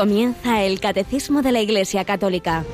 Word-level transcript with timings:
Comienza 0.00 0.62
el 0.62 0.80
Catecismo 0.80 1.42
de 1.42 1.52
la 1.52 1.60
Iglesia 1.60 2.06
Católica. 2.06 2.64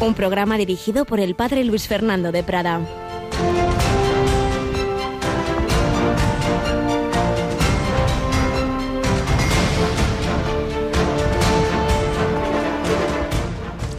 Un 0.00 0.12
programa 0.14 0.58
dirigido 0.58 1.04
por 1.04 1.20
el 1.20 1.36
Padre 1.36 1.62
Luis 1.62 1.86
Fernando 1.86 2.32
de 2.32 2.42
Prada. 2.42 2.80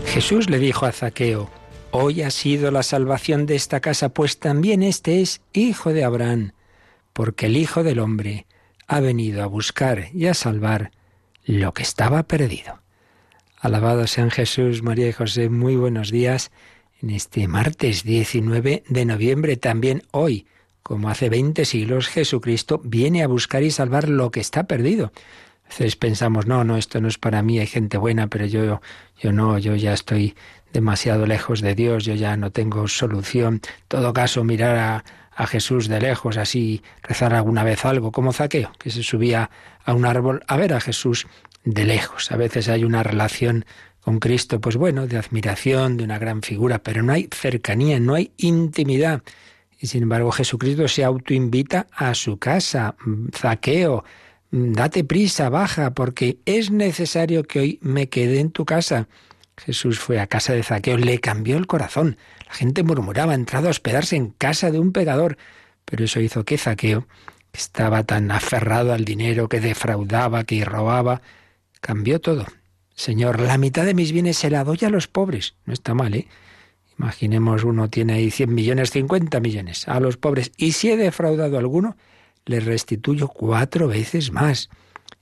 Jesús 0.08 0.50
le 0.50 0.60
dijo 0.60 0.86
a 0.86 0.92
Zaqueo, 0.92 1.50
Hoy 1.92 2.24
ha 2.24 2.32
sido 2.32 2.72
la 2.72 2.84
salvación 2.84 3.46
de 3.46 3.56
esta 3.56 3.80
casa, 3.80 4.10
pues 4.10 4.38
también 4.38 4.84
este 4.84 5.22
es 5.22 5.40
hijo 5.54 5.94
de 5.94 6.04
Abraham, 6.04 6.52
porque 7.14 7.46
el 7.46 7.56
Hijo 7.56 7.84
del 7.84 8.00
Hombre 8.00 8.48
ha 8.86 9.00
venido 9.00 9.42
a 9.42 9.46
buscar 9.46 10.10
y 10.14 10.28
a 10.28 10.34
salvar 10.34 10.92
lo 11.46 11.74
que 11.74 11.84
estaba 11.84 12.24
perdido. 12.24 12.80
Alabado 13.60 14.08
sean 14.08 14.32
Jesús, 14.32 14.84
María 14.84 15.08
y 15.08 15.14
José, 15.14 15.50
muy 15.50 15.76
buenos 15.76 16.12
días 16.12 16.52
en 17.02 17.10
este 17.10 17.48
martes 17.48 18.04
19 18.04 18.84
de 18.88 19.06
noviembre, 19.06 19.58
también 19.58 20.04
hoy, 20.12 20.48
como 20.84 21.10
hace 21.10 21.30
20 21.30 21.66
siglos, 21.66 22.08
Jesucristo 22.08 22.82
viene 22.84 23.24
a 23.24 23.28
buscar 23.28 23.64
y 23.64 23.72
salvar 23.72 24.08
lo 24.08 24.32
que 24.32 24.40
está 24.40 24.64
perdido. 24.64 25.12
A 25.66 25.98
pensamos, 26.00 26.46
no, 26.46 26.64
no, 26.64 26.78
esto 26.78 27.02
no 27.02 27.08
es 27.08 27.18
para 27.18 27.42
mí, 27.42 27.60
hay 27.60 27.68
gente 27.68 27.98
buena, 27.98 28.28
pero 28.28 28.46
yo, 28.46 28.82
yo 29.20 29.32
no, 29.32 29.58
yo 29.58 29.76
ya 29.76 29.94
estoy 29.94 30.36
demasiado 30.72 31.26
lejos 31.26 31.62
de 31.62 31.76
Dios, 31.76 32.06
yo 32.06 32.16
ya 32.16 32.38
no 32.38 32.52
tengo 32.52 32.88
solución. 32.88 33.56
En 33.56 33.88
todo 33.88 34.14
caso, 34.14 34.44
mirar 34.44 34.78
a, 34.78 35.06
a 35.36 35.48
Jesús 35.48 35.88
de 35.88 36.00
lejos, 36.00 36.38
así 36.38 36.84
rezar 37.02 37.34
alguna 37.34 37.64
vez 37.64 37.86
algo, 37.86 38.12
como 38.12 38.34
Zaqueo, 38.34 38.72
que 38.78 38.90
se 38.90 39.04
subía 39.04 39.50
a 39.84 39.94
un 39.94 40.06
árbol 40.06 40.44
a 40.48 40.58
ver 40.58 40.74
a 40.74 40.80
Jesús 40.80 41.28
de 41.64 41.86
lejos. 41.86 42.32
A 42.32 42.38
veces 42.38 42.70
hay 42.70 42.84
una 42.84 43.04
relación 43.04 43.66
con 44.02 44.20
Cristo, 44.20 44.60
pues 44.60 44.76
bueno, 44.76 45.08
de 45.08 45.18
admiración, 45.18 45.98
de 45.98 46.04
una 46.04 46.20
gran 46.20 46.42
figura, 46.42 46.80
pero 46.80 47.04
no 47.04 47.14
hay 47.14 47.30
cercanía, 47.32 48.00
no 48.00 48.16
hay 48.16 48.32
intimidad. 48.38 49.24
Y 49.80 49.88
sin 49.88 50.04
embargo 50.04 50.32
Jesucristo 50.32 50.88
se 50.88 51.04
autoinvita 51.04 51.88
a 51.92 52.14
su 52.14 52.38
casa. 52.38 52.96
Zaqueo, 53.34 54.04
date 54.52 55.04
prisa, 55.04 55.50
baja, 55.50 55.94
porque 55.94 56.38
es 56.46 56.70
necesario 56.70 57.44
que 57.44 57.60
hoy 57.60 57.80
me 57.82 58.10
quede 58.10 58.40
en 58.40 58.52
tu 58.52 58.66
casa. 58.66 59.08
Jesús 59.58 60.00
fue 60.00 60.20
a 60.20 60.28
casa 60.28 60.54
de 60.54 60.64
Zaqueo, 60.64 60.98
le 60.98 61.20
cambió 61.20 61.58
el 61.58 61.68
corazón. 61.68 62.18
La 62.48 62.54
gente 62.54 62.84
murmuraba, 62.84 63.34
entrado 63.34 63.68
a 63.68 63.72
hospedarse 63.72 64.16
en 64.16 64.30
casa 64.30 64.72
de 64.72 64.80
un 64.80 64.92
pecador. 64.92 65.38
Pero 65.86 66.06
eso 66.06 66.20
hizo 66.20 66.44
que 66.44 66.58
Zaqueo, 66.58 67.08
que 67.52 67.60
estaba 67.60 68.04
tan 68.04 68.32
aferrado 68.32 68.94
al 68.94 69.06
dinero, 69.06 69.50
que 69.50 69.60
defraudaba, 69.60 70.44
que 70.44 70.66
robaba, 70.66 71.22
cambió 71.82 72.20
todo. 72.20 72.46
Señor, 72.96 73.40
la 73.40 73.58
mitad 73.58 73.86
de 73.86 73.94
mis 73.94 74.12
bienes 74.12 74.38
se 74.38 74.50
la 74.50 74.64
doy 74.64 74.80
a 74.84 74.90
los 74.90 75.08
pobres. 75.08 75.56
No 75.66 75.74
está 75.74 75.94
mal, 75.94 76.14
¿eh? 76.14 76.28
Imaginemos 76.98 77.64
uno 77.64 77.90
tiene 77.90 78.14
ahí 78.14 78.30
100 78.30 78.54
millones, 78.54 78.92
50 78.92 79.40
millones 79.40 79.88
a 79.88 80.00
los 80.00 80.18
pobres. 80.18 80.52
Y 80.58 80.74
si 80.74 80.92
he 80.92 80.98
defraudado 80.98 81.56
a 81.56 81.60
alguno, 81.60 81.98
le 82.46 82.60
restituyo 82.60 83.28
cuatro 83.28 83.88
veces 83.88 84.32
más. 84.32 84.70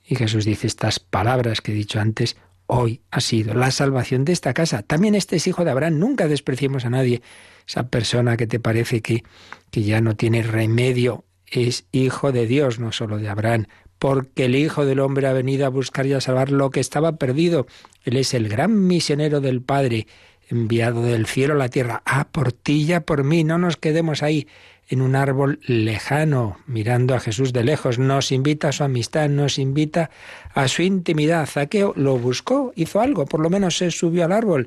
Y 0.04 0.16
Jesús 0.16 0.44
dice 0.44 0.66
estas 0.66 0.98
palabras 0.98 1.60
que 1.60 1.72
he 1.72 1.74
dicho 1.74 1.98
antes, 1.98 2.36
hoy 2.72 3.02
ha 3.10 3.20
sido 3.20 3.54
la 3.54 3.70
salvación 3.70 4.24
de 4.24 4.32
esta 4.32 4.54
casa. 4.54 4.82
También 4.82 5.14
este 5.14 5.36
es 5.36 5.46
hijo 5.46 5.64
de 5.64 5.70
Abraham. 5.70 5.98
Nunca 5.98 6.26
despreciemos 6.26 6.84
a 6.86 6.90
nadie. 6.90 7.22
Esa 7.68 7.88
persona 7.88 8.36
que 8.36 8.46
te 8.46 8.58
parece 8.58 9.02
que, 9.02 9.24
que 9.70 9.82
ya 9.82 10.00
no 10.00 10.16
tiene 10.16 10.42
remedio 10.42 11.24
es 11.46 11.84
hijo 11.92 12.32
de 12.32 12.46
Dios, 12.46 12.78
no 12.78 12.90
solo 12.90 13.18
de 13.18 13.28
Abraham, 13.28 13.66
porque 13.98 14.46
el 14.46 14.56
Hijo 14.56 14.86
del 14.86 15.00
Hombre 15.00 15.28
ha 15.28 15.32
venido 15.34 15.66
a 15.66 15.68
buscar 15.68 16.06
y 16.06 16.14
a 16.14 16.20
salvar 16.20 16.50
lo 16.50 16.70
que 16.70 16.80
estaba 16.80 17.16
perdido. 17.16 17.66
Él 18.04 18.16
es 18.16 18.32
el 18.32 18.48
gran 18.48 18.86
misionero 18.86 19.40
del 19.40 19.60
Padre, 19.60 20.06
enviado 20.48 21.02
del 21.02 21.26
cielo 21.26 21.54
a 21.54 21.58
la 21.58 21.68
tierra. 21.68 22.02
Ah, 22.06 22.26
por 22.32 22.52
ti 22.52 22.90
y 22.90 23.00
por 23.00 23.22
mí, 23.22 23.44
no 23.44 23.58
nos 23.58 23.76
quedemos 23.76 24.22
ahí 24.22 24.48
en 24.92 25.00
un 25.00 25.16
árbol 25.16 25.58
lejano, 25.66 26.58
mirando 26.66 27.14
a 27.14 27.20
Jesús 27.20 27.54
de 27.54 27.64
lejos. 27.64 27.98
Nos 27.98 28.30
invita 28.30 28.68
a 28.68 28.72
su 28.72 28.84
amistad, 28.84 29.30
nos 29.30 29.58
invita 29.58 30.10
a 30.52 30.68
su 30.68 30.82
intimidad. 30.82 31.46
Zaqueo 31.46 31.94
lo 31.96 32.18
buscó, 32.18 32.72
hizo 32.76 33.00
algo, 33.00 33.24
por 33.24 33.40
lo 33.40 33.48
menos 33.48 33.78
se 33.78 33.90
subió 33.90 34.26
al 34.26 34.32
árbol. 34.32 34.66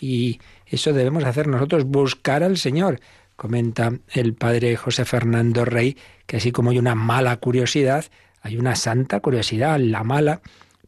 Y 0.00 0.38
eso 0.66 0.92
debemos 0.92 1.24
hacer 1.24 1.48
nosotros, 1.48 1.84
buscar 1.84 2.44
al 2.44 2.56
Señor. 2.56 3.00
Comenta 3.34 3.92
el 4.12 4.34
padre 4.34 4.76
José 4.76 5.04
Fernando 5.04 5.64
Rey 5.64 5.96
que 6.26 6.36
así 6.36 6.52
como 6.52 6.70
hay 6.70 6.78
una 6.78 6.94
mala 6.94 7.36
curiosidad, 7.38 8.04
hay 8.42 8.56
una 8.56 8.76
santa 8.76 9.18
curiosidad, 9.18 9.78
la 9.80 10.04
mala, 10.04 10.40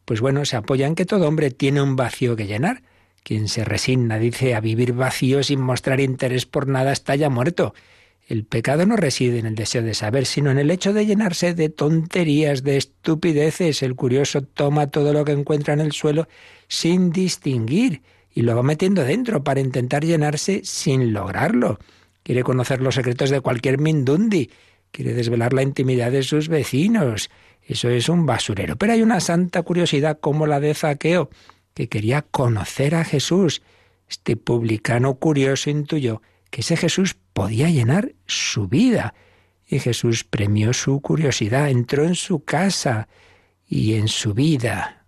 pues 0.05 0.21
bueno, 0.21 0.45
se 0.45 0.55
apoya 0.55 0.87
en 0.87 0.95
que 0.95 1.05
todo 1.05 1.27
hombre 1.27 1.51
tiene 1.51 1.81
un 1.81 1.97
vacío 1.97 2.37
que 2.37 2.47
llenar. 2.47 2.83
Quien 3.23 3.49
se 3.49 3.65
resigna, 3.65 4.17
dice, 4.17 4.55
a 4.55 4.61
vivir 4.61 4.93
vacío 4.93 5.43
sin 5.43 5.59
mostrar 5.59 5.99
interés 5.99 6.45
por 6.45 6.67
nada 6.67 6.93
está 6.93 7.15
ya 7.15 7.29
muerto. 7.29 7.73
El 8.27 8.43
pecado 8.43 8.85
no 8.85 8.97
reside 8.97 9.39
en 9.39 9.45
el 9.45 9.55
deseo 9.55 9.81
de 9.83 9.93
saber, 9.93 10.25
sino 10.25 10.51
en 10.51 10.57
el 10.57 10.69
hecho 10.69 10.91
de 10.91 11.05
llenarse 11.05 11.53
de 11.53 11.69
tonterías, 11.69 12.61
de 12.61 12.75
estupideces. 12.75 13.81
El 13.81 13.95
curioso 13.95 14.41
toma 14.41 14.87
todo 14.87 15.13
lo 15.13 15.23
que 15.23 15.31
encuentra 15.31 15.73
en 15.73 15.79
el 15.79 15.93
suelo 15.93 16.27
sin 16.67 17.11
distinguir 17.11 18.01
y 18.33 18.41
lo 18.41 18.53
va 18.53 18.63
metiendo 18.63 19.05
dentro 19.05 19.45
para 19.45 19.61
intentar 19.61 20.03
llenarse 20.03 20.59
sin 20.65 21.13
lograrlo. 21.13 21.79
Quiere 22.21 22.43
conocer 22.43 22.81
los 22.81 22.95
secretos 22.95 23.29
de 23.29 23.39
cualquier 23.39 23.79
mindundi, 23.79 24.51
quiere 24.91 25.13
desvelar 25.13 25.53
la 25.53 25.63
intimidad 25.63 26.11
de 26.11 26.23
sus 26.23 26.49
vecinos. 26.49 27.29
Eso 27.63 27.89
es 27.89 28.09
un 28.09 28.25
basurero. 28.25 28.75
Pero 28.75 28.91
hay 28.91 29.01
una 29.01 29.21
santa 29.21 29.61
curiosidad 29.61 30.19
como 30.19 30.47
la 30.47 30.59
de 30.59 30.73
Zaqueo, 30.73 31.29
que 31.73 31.87
quería 31.87 32.23
conocer 32.23 32.93
a 32.93 33.05
Jesús. 33.05 33.61
Este 34.09 34.35
publicano 34.35 35.15
curioso 35.15 35.69
intuyó 35.69 36.21
que 36.49 36.61
ese 36.61 36.77
Jesús 36.77 37.15
podía 37.33 37.69
llenar 37.69 38.13
su 38.25 38.67
vida. 38.67 39.13
Y 39.67 39.79
Jesús 39.79 40.23
premió 40.23 40.73
su 40.73 41.01
curiosidad, 41.01 41.69
entró 41.69 42.05
en 42.05 42.15
su 42.15 42.43
casa 42.43 43.07
y 43.67 43.95
en 43.95 44.07
su 44.07 44.33
vida. 44.33 45.05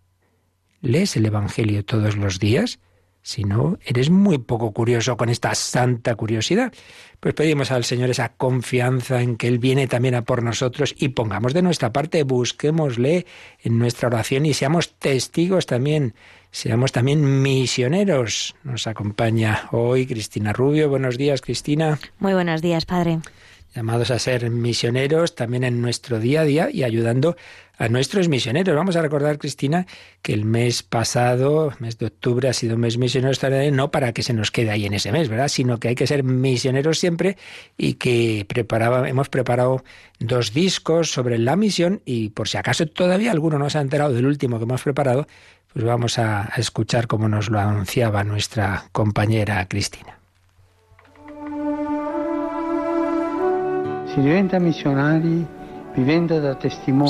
¿Lees 0.82 1.16
el 1.16 1.26
Evangelio 1.26 1.84
todos 1.86 2.18
los 2.18 2.40
días? 2.40 2.80
Si 3.22 3.44
no, 3.44 3.78
eres 3.86 4.10
muy 4.10 4.38
poco 4.38 4.72
curioso 4.72 5.18
con 5.18 5.30
esta 5.30 5.54
santa 5.54 6.16
curiosidad. 6.16 6.74
Pues 7.20 7.34
pedimos 7.34 7.70
al 7.72 7.84
Señor 7.84 8.10
esa 8.10 8.30
confianza 8.30 9.22
en 9.22 9.36
que 9.36 9.48
Él 9.48 9.60
viene 9.60 9.88
también 9.88 10.16
a 10.16 10.24
por 10.24 10.42
nosotros 10.42 10.96
y 10.98 11.10
pongamos 11.10 11.54
de 11.54 11.62
nuestra 11.62 11.92
parte, 11.92 12.24
busquémosle 12.24 13.26
en 13.62 13.78
nuestra 13.78 14.08
oración 14.08 14.46
y 14.46 14.54
seamos 14.54 14.94
testigos 14.96 15.66
también, 15.66 16.16
seamos 16.52 16.92
también 16.92 17.42
misioneros. 17.42 18.56
Nos 18.64 18.88
acompaña 18.88 19.68
hoy 19.72 20.08
Cristina 20.08 20.54
Rubio. 20.54 20.90
Buenos 20.90 21.18
días, 21.18 21.42
Cristina. 21.42 22.00
Muy 22.20 22.34
buenos 22.34 22.62
días, 22.62 22.86
Padre 22.86 23.20
llamados 23.80 24.12
a 24.12 24.20
ser 24.20 24.50
misioneros 24.50 25.36
también 25.36 25.64
en 25.64 25.82
nuestro 25.82 26.20
día 26.20 26.42
a 26.42 26.44
día 26.44 26.70
y 26.70 26.84
ayudando 26.84 27.38
a 27.78 27.88
nuestros 27.88 28.28
misioneros. 28.28 28.76
Vamos 28.76 28.98
a 28.98 29.02
recordar, 29.02 29.38
Cristina, 29.38 29.88
que 30.22 30.34
el 30.34 30.44
mes 30.44 30.84
pasado, 30.84 31.72
mes 31.80 31.98
de 31.98 32.08
octubre, 32.08 32.50
ha 32.50 32.54
sido 32.54 32.76
un 32.76 32.82
mes 32.82 32.98
misionero 32.98 33.32
no 33.72 33.90
para 33.90 34.12
que 34.12 34.22
se 34.22 34.34
nos 34.34 34.52
quede 34.52 34.72
ahí 34.72 34.86
en 34.86 34.96
ese 34.96 35.14
mes, 35.14 35.30
¿verdad? 35.30 35.48
Sino 35.48 35.80
que 35.80 35.88
hay 35.88 35.96
que 35.96 36.08
ser 36.08 36.26
misioneros 36.26 37.00
siempre 37.00 37.38
y 37.78 37.94
que 37.94 38.46
preparaba, 38.50 39.08
hemos 39.08 39.30
preparado 39.30 39.82
dos 40.20 40.54
discos 40.54 41.10
sobre 41.10 41.38
la 41.38 41.56
misión 41.56 42.02
y 42.04 42.32
por 42.32 42.50
si 42.50 42.58
acaso 42.58 42.86
todavía 42.86 43.32
alguno 43.32 43.58
no 43.60 43.70
se 43.70 43.78
ha 43.78 43.82
enterado 43.82 44.14
del 44.14 44.26
último 44.26 44.58
que 44.58 44.66
hemos 44.66 44.84
preparado, 44.84 45.26
pues 45.72 45.86
vamos 45.86 46.20
a 46.20 46.52
escuchar 46.58 47.08
cómo 47.08 47.30
nos 47.30 47.50
lo 47.50 47.60
anunciaba 47.62 48.26
nuestra 48.26 48.90
compañera 48.92 49.66
Cristina. 49.70 50.19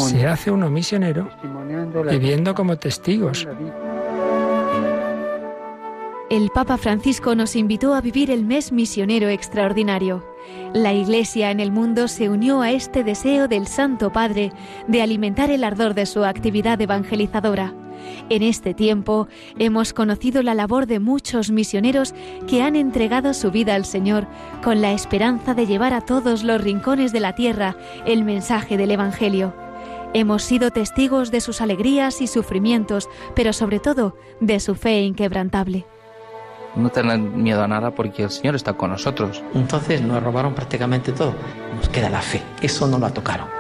Se 0.10 0.28
hace 0.28 0.52
uno 0.52 0.70
misionero 0.70 1.30
viviendo 2.10 2.54
como 2.56 2.78
testigos. 2.78 3.48
El 6.30 6.52
Papa 6.52 6.78
Francisco 6.78 7.34
nos 7.34 7.56
invitó 7.56 7.96
a 7.96 8.02
vivir 8.02 8.30
el 8.30 8.46
mes 8.46 8.72
misionero 8.72 9.30
extraordinario. 9.30 10.24
La 10.74 10.94
Iglesia 10.94 11.50
en 11.50 11.60
el 11.60 11.72
mundo 11.72 12.08
se 12.08 12.30
unió 12.30 12.62
a 12.62 12.72
este 12.72 13.04
deseo 13.04 13.48
del 13.48 13.66
Santo 13.66 14.12
Padre 14.12 14.52
de 14.88 15.02
alimentar 15.02 15.50
el 15.50 15.64
ardor 15.64 15.96
de 15.96 16.06
su 16.06 16.24
actividad 16.24 16.80
evangelizadora. 16.80 17.74
En 18.30 18.44
este 18.44 18.74
tiempo 18.74 19.28
hemos 19.58 19.94
conocido 19.94 20.44
la 20.44 20.54
labor 20.54 20.86
de 20.86 21.00
muchos 21.00 21.52
misioneros 21.52 22.14
que 22.48 22.62
han 22.62 22.76
entregado 22.76 23.34
su 23.34 23.52
vida 23.52 23.76
al 23.76 23.86
Señor 23.86 24.28
con 24.64 24.82
la 24.82 24.92
esperanza 24.92 25.54
de 25.54 25.66
llevar 25.66 25.94
a 25.94 26.02
todos 26.02 26.44
los 26.44 26.62
rincones 26.62 27.12
de 27.12 27.20
la 27.20 27.34
tierra 27.34 27.76
el 28.06 28.24
mensaje 28.24 28.78
del 28.78 28.92
Evangelio. 28.92 29.54
Hemos 30.14 30.44
sido 30.44 30.72
testigos 30.72 31.30
de 31.30 31.40
sus 31.40 31.62
alegrías 31.62 32.22
y 32.22 32.28
sufrimientos, 32.28 33.08
pero 33.36 33.54
sobre 33.54 33.80
todo 33.80 34.16
de 34.40 34.60
su 34.60 34.74
fe 34.74 35.02
inquebrantable. 35.02 35.86
No 36.76 36.90
tener 36.90 37.20
miedo 37.20 37.64
a 37.64 37.68
nada 37.68 37.92
porque 37.92 38.24
el 38.24 38.30
Señor 38.30 38.56
está 38.56 38.74
con 38.74 38.92
nosotros. 38.92 39.44
Entonces 39.54 40.02
nos 40.02 40.22
robaron 40.24 40.54
prácticamente 40.56 41.12
todo. 41.12 41.34
Nos 41.76 41.90
queda 41.90 42.10
la 42.10 42.22
fe. 42.22 42.42
Eso 42.62 42.88
no 42.88 42.98
lo 42.98 43.12
tocaron. 43.12 43.59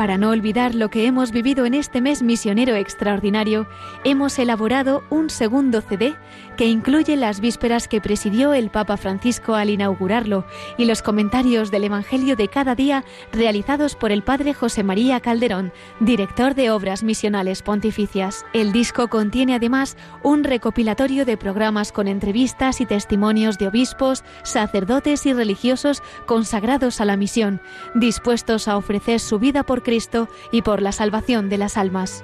Para 0.00 0.16
no 0.16 0.30
olvidar 0.30 0.74
lo 0.74 0.88
que 0.88 1.04
hemos 1.04 1.30
vivido 1.30 1.66
en 1.66 1.74
este 1.74 2.00
mes 2.00 2.22
misionero 2.22 2.74
extraordinario, 2.74 3.66
hemos 4.02 4.38
elaborado 4.38 5.04
un 5.10 5.28
segundo 5.28 5.82
CD 5.82 6.16
que 6.56 6.68
incluye 6.68 7.16
las 7.16 7.40
vísperas 7.40 7.86
que 7.86 8.00
presidió 8.00 8.54
el 8.54 8.70
Papa 8.70 8.96
Francisco 8.96 9.54
al 9.56 9.68
inaugurarlo 9.68 10.46
y 10.78 10.86
los 10.86 11.02
comentarios 11.02 11.70
del 11.70 11.84
Evangelio 11.84 12.34
de 12.34 12.48
cada 12.48 12.74
día 12.74 13.04
realizados 13.30 13.94
por 13.94 14.10
el 14.10 14.22
Padre 14.22 14.54
José 14.54 14.82
María 14.84 15.20
Calderón, 15.20 15.70
director 16.00 16.54
de 16.54 16.70
Obras 16.70 17.02
Misionales 17.02 17.60
Pontificias. 17.60 18.46
El 18.54 18.72
disco 18.72 19.08
contiene 19.08 19.54
además 19.54 19.98
un 20.22 20.44
recopilatorio 20.44 21.26
de 21.26 21.36
programas 21.36 21.92
con 21.92 22.08
entrevistas 22.08 22.80
y 22.80 22.86
testimonios 22.86 23.58
de 23.58 23.68
obispos, 23.68 24.24
sacerdotes 24.44 25.26
y 25.26 25.34
religiosos 25.34 26.02
consagrados 26.24 27.02
a 27.02 27.04
la 27.04 27.18
misión, 27.18 27.60
dispuestos 27.94 28.66
a 28.66 28.78
ofrecer 28.78 29.20
su 29.20 29.38
vida 29.38 29.62
por 29.62 29.82
Cristo 29.90 30.28
y 30.52 30.62
por 30.62 30.82
la 30.82 30.92
salvación 30.92 31.48
de 31.48 31.58
las 31.58 31.76
almas. 31.76 32.22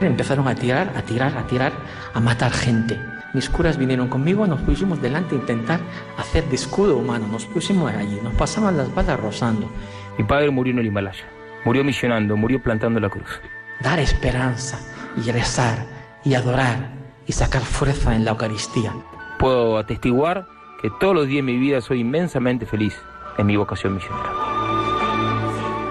Empezaron 0.00 0.46
a 0.46 0.54
tirar, 0.54 0.92
a 0.96 1.02
tirar, 1.02 1.36
a 1.36 1.48
tirar, 1.48 1.72
a 2.14 2.20
matar 2.20 2.52
gente. 2.52 2.96
Mis 3.34 3.48
curas 3.48 3.76
vinieron 3.76 4.06
conmigo, 4.06 4.46
nos 4.46 4.60
pusimos 4.60 5.02
delante 5.02 5.34
a 5.34 5.38
intentar 5.38 5.80
hacer 6.16 6.44
de 6.44 6.54
escudo 6.54 6.96
humano, 6.96 7.26
nos 7.26 7.44
pusimos 7.46 7.92
allí, 7.92 8.20
nos 8.22 8.34
pasaban 8.34 8.76
las 8.76 8.94
balas 8.94 9.18
rozando. 9.18 9.68
Mi 10.16 10.22
padre 10.22 10.50
murió 10.50 10.72
en 10.74 10.78
el 10.78 10.86
Himalaya, 10.86 11.24
murió 11.64 11.82
misionando, 11.82 12.36
murió 12.36 12.62
plantando 12.62 13.00
la 13.00 13.08
cruz. 13.08 13.40
Dar 13.80 13.98
esperanza 13.98 14.78
y 15.16 15.28
rezar 15.32 15.84
y 16.24 16.34
adorar 16.34 16.92
y 17.26 17.32
sacar 17.32 17.62
fuerza 17.62 18.14
en 18.14 18.24
la 18.24 18.30
Eucaristía. 18.30 18.92
Puedo 19.40 19.76
atestiguar 19.76 20.46
que 20.80 20.88
todos 21.00 21.16
los 21.16 21.26
días 21.26 21.44
de 21.44 21.52
mi 21.52 21.58
vida 21.58 21.80
soy 21.80 22.02
inmensamente 22.02 22.64
feliz 22.64 22.96
en 23.38 23.46
mi 23.46 23.56
vocación 23.56 23.96
misionera. 23.96 24.71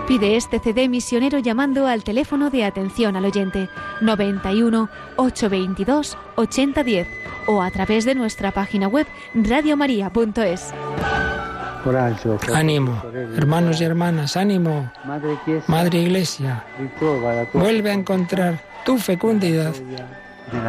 Pide 0.08 0.36
este 0.36 0.60
CD 0.60 0.90
misionero 0.90 1.40
llamando 1.40 1.88
al 1.88 2.04
teléfono 2.04 2.50
de 2.50 2.66
atención 2.66 3.16
al 3.16 3.26
oyente 3.26 3.70
91 4.02 4.90
822 5.16 6.18
8010 6.36 7.08
o 7.48 7.62
a 7.62 7.72
través 7.72 8.06
de 8.06 8.16
nuestra 8.16 8.52
página 8.52 8.88
web 8.88 9.08
radiomaria.es. 9.34 10.74
Ánimo, 12.54 13.02
hermanos 13.36 13.82
y 13.82 13.84
hermanas, 13.84 14.38
ánimo. 14.38 14.92
Madre 15.68 16.02
Iglesia, 16.02 16.64
vuelve 17.54 17.90
a 17.90 17.94
encontrar 17.94 18.60
tu 18.86 18.98
fecundidad 18.98 19.74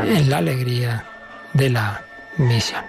en 0.05 0.31
la 0.31 0.39
alegría 0.39 1.05
de 1.53 1.71
la 1.71 2.03
misión. 2.39 2.83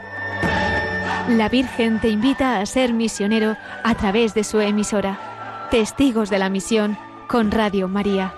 La 1.30 1.50
Virgen 1.50 2.00
te 2.00 2.10
invita 2.10 2.60
a 2.60 2.66
ser 2.66 2.94
misionero 2.94 3.56
a 3.84 3.96
través 3.96 4.34
de 4.34 4.44
su 4.44 4.60
emisora. 4.60 5.33
Testigos 5.74 6.30
de 6.30 6.38
la 6.38 6.52
Misión 6.52 7.00
con 7.28 7.50
Radio 7.50 7.88
María. 7.88 8.36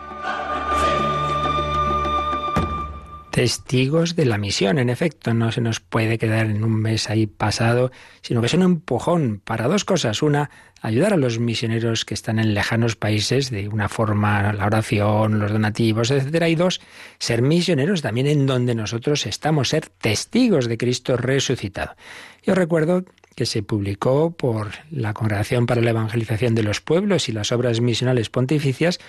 Testigos 3.29 4.15
de 4.15 4.25
la 4.25 4.37
misión, 4.37 4.79
en 4.79 4.89
efecto, 4.89 5.33
no 5.33 5.51
se 5.51 5.59
nos 5.59 5.81
puede 5.81 6.17
quedar 6.17 6.45
en 6.45 6.63
un 6.63 6.73
mes 6.75 7.09
ahí 7.09 7.27
pasado, 7.27 7.91
sino 8.21 8.39
que 8.39 8.47
es 8.47 8.53
un 8.53 8.61
empujón 8.61 9.41
para 9.43 9.67
dos 9.67 9.83
cosas. 9.83 10.21
Una, 10.21 10.49
ayudar 10.81 11.11
a 11.11 11.17
los 11.17 11.37
misioneros 11.37 12.05
que 12.05 12.13
están 12.13 12.39
en 12.39 12.53
lejanos 12.53 12.95
países 12.95 13.49
de 13.49 13.67
una 13.67 13.89
forma, 13.89 14.53
la 14.53 14.65
oración, 14.65 15.37
los 15.37 15.51
donativos, 15.51 16.11
etcétera. 16.11 16.47
Y 16.47 16.55
dos, 16.55 16.79
ser 17.19 17.41
misioneros 17.41 18.01
también 18.01 18.27
en 18.27 18.45
donde 18.45 18.75
nosotros 18.75 19.25
estamos, 19.25 19.67
ser 19.67 19.89
testigos 19.89 20.67
de 20.67 20.77
Cristo 20.77 21.17
resucitado. 21.17 21.97
Yo 22.43 22.55
recuerdo 22.55 23.03
que 23.35 23.45
se 23.45 23.63
publicó 23.63 24.31
por 24.31 24.71
la 24.89 25.13
Congregación 25.13 25.65
para 25.65 25.81
la 25.81 25.89
Evangelización 25.89 26.55
de 26.55 26.63
los 26.63 26.81
Pueblos 26.81 27.27
y 27.27 27.33
las 27.33 27.51
Obras 27.51 27.81
Misionales 27.81 28.29
Pontificias, 28.29 28.99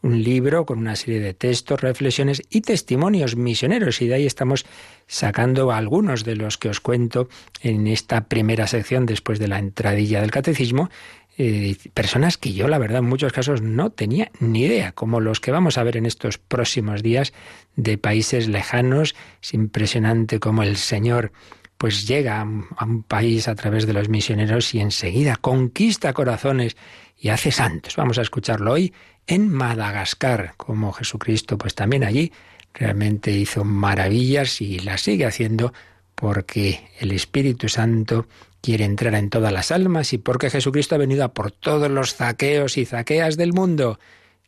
un 0.00 0.22
libro 0.22 0.66
con 0.66 0.78
una 0.78 0.96
serie 0.96 1.20
de 1.20 1.32
textos, 1.32 1.80
reflexiones 1.80 2.42
y 2.50 2.60
testimonios 2.60 3.36
misioneros. 3.36 4.02
Y 4.02 4.08
de 4.08 4.14
ahí 4.14 4.26
estamos 4.26 4.66
sacando 5.06 5.72
algunos 5.72 6.24
de 6.24 6.36
los 6.36 6.58
que 6.58 6.68
os 6.68 6.80
cuento 6.80 7.28
en 7.62 7.86
esta 7.86 8.24
primera 8.24 8.66
sección 8.66 9.06
después 9.06 9.38
de 9.38 9.48
la 9.48 9.58
entradilla 9.58 10.20
del 10.20 10.30
catecismo. 10.30 10.90
Eh, 11.36 11.76
personas 11.94 12.36
que 12.38 12.52
yo, 12.52 12.68
la 12.68 12.78
verdad, 12.78 12.98
en 12.98 13.06
muchos 13.06 13.32
casos 13.32 13.60
no 13.60 13.90
tenía 13.90 14.30
ni 14.40 14.64
idea, 14.64 14.92
como 14.92 15.20
los 15.20 15.40
que 15.40 15.50
vamos 15.50 15.78
a 15.78 15.82
ver 15.82 15.96
en 15.96 16.06
estos 16.06 16.38
próximos 16.38 17.02
días 17.02 17.32
de 17.76 17.98
países 17.98 18.46
lejanos. 18.46 19.14
Es 19.42 19.54
impresionante 19.54 20.38
como 20.38 20.62
el 20.62 20.76
Señor 20.76 21.32
pues 21.78 22.06
llega 22.06 22.40
a 22.40 22.84
un 22.84 23.02
país 23.02 23.48
a 23.48 23.54
través 23.54 23.86
de 23.86 23.92
los 23.92 24.08
misioneros 24.08 24.74
y 24.74 24.80
enseguida 24.80 25.36
conquista 25.36 26.12
corazones 26.12 26.76
y 27.18 27.28
hace 27.28 27.50
santos. 27.50 27.96
Vamos 27.96 28.18
a 28.18 28.22
escucharlo 28.22 28.72
hoy 28.72 28.92
en 29.26 29.48
Madagascar, 29.48 30.54
como 30.56 30.92
Jesucristo 30.92 31.58
pues 31.58 31.74
también 31.74 32.04
allí 32.04 32.32
realmente 32.74 33.30
hizo 33.30 33.64
maravillas 33.64 34.60
y 34.60 34.80
las 34.80 35.02
sigue 35.02 35.26
haciendo 35.26 35.72
porque 36.14 36.88
el 36.98 37.12
Espíritu 37.12 37.68
Santo 37.68 38.26
quiere 38.60 38.84
entrar 38.84 39.14
en 39.14 39.30
todas 39.30 39.52
las 39.52 39.70
almas 39.70 40.12
y 40.12 40.18
porque 40.18 40.50
Jesucristo 40.50 40.94
ha 40.94 40.98
venido 40.98 41.24
a 41.24 41.34
por 41.34 41.50
todos 41.50 41.90
los 41.90 42.14
zaqueos 42.14 42.78
y 42.78 42.84
zaqueas 42.84 43.36
del 43.36 43.52
mundo. 43.52 43.98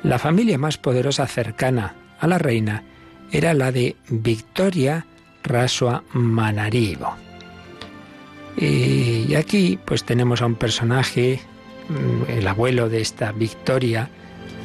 La 0.04 0.20
familia 0.20 0.58
más 0.58 0.78
poderosa 0.78 1.28
cercana 1.28 1.96
a 2.20 2.28
la 2.28 2.38
reina 2.38 2.84
era 3.32 3.54
la 3.54 3.72
de 3.72 3.96
Victoria 4.10 5.06
Rasua 5.44 6.04
Manarivo. 6.14 7.16
Y 8.58 9.36
aquí 9.36 9.80
pues 9.86 10.04
tenemos 10.04 10.42
a 10.42 10.46
un 10.46 10.56
personaje, 10.56 11.40
mm, 11.88 12.32
el 12.32 12.48
abuelo 12.48 12.90
de 12.90 13.02
esta 13.02 13.32
Victoria, 13.32 14.10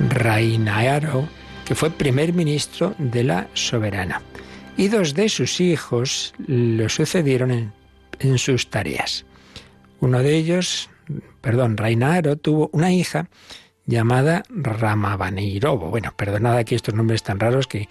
Rainaaro, 0.00 1.28
que 1.64 1.74
fue 1.74 1.90
primer 1.90 2.32
ministro 2.32 2.94
de 2.98 3.24
la 3.24 3.48
soberana. 3.54 4.22
Y 4.76 4.88
dos 4.88 5.14
de 5.14 5.28
sus 5.28 5.60
hijos 5.60 6.34
lo 6.46 6.88
sucedieron 6.88 7.72
en 8.18 8.38
sus 8.38 8.68
tareas. 8.68 9.24
Uno 10.00 10.18
de 10.18 10.36
ellos, 10.36 10.90
perdón, 11.44 11.76
Rainaro 11.76 12.36
tuvo 12.36 12.70
una 12.72 12.90
hija 12.90 13.28
llamada 13.84 14.44
Ramabaneirobo. 14.48 15.90
Bueno, 15.90 16.14
perdonad 16.16 16.56
aquí 16.56 16.74
estos 16.74 16.94
nombres 16.94 17.22
tan 17.22 17.38
raros 17.38 17.66
que, 17.66 17.86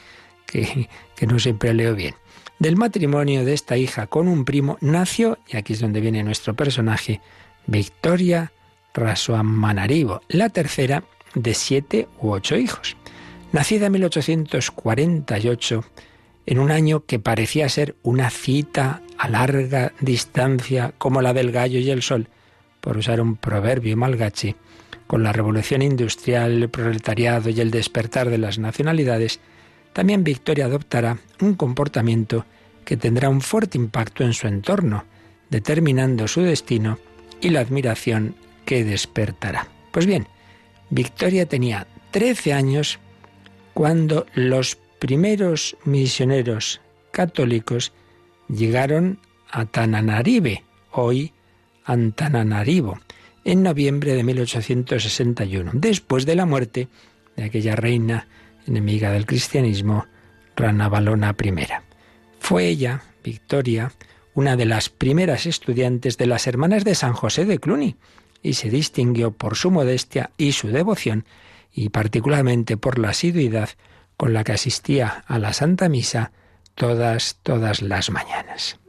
que, 0.48 0.88
no 1.28 1.38
siempre 1.38 1.72
leo 1.76 1.94
bien. 1.94 2.16
Del 2.58 2.78
matrimonio 2.78 3.46
de 3.46 3.54
esta 3.54 3.78
hija 3.78 4.08
con 4.08 4.28
un 4.28 4.44
primo 4.44 4.80
nació, 4.82 5.38
y 5.48 5.58
aquí 5.58 5.74
es 5.74 5.82
donde 5.82 6.02
viene 6.02 6.24
nuestro 6.24 6.56
personaje, 6.56 7.22
Victoria 7.68 8.52
Rasoamanarivo, 8.96 10.22
la 10.30 10.50
tercera 10.50 11.04
de 11.36 11.54
siete 11.54 12.08
u 12.20 12.32
ocho 12.32 12.58
hijos. 12.58 12.98
Nacida 13.52 13.86
en 13.86 13.92
1848, 13.92 15.86
en 16.48 16.58
un 16.58 16.72
año 16.72 17.06
que 17.06 17.20
parecía 17.20 17.70
ser 17.70 17.96
una 18.02 18.32
cita 18.32 19.04
a 19.16 19.30
larga 19.30 19.94
distancia 20.00 20.96
como 20.98 21.22
la 21.22 21.34
del 21.34 21.52
gallo 21.52 21.78
y 21.78 21.92
el 21.92 22.02
sol, 22.02 22.30
por 22.84 22.98
usar 22.98 23.22
un 23.22 23.38
proverbio 23.38 23.96
malgache, 23.96 24.58
con 25.08 25.24
la 25.24 25.32
revolución 25.32 25.82
industrial, 25.82 26.64
el 26.64 26.70
proletariado 26.70 27.50
y 27.50 27.62
el 27.62 27.72
despertar 27.72 28.30
de 28.30 28.38
las 28.38 28.60
nacionalidades, 28.60 29.40
también 29.94 30.26
Victoria 30.26 30.66
adoptará 30.66 31.18
un 31.40 31.54
comportamiento 31.54 32.46
que 32.84 32.98
tendrá 32.98 33.30
un 33.30 33.40
fuerte 33.40 33.78
impacto 33.78 34.26
en 34.26 34.34
su 34.34 34.48
entorno, 34.48 35.06
determinando 35.50 36.28
su 36.28 36.42
destino 36.42 37.00
y 37.40 37.52
la 37.52 37.62
admiración 37.62 38.36
que 38.66 38.84
despertará. 38.84 39.70
Pues 39.94 40.06
bien, 40.06 40.28
Victoria 40.90 41.48
tenía 41.48 41.88
13 42.12 42.52
años 42.52 43.00
cuando 43.74 44.26
los 44.34 44.78
primeros 45.00 45.78
misioneros 45.86 46.82
católicos 47.12 47.94
llegaron 48.50 49.20
Atananarive, 49.50 50.64
hoy 50.92 51.33
Antananarivo, 51.86 53.00
en 53.44 53.64
noviembre 53.64 54.14
de 54.14 54.24
1861, 54.24 55.72
después 55.74 56.26
de 56.26 56.36
la 56.36 56.46
muerte 56.46 56.88
de 57.36 57.44
aquella 57.44 57.76
reina 57.76 58.28
enemiga 58.68 59.12
del 59.12 59.26
cristianismo, 59.26 60.06
Ranavalona 60.56 61.36
I. 61.42 61.54
Fue 62.40 62.68
ella, 62.68 63.04
Victoria, 63.24 63.92
una 64.34 64.56
de 64.56 64.66
las 64.66 64.90
primeras 64.90 65.46
estudiantes 65.46 66.18
de 66.18 66.28
las 66.28 66.48
hermanas 66.48 66.84
de 66.84 66.96
San 66.96 67.14
José 67.14 67.46
de 67.46 67.60
Cluny, 67.60 67.96
y 68.42 68.54
se 68.54 68.70
distinguió 68.70 69.32
por 69.32 69.56
su 69.56 69.72
modestia 69.72 70.32
y 70.38 70.52
su 70.52 70.68
devoción, 70.68 71.26
y 71.74 71.90
particularmente 71.90 72.78
por 72.78 73.00
la 73.00 73.10
asiduidad 73.10 73.70
con 74.18 74.34
la 74.34 74.44
que 74.44 74.52
asistía 74.54 75.24
a 75.28 75.40
la 75.40 75.54
Santa 75.54 75.90
Misa 75.90 76.32
todas, 76.76 77.40
todas 77.44 77.82
las 77.82 78.10
mañanas. 78.10 78.80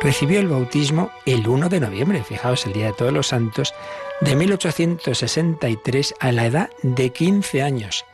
Recibió 0.00 0.40
el 0.40 0.48
bautismo 0.48 1.10
el 1.24 1.46
1 1.46 1.68
de 1.68 1.80
noviembre, 1.80 2.22
fijaos, 2.22 2.66
el 2.66 2.74
Día 2.74 2.86
de 2.86 2.92
Todos 2.92 3.12
los 3.12 3.28
Santos, 3.28 3.74
de 4.20 4.36
1863 4.36 6.14
a 6.20 6.32
la 6.32 6.46
edad 6.46 6.70
de 6.82 7.10
15 7.10 7.62
años. 7.62 8.04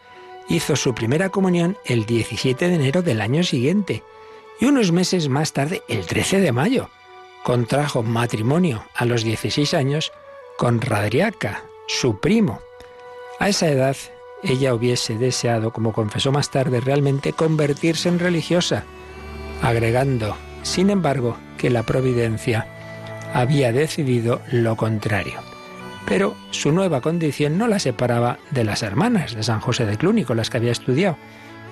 Hizo 0.49 0.77
su 0.77 0.95
primera 0.95 1.29
comunión 1.31 1.77
el 1.85 2.07
17 2.07 2.69
de 2.69 2.75
enero 2.75 3.03
del 3.03 3.21
año 3.21 3.43
siguiente 3.43 4.03
y 4.61 4.67
unos 4.67 4.93
meses 4.93 5.29
más 5.29 5.53
tarde, 5.53 5.83
el 5.89 6.07
13 6.07 6.41
de 6.41 6.53
mayo, 6.53 6.89
contrajo 7.43 8.03
matrimonio 8.03 8.85
a 8.95 9.05
los 9.05 9.25
16 9.25 9.75
años 9.75 10.13
con 10.57 10.81
Radriaca, 10.81 11.65
su 11.89 12.21
primo. 12.21 12.61
A 13.41 13.49
esa 13.49 13.69
edad 13.69 13.97
ella 14.43 14.75
hubiese 14.75 15.17
deseado, 15.19 15.73
como 15.73 15.93
confesó 15.93 16.33
más 16.33 16.51
tarde, 16.51 16.81
realmente 16.81 17.33
convertirse 17.33 18.09
en 18.09 18.19
religiosa, 18.19 18.85
agregando, 19.63 20.37
sin 20.63 20.91
embargo, 20.91 21.37
que 21.59 21.71
la 21.71 21.83
providencia 21.83 22.67
había 23.33 23.73
decidido 23.73 24.41
lo 24.51 24.77
contrario. 24.77 25.41
Pero 26.07 26.35
su 26.51 26.73
nueva 26.73 27.01
condición 27.01 27.59
no 27.59 27.69
la 27.69 27.79
separaba 27.79 28.39
de 28.51 28.65
las 28.65 28.83
hermanas 28.83 29.35
de 29.35 29.43
San 29.43 29.61
José 29.61 29.87
de 29.87 29.97
Cluny 29.97 30.25
con 30.25 30.37
las 30.37 30.51
que 30.51 30.59
había 30.59 30.73
estudiado. 30.73 31.17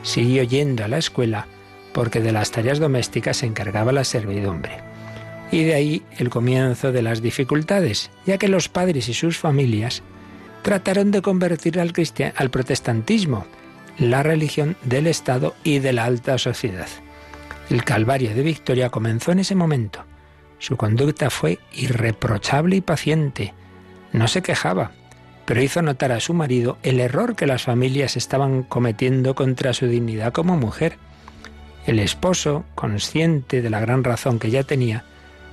Siguió 0.02 0.42
yendo 0.44 0.84
a 0.84 0.88
la 0.88 0.98
escuela 0.98 1.46
porque 1.92 2.20
de 2.20 2.32
las 2.32 2.52
tareas 2.52 2.78
domésticas 2.78 3.38
se 3.38 3.46
encargaba 3.46 3.92
la 3.92 4.04
servidumbre. 4.04 4.78
Y 5.50 5.64
de 5.64 5.74
ahí 5.74 6.02
el 6.16 6.30
comienzo 6.30 6.92
de 6.92 7.02
las 7.02 7.22
dificultades, 7.22 8.10
ya 8.24 8.38
que 8.38 8.48
los 8.48 8.68
padres 8.68 9.08
y 9.08 9.14
sus 9.14 9.36
familias 9.36 10.02
trataron 10.62 11.10
de 11.10 11.22
convertir 11.22 11.80
al, 11.80 11.92
al 12.36 12.50
protestantismo, 12.50 13.46
la 13.98 14.22
religión 14.22 14.76
del 14.84 15.08
Estado 15.08 15.54
y 15.64 15.80
de 15.80 15.92
la 15.92 16.04
alta 16.04 16.38
sociedad. 16.38 16.88
El 17.70 17.84
calvario 17.84 18.34
de 18.34 18.42
Victoria 18.42 18.90
comenzó 18.90 19.32
en 19.32 19.38
ese 19.38 19.54
momento. 19.54 20.04
Su 20.58 20.76
conducta 20.76 21.30
fue 21.30 21.58
irreprochable 21.72 22.76
y 22.76 22.80
paciente. 22.82 23.54
No 24.12 24.28
se 24.28 24.42
quejaba, 24.42 24.90
pero 25.46 25.62
hizo 25.62 25.80
notar 25.80 26.12
a 26.12 26.20
su 26.20 26.34
marido 26.34 26.76
el 26.82 27.00
error 27.00 27.34
que 27.36 27.46
las 27.46 27.62
familias 27.62 28.18
estaban 28.18 28.64
cometiendo 28.64 29.34
contra 29.34 29.72
su 29.72 29.86
dignidad 29.86 30.32
como 30.32 30.58
mujer 30.58 30.98
el 31.86 31.98
esposo, 31.98 32.64
consciente 32.74 33.62
de 33.62 33.70
la 33.70 33.80
gran 33.80 34.04
razón 34.04 34.38
que 34.38 34.50
ya 34.50 34.64
tenía, 34.64 35.04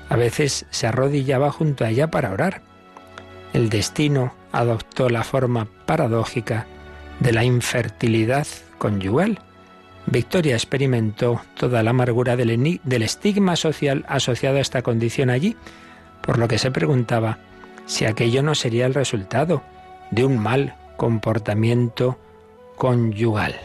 a 0.09 0.15
veces 0.15 0.65
se 0.69 0.87
arrodillaba 0.87 1.51
junto 1.51 1.85
a 1.85 1.89
ella 1.89 2.11
para 2.11 2.31
orar. 2.31 2.61
El 3.53 3.69
destino 3.69 4.33
adoptó 4.51 5.09
la 5.09 5.23
forma 5.23 5.67
paradójica 5.85 6.67
de 7.19 7.31
la 7.31 7.43
infertilidad 7.43 8.45
conyugal. 8.77 9.39
Victoria 10.09 10.55
experimentó 10.55 11.41
toda 11.57 11.83
la 11.83 11.89
amargura 11.89 12.37
del, 12.37 13.03
estigma 13.03 13.57
social 13.57 14.05
asociado 14.07 14.57
a 14.57 14.61
esta 14.61 14.81
condición 14.81 15.29
allí, 15.29 15.57
por 16.21 16.39
lo 16.39 16.47
que 16.47 16.57
se 16.57 16.71
preguntaba 16.71 17.39
si 17.85 18.05
aquello 18.05 18.41
no 18.41 18.55
sería 18.55 18.85
el 18.85 18.93
resultado 18.93 19.63
de 20.11 20.23
un 20.23 20.39
mal 20.39 20.75
comportamiento 20.95 22.17
conyugal. 22.77 23.55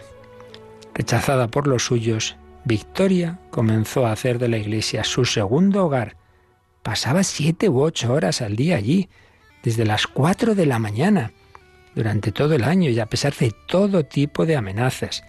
Rechazada 0.95 1.47
por 1.47 1.69
los 1.69 1.85
suyos, 1.85 2.37
Victoria 2.65 3.39
comenzó 3.51 4.07
a 4.07 4.13
hacer 4.13 4.41
de 4.41 4.49
la 4.49 4.59
iglesia 4.59 5.05
su 5.05 5.25
segundo 5.25 5.87
hogar. 5.87 6.17
Pasaba 6.83 7.23
siete 7.23 7.69
u 7.69 7.81
ocho 7.81 8.13
horas 8.13 8.43
al 8.43 8.57
día 8.57 8.77
allí, 8.77 9.09
desde 9.63 9.85
las 9.85 10.09
cuatro 10.09 10.57
de 10.57 10.67
la 10.67 10.81
mañana, 10.81 11.33
durante 11.95 12.33
todo 12.33 12.55
el 12.55 12.65
año 12.65 12.91
y 12.91 12.99
a 12.99 13.07
pesar 13.07 13.33
de 13.35 13.53
todo 13.69 14.05
tipo 14.05 14.45
de 14.45 14.57
amenazas. 14.57 15.23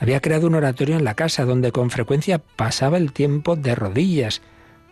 Había 0.00 0.20
creado 0.20 0.46
un 0.46 0.54
oratorio 0.54 0.96
en 0.96 1.04
la 1.04 1.14
casa 1.14 1.44
donde 1.44 1.72
con 1.72 1.90
frecuencia 1.90 2.38
pasaba 2.38 2.96
el 2.96 3.12
tiempo 3.12 3.54
de 3.54 3.74
rodillas, 3.74 4.40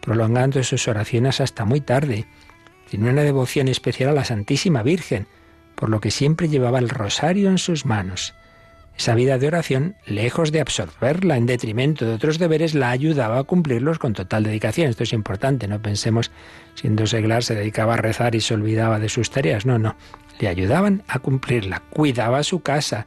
prolongando 0.03 0.63
sus 0.63 0.87
oraciones 0.87 1.41
hasta 1.41 1.65
muy 1.65 1.81
tarde. 1.81 2.27
Tenía 2.91 3.11
una 3.11 3.23
devoción 3.23 3.69
especial 3.69 4.11
a 4.11 4.13
la 4.13 4.25
Santísima 4.25 4.83
Virgen, 4.83 5.27
por 5.75 5.89
lo 5.89 6.01
que 6.01 6.11
siempre 6.11 6.49
llevaba 6.49 6.79
el 6.79 6.91
rosario 6.91 7.49
en 7.49 7.57
sus 7.57 7.87
manos. 7.87 8.35
Esa 8.99 9.15
vida 9.15 9.39
de 9.39 9.47
oración, 9.47 9.97
lejos 10.07 10.51
de 10.51 10.61
absorberla 10.61 11.37
en 11.37 11.47
detrimento 11.47 12.05
de 12.05 12.15
otros 12.15 12.39
deberes, 12.39 12.75
la 12.75 12.91
ayudaba 12.91 13.39
a 13.39 13.45
cumplirlos 13.45 14.01
con 14.01 14.13
total 14.13 14.43
dedicación. 14.43 14.91
Esto 14.91 15.05
es 15.05 15.13
importante, 15.13 15.69
no 15.69 15.81
pensemos 15.81 16.33
siendo 16.75 17.07
seglar 17.07 17.45
se 17.45 17.55
dedicaba 17.55 17.95
a 17.95 17.99
rezar 17.99 18.35
y 18.35 18.41
se 18.41 18.55
olvidaba 18.55 18.99
de 18.99 19.09
sus 19.09 19.31
tareas. 19.31 19.65
No, 19.65 19.79
no, 19.79 19.97
le 20.41 20.49
ayudaban 20.49 21.05
a 21.07 21.21
cumplirla, 21.21 21.83
cuidaba 21.91 22.43
su 22.43 22.61
casa, 22.61 23.07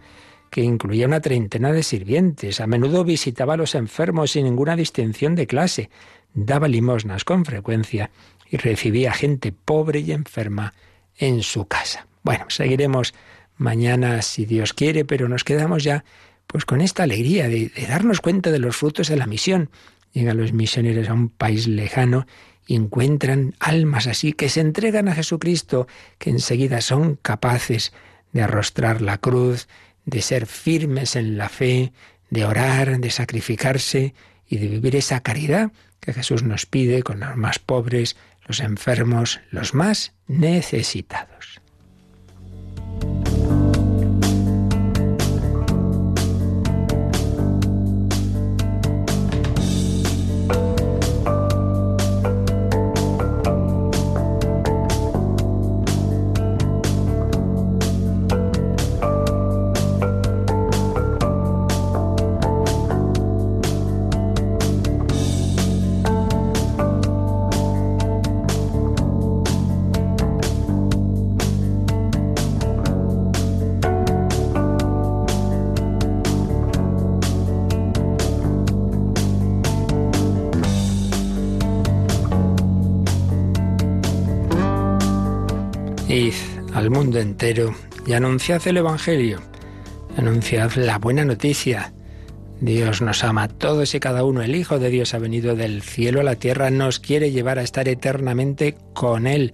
que 0.51 0.61
incluía 0.61 1.07
una 1.07 1.21
treintena 1.21 1.71
de 1.71 1.81
sirvientes, 1.81 2.59
a 2.59 2.67
menudo 2.67 3.05
visitaba 3.05 3.53
a 3.53 3.57
los 3.57 3.73
enfermos 3.73 4.31
sin 4.31 4.43
ninguna 4.43 4.75
distinción 4.75 5.33
de 5.33 5.47
clase, 5.47 5.89
daba 6.33 6.67
limosnas 6.67 7.23
con 7.23 7.45
frecuencia 7.45 8.11
y 8.49 8.57
recibía 8.57 9.13
gente 9.13 9.53
pobre 9.53 10.01
y 10.01 10.11
enferma 10.11 10.73
en 11.17 11.41
su 11.41 11.65
casa. 11.65 12.05
Bueno, 12.21 12.45
seguiremos 12.49 13.13
mañana 13.55 14.21
si 14.21 14.45
Dios 14.45 14.73
quiere, 14.73 15.05
pero 15.05 15.29
nos 15.29 15.45
quedamos 15.45 15.83
ya 15.83 16.03
pues 16.47 16.65
con 16.65 16.81
esta 16.81 17.03
alegría 17.03 17.47
de, 17.47 17.71
darnos 17.87 18.19
cuenta 18.19 18.51
de 18.51 18.59
los 18.59 18.75
frutos 18.75 19.07
de 19.07 19.15
la 19.15 19.27
misión. 19.27 19.69
Llegan 20.11 20.35
los 20.35 20.51
misioneros 20.51 21.07
a 21.07 21.13
un 21.13 21.29
país 21.29 21.65
lejano 21.65 22.27
y 22.67 22.75
encuentran 22.75 23.55
almas 23.59 24.05
así 24.05 24.33
que 24.33 24.49
se 24.49 24.59
entregan 24.59 25.07
a 25.07 25.15
Jesucristo, 25.15 25.87
que 26.17 26.29
enseguida 26.29 26.81
son 26.81 27.15
capaces 27.15 27.93
de 28.33 28.41
arrostrar 28.41 29.01
la 29.01 29.17
cruz, 29.17 29.69
de 30.05 30.21
ser 30.21 30.45
firmes 30.45 31.15
en 31.15 31.37
la 31.37 31.49
fe, 31.49 31.93
de 32.29 32.45
orar, 32.45 32.99
de 32.99 33.09
sacrificarse 33.09 34.13
y 34.47 34.57
de 34.57 34.67
vivir 34.67 34.95
esa 34.95 35.21
caridad 35.21 35.71
que 35.99 36.13
Jesús 36.13 36.43
nos 36.43 36.65
pide 36.65 37.03
con 37.03 37.19
los 37.19 37.35
más 37.37 37.59
pobres, 37.59 38.17
los 38.47 38.59
enfermos, 38.59 39.39
los 39.51 39.73
más 39.73 40.13
necesitados. 40.27 41.40
Mundo 86.91 87.19
entero 87.19 87.73
y 88.05 88.13
anunciad 88.13 88.67
el 88.67 88.75
Evangelio, 88.75 89.39
anunciad 90.17 90.73
la 90.73 90.97
buena 90.97 91.23
noticia. 91.23 91.93
Dios 92.59 93.01
nos 93.01 93.23
ama 93.23 93.43
a 93.43 93.47
todos 93.47 93.95
y 93.95 94.01
cada 94.01 94.25
uno. 94.25 94.41
El 94.41 94.55
Hijo 94.55 94.77
de 94.77 94.89
Dios 94.89 95.13
ha 95.13 95.17
venido 95.17 95.55
del 95.55 95.81
cielo 95.81 96.19
a 96.19 96.23
la 96.23 96.35
tierra, 96.35 96.69
nos 96.69 96.99
quiere 96.99 97.31
llevar 97.31 97.59
a 97.59 97.63
estar 97.63 97.87
eternamente 97.87 98.75
con 98.93 99.25
Él, 99.25 99.53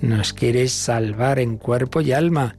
nos 0.00 0.32
quiere 0.32 0.68
salvar 0.68 1.40
en 1.40 1.58
cuerpo 1.58 2.00
y 2.00 2.12
alma. 2.12 2.56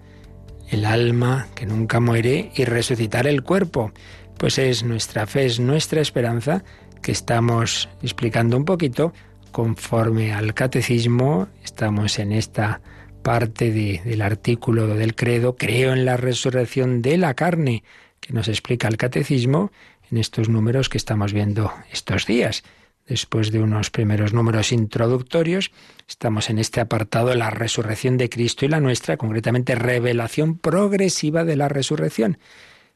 El 0.69 0.85
alma 0.85 1.47
que 1.55 1.65
nunca 1.65 2.01
muere 2.01 2.51
y 2.55 2.65
resucitar 2.65 3.25
el 3.25 3.41
cuerpo. 3.41 3.93
Pues 4.37 4.59
es 4.59 4.83
nuestra 4.83 5.27
fe, 5.27 5.45
es 5.45 5.61
nuestra 5.61 6.01
esperanza 6.01 6.63
que 7.01 7.13
estamos 7.13 7.87
explicando 8.03 8.57
un 8.57 8.65
poquito 8.65 9.13
conforme 9.53 10.33
al 10.33 10.53
catecismo. 10.53 11.47
Estamos 11.63 12.19
en 12.19 12.33
esta 12.33 12.81
parte 13.21 13.71
del 13.71 14.21
artículo 14.21 14.87
del 14.87 15.15
credo, 15.15 15.55
creo 15.55 15.93
en 15.93 16.05
la 16.05 16.17
resurrección 16.17 17.01
de 17.01 17.17
la 17.17 17.33
carne, 17.33 17.83
que 18.19 18.33
nos 18.33 18.47
explica 18.47 18.87
el 18.87 18.97
catecismo 18.97 19.71
en 20.11 20.17
estos 20.17 20.49
números 20.49 20.89
que 20.89 20.97
estamos 20.97 21.33
viendo 21.33 21.71
estos 21.91 22.25
días. 22.25 22.63
Después 23.07 23.51
de 23.51 23.59
unos 23.59 23.89
primeros 23.89 24.33
números 24.33 24.71
introductorios, 24.71 25.71
estamos 26.07 26.49
en 26.49 26.59
este 26.59 26.79
apartado 26.79 27.33
la 27.33 27.49
resurrección 27.49 28.17
de 28.17 28.29
Cristo 28.29 28.65
y 28.65 28.67
la 28.67 28.79
nuestra, 28.79 29.17
concretamente 29.17 29.73
revelación 29.73 30.57
progresiva 30.57 31.43
de 31.43 31.55
la 31.55 31.69
resurrección. 31.69 32.37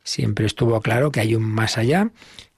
Siempre 0.04 0.46
estuvo 0.46 0.80
claro 0.82 1.12
que 1.12 1.20
hay 1.20 1.34
un 1.34 1.44
más 1.44 1.78
allá, 1.78 2.12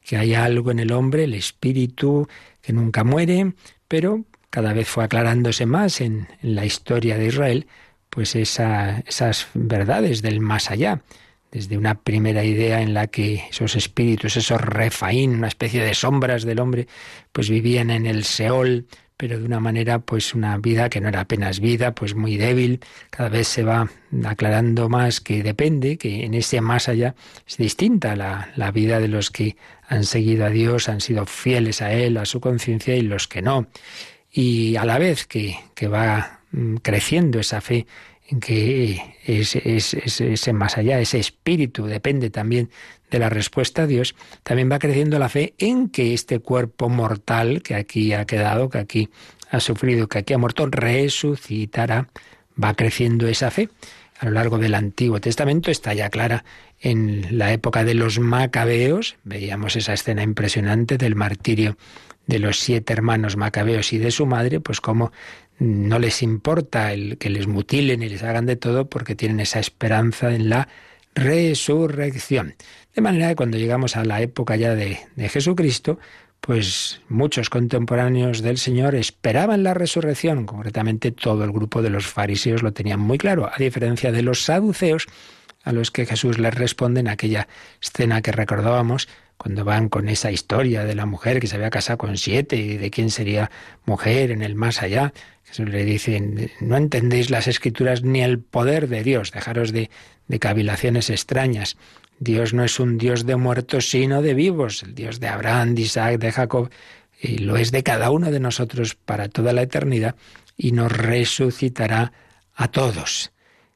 que 0.03 0.17
hay 0.17 0.34
algo 0.34 0.72
en 0.72 0.79
el 0.79 0.91
hombre, 0.91 1.24
el 1.24 1.34
espíritu 1.34 2.27
que 2.62 2.74
nunca 2.74 3.03
muere, 3.03 3.53
pero 3.88 4.25
cada 4.49 4.73
vez 4.73 4.87
fue 4.87 5.03
aclarándose 5.03 5.65
más 5.65 6.01
en, 6.01 6.27
la 6.41 6.65
historia 6.65 7.17
de 7.17 7.27
Israel, 7.27 7.67
pues 8.09 8.35
esas 8.35 9.47
verdades 9.53 10.21
del 10.21 10.39
más 10.39 10.71
allá 10.71 11.01
desde 11.55 11.77
una 11.77 11.95
primera 11.95 12.43
idea 12.43 12.81
en 12.81 12.93
la 12.93 13.07
que 13.07 13.45
esos 13.49 13.77
espíritus, 13.77 14.35
esos 14.35 14.59
refaín, 14.59 15.35
una 15.35 15.47
especie 15.47 15.81
de 15.81 15.93
sombras 15.93 16.43
del 16.43 16.59
hombre, 16.59 16.85
pues 17.31 17.49
vivían 17.49 17.91
en 17.91 18.05
el 18.05 18.25
Seol, 18.25 18.87
pero 19.15 19.39
de 19.39 19.45
una 19.45 19.61
manera, 19.61 19.99
pues 19.99 20.35
una 20.35 20.57
vida 20.57 20.89
que 20.89 20.99
no 20.99 21.07
era 21.07 21.21
apenas 21.21 21.61
vida, 21.61 21.95
pues 21.95 22.13
muy 22.13 22.35
débil. 22.35 22.81
Cada 23.09 23.29
vez 23.29 23.47
se 23.47 23.63
va 23.63 23.89
aclarando 24.25 24.89
más 24.89 25.21
que 25.21 25.43
depende, 25.43 25.97
que 25.97 26.25
en 26.25 26.33
ese 26.33 26.59
más 26.59 26.89
allá 26.89 27.15
es 27.47 27.55
distinta 27.55 28.17
la, 28.17 28.49
la 28.57 28.71
vida 28.71 28.99
de 28.99 29.07
los 29.07 29.31
que 29.31 29.55
han 29.87 30.03
seguido 30.03 30.45
a 30.45 30.49
Dios, 30.49 30.89
han 30.89 30.99
sido 30.99 31.25
fieles 31.25 31.81
a 31.81 31.93
Él, 31.93 32.17
a 32.17 32.25
su 32.25 32.41
conciencia 32.41 32.97
y 32.97 33.01
los 33.01 33.29
que 33.29 33.41
no. 33.41 33.67
Y 34.38 34.75
a 34.75 34.84
la 34.84 35.00
vez 35.00 35.25
que, 35.27 35.56
va 35.88 36.42
mm, 36.51 36.75
creciendo 36.84 37.39
esa 37.39 37.62
fe 37.62 37.88
en 38.27 38.42
que 38.42 39.01
ese 39.25 40.54
más 40.54 40.77
allá, 40.77 41.00
ese 41.00 41.20
espíritu 41.20 41.86
depende 41.86 42.30
también 42.30 42.70
de 43.10 43.20
la 43.20 43.30
respuesta 43.30 43.84
a 43.84 43.88
Dios, 43.88 44.13
también 44.44 44.70
va 44.70 44.80
creciendo 44.80 45.20
la 45.20 45.30
fe 45.30 45.54
en 45.58 45.88
que 45.88 46.13
este 46.13 46.39
cuerpo 46.39 46.89
mortal 46.89 47.62
que 47.62 47.75
aquí 47.75 48.12
ha 48.12 48.25
quedado, 48.25 48.70
que 48.70 48.80
aquí 48.80 49.10
ha 49.51 49.62
sufrido, 49.62 50.10
que 50.10 50.18
aquí 50.18 50.34
ha 50.34 50.38
muerto, 50.38 50.65
resucitará. 50.65 52.10
Va 52.62 52.74
creciendo 52.74 53.27
esa 53.27 53.51
fe. 53.51 53.70
A 54.20 54.25
lo 54.25 54.32
largo 54.32 54.58
del 54.58 54.75
Antiguo 54.75 55.22
Testamento 55.22 55.72
está 55.72 55.94
ya 55.94 56.10
clara 56.10 56.44
en 56.82 57.38
la 57.38 57.54
época 57.54 57.86
de 57.86 57.94
los 57.94 58.20
macabeos, 58.20 59.15
veíamos 59.24 59.75
esa 59.75 59.94
escena 59.94 60.24
impresionante 60.24 60.98
del 60.98 61.15
martirio 61.15 61.77
de 62.27 62.39
los 62.39 62.60
siete 62.60 62.94
hermanos 62.94 63.38
macabeos 63.38 63.94
y 63.94 63.98
de 63.98 64.12
su 64.12 64.25
madre, 64.25 64.60
pues 64.60 64.82
como 64.82 65.12
no 65.58 66.00
les 66.00 66.22
importa 66.22 66.91
el 66.94 67.17
que 67.17 67.29
les 67.29 67.48
mutilen 67.48 68.03
y 68.03 68.10
les 68.10 68.24
hagan 68.24 68.46
de 68.46 68.55
todo 68.55 68.89
porque 68.89 69.15
tienen 69.15 69.39
esa 69.39 69.60
esperanza 69.60 70.34
en 70.34 70.50
la 70.50 70.67
resurrección. 71.13 72.55
De 72.94 73.01
manera 73.01 73.29
que 73.29 73.36
cuando 73.36 73.58
llegamos 73.58 73.96
a 73.96 74.03
la 74.03 74.22
época 74.22 74.55
ya 74.55 74.75
de, 74.75 75.00
de 75.15 75.29
Jesucristo, 75.29 76.00
pues 76.41 77.01
muchos 77.10 77.50
contemporáneos 77.50 78.41
del 78.41 78.58
Señor 78.58 78.96
esperaban 78.96 79.63
la 79.63 79.74
resurrección, 79.74 80.46
concretamente 80.46 81.12
todo 81.12 81.44
el 81.44 81.51
grupo 81.51 81.82
de 81.82 81.89
los 81.89 82.05
fariseos 82.05 82.62
lo 82.62 82.72
tenían 82.72 83.00
muy 83.00 83.17
claro, 83.17 83.50
a 83.51 83.58
diferencia 83.58 84.12
de 84.12 84.22
los 84.22 84.44
saduceos, 84.44 85.08
a 85.63 85.72
los 85.72 85.89
que 85.89 86.05
Jesús 86.05 86.38
les 86.38 86.53
responde 86.53 87.00
en 87.00 87.08
aquella 87.08 87.48
escena 87.82 88.22
que 88.22 88.32
recordábamos, 88.32 89.08
cuando 89.38 89.63
van 89.65 89.89
con 89.89 90.10
esa 90.10 90.32
historia 90.32 90.84
de 90.84 90.96
la 90.96 91.06
mujer 91.06 91.39
que 91.39 91.48
se 91.48 91.56
había 91.56 91.70
casado 91.70 91.98
con 91.98 92.18
siete 92.18 92.56
y 92.56 92.77
de 92.77 92.89
quién 92.89 93.10
sería 93.10 93.51
mujer 93.86 94.32
en 94.32 94.42
el 94.42 94.56
más 94.56 94.82
allá. 94.82 95.13
Jesús 95.44 95.70
le 95.70 95.86
dice, 95.86 96.51
no 96.62 96.77
entendéis 96.77 97.30
las 97.30 97.48
escrituras 97.48 98.04
ni 98.04 98.22
el 98.22 98.39
poder 98.39 98.88
de 98.88 99.04
Dios, 99.04 99.32
dejaros 99.32 99.71
de, 99.71 99.89
cavilaciones 100.39 101.10
extrañas. 101.10 101.78
Dios 102.19 102.54
no 102.54 102.63
es 102.63 102.80
un 102.80 102.98
Dios 102.98 103.26
de 103.26 103.36
muertos, 103.36 103.89
sino 103.89 104.21
de 104.21 104.34
vivos, 104.34 104.84
el 104.84 104.95
Dios 104.95 105.19
de 105.19 105.28
Abraham, 105.28 105.76
de 105.76 105.82
Isaac, 105.82 106.17
de 106.17 106.32
Jacob, 106.32 106.69
y 107.21 107.39
lo 107.39 107.58
es 107.58 107.71
de 107.71 107.84
cada 107.84 108.12
uno 108.12 108.32
de 108.32 108.39
nosotros 108.39 108.95
para 108.95 109.30
toda 109.30 109.54
la 109.54 109.62
eternidad, 109.62 110.15
y 110.58 110.71
nos 110.71 110.91
resucitará 110.91 112.13
a 112.56 112.69
todos. 112.69 113.32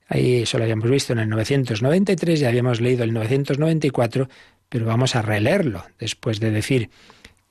Ahí 0.08 0.42
eso 0.42 0.58
lo 0.58 0.64
habíamos 0.64 0.90
visto 0.90 1.14
en 1.14 1.20
el 1.20 1.30
993, 1.30 2.40
ya 2.40 2.50
habíamos 2.50 2.82
leído 2.82 3.04
el 3.04 3.14
994, 3.14 4.28
pero 4.70 4.86
vamos 4.86 5.16
a 5.16 5.22
releerlo 5.22 5.84
después 6.00 6.40
de 6.40 6.52
decir 6.52 6.90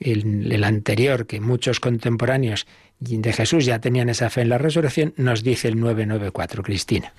el, 0.00 0.50
el, 0.52 0.64
anterior, 0.64 1.26
que 1.26 1.40
muchos 1.40 1.80
contemporáneos 1.80 2.66
de 3.00 3.32
Jesús 3.32 3.64
ya 3.64 3.80
tenían 3.80 4.08
esa 4.08 4.30
fe 4.30 4.42
en 4.42 4.48
la 4.48 4.58
resurrección, 4.58 5.12
nos 5.16 5.42
dice 5.42 5.68
el 5.68 5.78
994, 5.78 6.62
Cristina. 6.62 7.12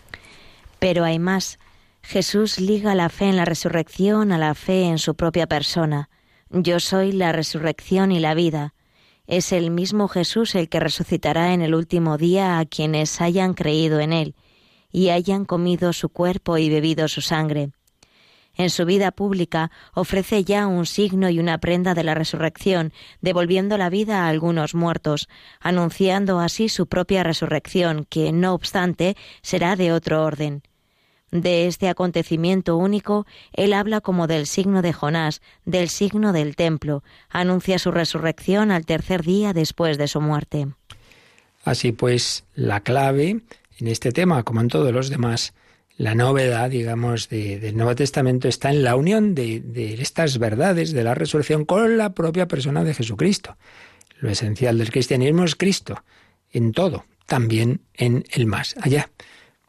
Pero 0.80 1.04
hay 1.04 1.20
más. 1.20 1.60
Jesús 2.02 2.60
liga 2.60 2.96
la 2.96 3.10
fe 3.10 3.26
en 3.26 3.36
la 3.36 3.46
resurrección 3.46 4.32
a 4.32 4.38
la 4.38 4.56
fe 4.56 4.84
en 4.84 4.98
su 4.98 5.16
propia 5.16 5.48
persona. 5.48 6.10
Yo 6.50 6.80
soy 6.80 7.12
la 7.12 7.32
resurrección 7.32 8.12
y 8.12 8.20
la 8.20 8.34
vida. 8.34 8.74
Es 9.28 9.52
el 9.52 9.70
mismo 9.70 10.08
Jesús 10.08 10.56
el 10.56 10.70
que 10.70 10.80
resucitará 10.80 11.54
en 11.54 11.62
el 11.62 11.76
último 11.76 12.18
día 12.18 12.58
a 12.58 12.66
quienes 12.66 13.22
hayan 13.22 13.54
creído 13.54 14.00
en 14.00 14.14
él 14.14 14.36
y 14.92 15.10
hayan 15.10 15.46
comido 15.46 15.94
su 15.94 16.10
cuerpo 16.10 16.58
y 16.58 16.70
bebido 16.70 17.08
su 17.08 17.22
sangre. 17.22 17.70
En 18.60 18.70
su 18.70 18.84
vida 18.84 19.12
pública 19.12 19.72
ofrece 19.94 20.44
ya 20.44 20.68
un 20.68 20.86
signo 20.86 21.30
y 21.30 21.40
una 21.40 21.60
prenda 21.60 21.94
de 21.94 22.04
la 22.04 22.14
resurrección, 22.14 22.92
devolviendo 23.22 23.78
la 23.78 23.90
vida 23.90 24.26
a 24.26 24.28
algunos 24.28 24.76
muertos, 24.76 25.30
anunciando 25.62 26.42
así 26.42 26.68
su 26.68 26.86
propia 26.86 27.24
resurrección, 27.24 28.06
que, 28.10 28.34
no 28.34 28.54
obstante, 28.54 29.16
será 29.42 29.78
de 29.78 29.94
otro 29.94 30.26
orden. 30.26 30.62
De 31.32 31.68
este 31.68 31.88
acontecimiento 31.88 32.76
único, 32.76 33.26
él 33.54 33.72
habla 33.72 34.02
como 34.02 34.28
del 34.28 34.46
signo 34.46 34.82
de 34.82 34.92
Jonás, 34.92 35.42
del 35.64 35.88
signo 35.88 36.34
del 36.34 36.58
templo, 36.58 37.02
anuncia 37.30 37.80
su 37.80 37.92
resurrección 37.92 38.72
al 38.72 38.86
tercer 38.86 39.24
día 39.24 39.54
después 39.54 39.98
de 39.98 40.10
su 40.10 40.20
muerte. 40.20 40.68
Así 41.64 41.94
pues, 41.94 42.44
la 42.56 42.82
clave 42.82 43.40
en 43.78 43.88
este 43.88 44.12
tema, 44.12 44.44
como 44.44 44.60
en 44.60 44.68
todos 44.68 44.92
los 44.92 45.10
demás, 45.10 45.54
la 46.00 46.16
novedad, 46.16 46.70
digamos, 46.70 47.28
del 47.28 47.76
Nuevo 47.76 47.94
Testamento 47.94 48.48
está 48.48 48.70
en 48.70 48.84
la 48.86 48.96
unión 48.96 49.36
de, 49.36 49.60
de, 49.60 49.96
estas 49.96 50.38
verdades 50.38 50.94
de 50.94 51.04
la 51.04 51.14
resurrección 51.14 51.66
con 51.66 51.98
la 51.98 52.14
propia 52.14 52.48
persona 52.48 52.86
de 52.86 52.94
Jesucristo. 52.94 53.58
Lo 54.22 54.30
esencial 54.30 54.78
del 54.78 54.92
cristianismo 54.92 55.44
es 55.44 55.56
Cristo, 55.56 56.02
en 56.54 56.72
todo, 56.72 57.04
también 57.26 57.82
en 57.96 58.24
el 58.32 58.46
más 58.46 58.78
allá, 58.82 59.10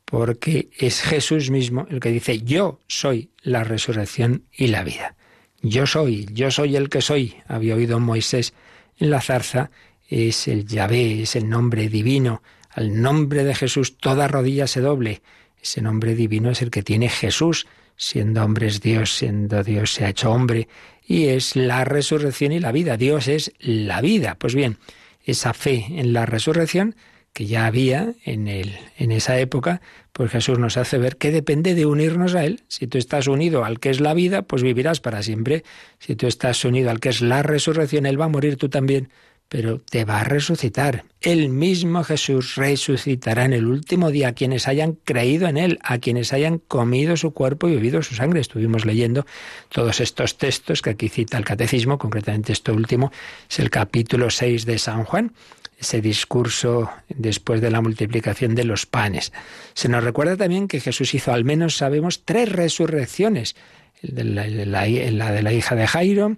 porque 0.04 0.70
es 0.78 1.02
Jesús 1.02 1.50
mismo 1.50 1.88
el 1.90 1.98
que 1.98 2.12
dice, 2.12 2.42
yo 2.42 2.78
soy 2.86 3.32
la 3.42 3.64
resurrección 3.64 4.44
y 4.56 4.68
la 4.68 4.84
vida. 4.84 5.16
Yo 5.62 5.84
soy, 5.84 6.28
yo 6.32 6.52
soy 6.52 6.76
el 6.76 6.90
que 6.90 7.02
soy. 7.02 7.34
Había 7.48 7.74
oído 7.74 7.98
Moisés 7.98 8.54
en 8.98 9.10
la 9.10 9.20
zarza, 9.20 9.72
es 10.08 10.46
el 10.46 10.64
Yahvé, 10.64 11.22
es 11.22 11.34
el 11.34 11.48
nombre 11.48 11.88
divino. 11.88 12.40
Al 12.70 13.02
nombre 13.02 13.42
de 13.42 13.56
Jesús 13.56 13.98
toda 13.98 14.28
rodilla 14.28 14.68
se 14.68 14.80
doble 14.80 15.22
ese 15.62 15.82
nombre 15.82 16.14
divino 16.14 16.50
es 16.50 16.62
el 16.62 16.70
que 16.70 16.82
tiene 16.82 17.08
Jesús, 17.08 17.66
siendo 17.96 18.42
hombre 18.44 18.66
es 18.66 18.80
Dios, 18.80 19.14
siendo 19.14 19.62
Dios 19.62 19.92
se 19.92 20.04
ha 20.04 20.10
hecho 20.10 20.30
hombre, 20.30 20.68
y 21.06 21.26
es 21.26 21.56
la 21.56 21.84
resurrección 21.84 22.52
y 22.52 22.60
la 22.60 22.72
vida. 22.72 22.96
Dios 22.96 23.28
es 23.28 23.52
la 23.58 24.00
vida. 24.00 24.36
Pues 24.38 24.54
bien, 24.54 24.78
esa 25.24 25.52
fe 25.54 25.86
en 25.88 26.12
la 26.12 26.24
resurrección 26.24 26.94
que 27.32 27.46
ya 27.46 27.66
había 27.66 28.14
en, 28.24 28.48
el, 28.48 28.76
en 28.96 29.12
esa 29.12 29.38
época, 29.38 29.80
pues 30.12 30.30
Jesús 30.30 30.58
nos 30.58 30.76
hace 30.76 30.98
ver 30.98 31.16
que 31.16 31.30
depende 31.30 31.74
de 31.74 31.86
unirnos 31.86 32.34
a 32.34 32.44
Él. 32.44 32.62
Si 32.68 32.86
tú 32.86 32.98
estás 32.98 33.28
unido 33.28 33.64
al 33.64 33.78
que 33.78 33.90
es 33.90 34.00
la 34.00 34.14
vida, 34.14 34.42
pues 34.42 34.62
vivirás 34.62 35.00
para 35.00 35.22
siempre. 35.22 35.64
Si 35.98 36.16
tú 36.16 36.26
estás 36.26 36.64
unido 36.64 36.90
al 36.90 37.00
que 37.00 37.10
es 37.10 37.20
la 37.20 37.42
resurrección, 37.42 38.06
Él 38.06 38.20
va 38.20 38.24
a 38.24 38.28
morir 38.28 38.56
tú 38.56 38.68
también 38.68 39.10
pero 39.50 39.80
te 39.80 40.04
va 40.04 40.20
a 40.20 40.24
resucitar. 40.24 41.04
El 41.20 41.48
mismo 41.48 42.04
Jesús 42.04 42.54
resucitará 42.54 43.44
en 43.44 43.52
el 43.52 43.66
último 43.66 44.12
día 44.12 44.28
a 44.28 44.32
quienes 44.32 44.68
hayan 44.68 44.96
creído 45.02 45.48
en 45.48 45.56
Él, 45.56 45.80
a 45.82 45.98
quienes 45.98 46.32
hayan 46.32 46.58
comido 46.58 47.16
su 47.16 47.32
cuerpo 47.32 47.68
y 47.68 47.74
bebido 47.74 48.00
su 48.04 48.14
sangre. 48.14 48.40
Estuvimos 48.40 48.86
leyendo 48.86 49.26
todos 49.68 50.00
estos 50.00 50.38
textos 50.38 50.82
que 50.82 50.90
aquí 50.90 51.08
cita 51.08 51.36
el 51.36 51.44
Catecismo, 51.44 51.98
concretamente 51.98 52.52
este 52.52 52.70
último 52.70 53.10
es 53.50 53.58
el 53.58 53.70
capítulo 53.70 54.30
6 54.30 54.66
de 54.66 54.78
San 54.78 55.02
Juan, 55.02 55.32
ese 55.76 56.00
discurso 56.00 56.88
después 57.08 57.60
de 57.60 57.72
la 57.72 57.80
multiplicación 57.80 58.54
de 58.54 58.62
los 58.62 58.86
panes. 58.86 59.32
Se 59.74 59.88
nos 59.88 60.04
recuerda 60.04 60.36
también 60.36 60.68
que 60.68 60.78
Jesús 60.78 61.12
hizo 61.12 61.32
al 61.32 61.44
menos, 61.44 61.76
sabemos, 61.76 62.22
tres 62.24 62.52
resurrecciones. 62.52 63.56
La 64.02 64.46
de 64.46 65.42
la 65.42 65.52
hija 65.52 65.74
de 65.74 65.86
Jairo, 65.86 66.36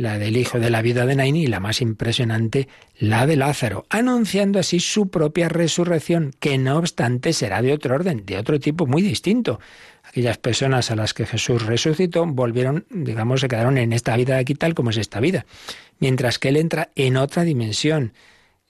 la 0.00 0.18
del 0.18 0.38
hijo 0.38 0.58
de 0.58 0.70
la 0.70 0.80
vida 0.80 1.04
de 1.04 1.14
Naini 1.14 1.42
y 1.42 1.46
la 1.46 1.60
más 1.60 1.82
impresionante, 1.82 2.68
la 2.98 3.26
de 3.26 3.36
Lázaro, 3.36 3.84
anunciando 3.90 4.58
así 4.58 4.80
su 4.80 5.10
propia 5.10 5.50
resurrección, 5.50 6.32
que 6.40 6.56
no 6.56 6.78
obstante 6.78 7.34
será 7.34 7.60
de 7.60 7.74
otro 7.74 7.94
orden, 7.94 8.24
de 8.24 8.38
otro 8.38 8.58
tipo 8.58 8.86
muy 8.86 9.02
distinto. 9.02 9.60
Aquellas 10.02 10.38
personas 10.38 10.90
a 10.90 10.96
las 10.96 11.12
que 11.12 11.26
Jesús 11.26 11.66
resucitó 11.66 12.24
volvieron, 12.24 12.86
digamos, 12.88 13.42
se 13.42 13.48
quedaron 13.48 13.76
en 13.76 13.92
esta 13.92 14.16
vida 14.16 14.34
de 14.34 14.40
aquí 14.40 14.54
tal 14.54 14.74
como 14.74 14.88
es 14.88 14.96
esta 14.96 15.20
vida, 15.20 15.44
mientras 15.98 16.38
que 16.38 16.48
Él 16.48 16.56
entra 16.56 16.88
en 16.96 17.18
otra 17.18 17.44
dimensión, 17.44 18.14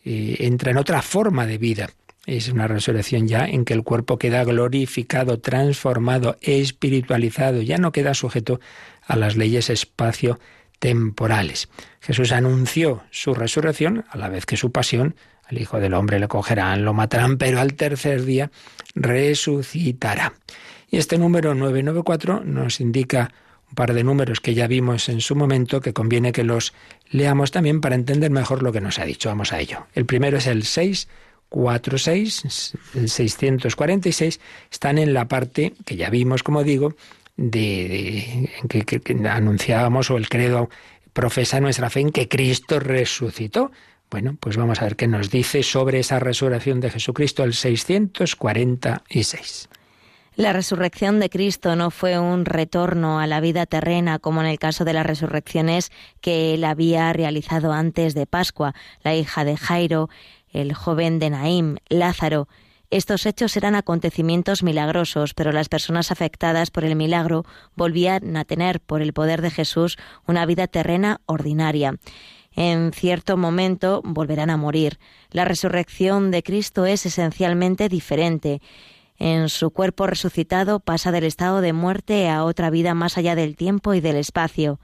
eh, 0.05 0.37
entra 0.41 0.73
en 0.73 0.79
otra 0.79 1.01
forma 1.01 1.47
de 1.47 1.59
vida. 1.59 1.91
es 2.27 2.49
una 2.49 2.67
resurrección 2.67 3.29
ya 3.29 3.47
en 3.47 3.65
que 3.65 3.73
el 3.73 3.85
cuerpo 3.85 4.19
queda 4.19 4.43
glorificado, 4.43 5.39
transformado, 5.39 6.39
espiritualizado, 6.43 7.63
ya 7.63 7.79
no 7.79 7.93
queda 7.93 8.15
sujeto 8.15 8.61
a 9.07 9.15
las 9.17 9.37
leyes 9.37 9.71
espacio-temporales. 10.81 11.69
Jesús 12.01 12.33
anunció 12.33 13.03
su 13.11 13.35
resurrección 13.35 14.05
a 14.11 14.17
la 14.17 14.29
vez 14.29 14.47
que 14.47 14.57
su 14.57 14.73
pasión, 14.73 15.15
al 15.47 15.61
Hijo 15.61 15.79
del 15.81 15.95
Hombre 15.95 16.19
le 16.19 16.27
cogerán, 16.29 16.85
lo 16.85 16.95
matarán, 16.95 17.39
pero 17.39 17.61
al 17.61 17.75
tercer 17.75 18.25
día 18.25 18.51
resucitará. 18.95 20.33
Y 20.91 20.97
este 20.97 21.19
número 21.19 21.55
994 21.55 22.43
nos 22.45 22.81
indica 22.81 23.33
un 23.69 23.75
par 23.75 23.93
de 23.95 24.03
números 24.03 24.41
que 24.41 24.55
ya 24.55 24.67
vimos 24.67 25.09
en 25.09 25.21
su 25.21 25.37
momento 25.37 25.81
que 25.81 25.93
conviene 25.93 26.33
que 26.33 26.43
los 26.43 26.75
leamos 27.11 27.53
también 27.53 27.81
para 27.81 27.95
entender 27.95 28.31
mejor 28.31 28.63
lo 28.63 28.73
que 28.73 28.81
nos 28.81 28.99
ha 28.99 29.05
dicho. 29.05 29.29
Vamos 29.29 29.53
a 29.53 29.61
ello. 29.61 29.87
El 29.95 30.07
primero 30.07 30.39
es 30.39 30.49
el 30.49 30.65
646, 30.65 32.75
el 32.95 33.09
646, 33.09 34.41
están 34.73 34.99
en 34.99 35.15
la 35.15 35.29
parte 35.29 35.75
que 35.85 35.97
ya 35.97 36.11
vimos, 36.11 36.43
como 36.43 36.65
digo, 36.65 36.97
de, 37.41 38.51
que, 38.69 38.85
que 38.85 39.29
anunciábamos 39.29 40.11
o 40.11 40.19
el 40.19 40.29
credo 40.29 40.69
profesa 41.15 41.59
nuestra 41.61 41.89
fe 41.89 42.01
en 42.01 42.11
que 42.11 42.29
Cristo 42.29 42.79
resucitó. 42.79 43.73
Bueno, 44.11 44.37
pues 44.39 44.59
vamos 44.59 44.83
a 44.83 44.85
ver 44.85 44.97
qué 44.97 45.09
nos 45.09 45.31
dice 45.31 45.63
sobre 45.63 46.01
esa 46.01 46.19
resurrección 46.19 46.81
de 46.81 46.91
Jesucristo 46.91 47.43
el 47.45 47.55
646. 47.55 49.71
La 50.37 50.53
resurrección 50.53 51.19
de 51.19 51.31
Cristo 51.31 51.77
no 51.77 51.91
fue 51.91 52.19
un 52.19 52.45
retorno 52.45 53.21
a 53.21 53.27
la 53.27 53.41
vida 53.41 53.65
terrena 53.67 54.19
como 54.19 54.43
en 54.43 54.47
el 54.47 54.59
caso 54.59 54.85
de 54.85 54.93
las 54.93 55.07
resurrecciones 55.07 55.91
que 56.21 56.53
él 56.55 56.65
había 56.65 57.11
realizado 57.13 57.73
antes 57.73 58.15
de 58.15 58.27
Pascua, 58.27 58.75
la 59.03 59.15
hija 59.15 59.45
de 59.45 59.57
Jairo, 59.57 60.11
el 60.53 60.75
joven 60.75 61.19
de 61.19 61.31
Naim, 61.31 61.77
Lázaro. 61.89 62.49
Estos 62.91 63.25
hechos 63.27 63.57
eran 63.57 63.75
acontecimientos 63.75 64.63
milagrosos, 64.63 65.35
pero 65.35 65.53
las 65.53 65.69
personas 65.69 66.11
afectadas 66.11 66.71
por 66.71 66.85
el 66.85 66.97
milagro 66.97 67.45
volvían 67.77 68.37
a 68.37 68.45
tener, 68.45 68.81
por 68.81 69.01
el 69.01 69.13
poder 69.13 69.43
de 69.43 69.51
Jesús, 69.51 69.97
una 70.27 70.45
vida 70.45 70.67
terrena 70.67 71.21
ordinaria. 71.27 71.95
En 72.53 72.93
cierto 72.93 73.37
momento 73.37 74.03
volverán 74.05 74.51
a 74.51 74.57
morir. 74.57 74.99
La 75.31 75.45
resurrección 75.45 76.33
de 76.33 76.43
Cristo 76.43 76.85
es 76.85 77.07
esencialmente 77.07 77.89
diferente 77.89 78.61
en 79.21 79.51
su 79.51 79.71
cuerpo 79.71 80.07
resucitado 80.07 80.81
pasa 80.81 81.13
del 81.13 81.25
estado 81.25 81.61
de 81.61 81.75
muerte 81.75 82.31
a 82.31 82.43
otra 82.43 82.71
vida 82.71 82.95
más 82.95 83.19
allá 83.19 83.35
del 83.35 83.55
tiempo 83.55 83.93
y 83.93 84.01
del 84.01 84.17
espacio. 84.17 84.81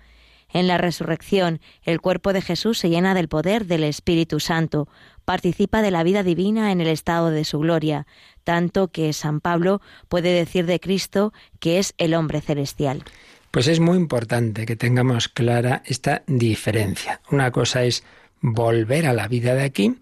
En 0.53 0.67
la 0.67 0.79
resurrección, 0.79 1.61
el 1.83 2.01
cuerpo 2.01 2.33
de 2.33 2.43
Jesús 2.43 2.79
se 2.79 2.89
llena 2.89 3.15
del 3.15 3.29
poder 3.29 3.67
del 3.67 3.85
Espíritu 3.85 4.41
Santo, 4.41 4.89
participa 5.25 5.83
de 5.83 5.91
la 5.91 6.03
vida 6.03 6.23
divina 6.23 6.73
en 6.73 6.81
el 6.81 6.87
estado 6.87 7.31
de 7.31 7.45
su 7.45 7.59
gloria, 7.59 8.07
tanto 8.45 8.89
que 8.89 9.13
San 9.13 9.41
Pablo 9.41 9.81
puede 10.09 10.33
decir 10.33 10.67
de 10.67 10.81
Cristo 10.81 11.33
que 11.59 11.79
es 11.79 11.95
el 11.99 12.15
hombre 12.15 12.41
celestial. 12.41 13.03
Pues 13.51 13.69
es 13.69 13.81
muy 13.81 13.97
importante 13.97 14.67
que 14.67 14.77
tengamos 14.77 15.29
clara 15.29 15.83
esta 15.87 16.23
diferencia. 16.27 17.21
Una 17.31 17.51
cosa 17.51 17.85
es 17.85 18.05
volver 18.41 19.07
a 19.07 19.15
la 19.15 19.29
vida 19.29 19.55
de 19.55 19.65
aquí, 19.65 19.97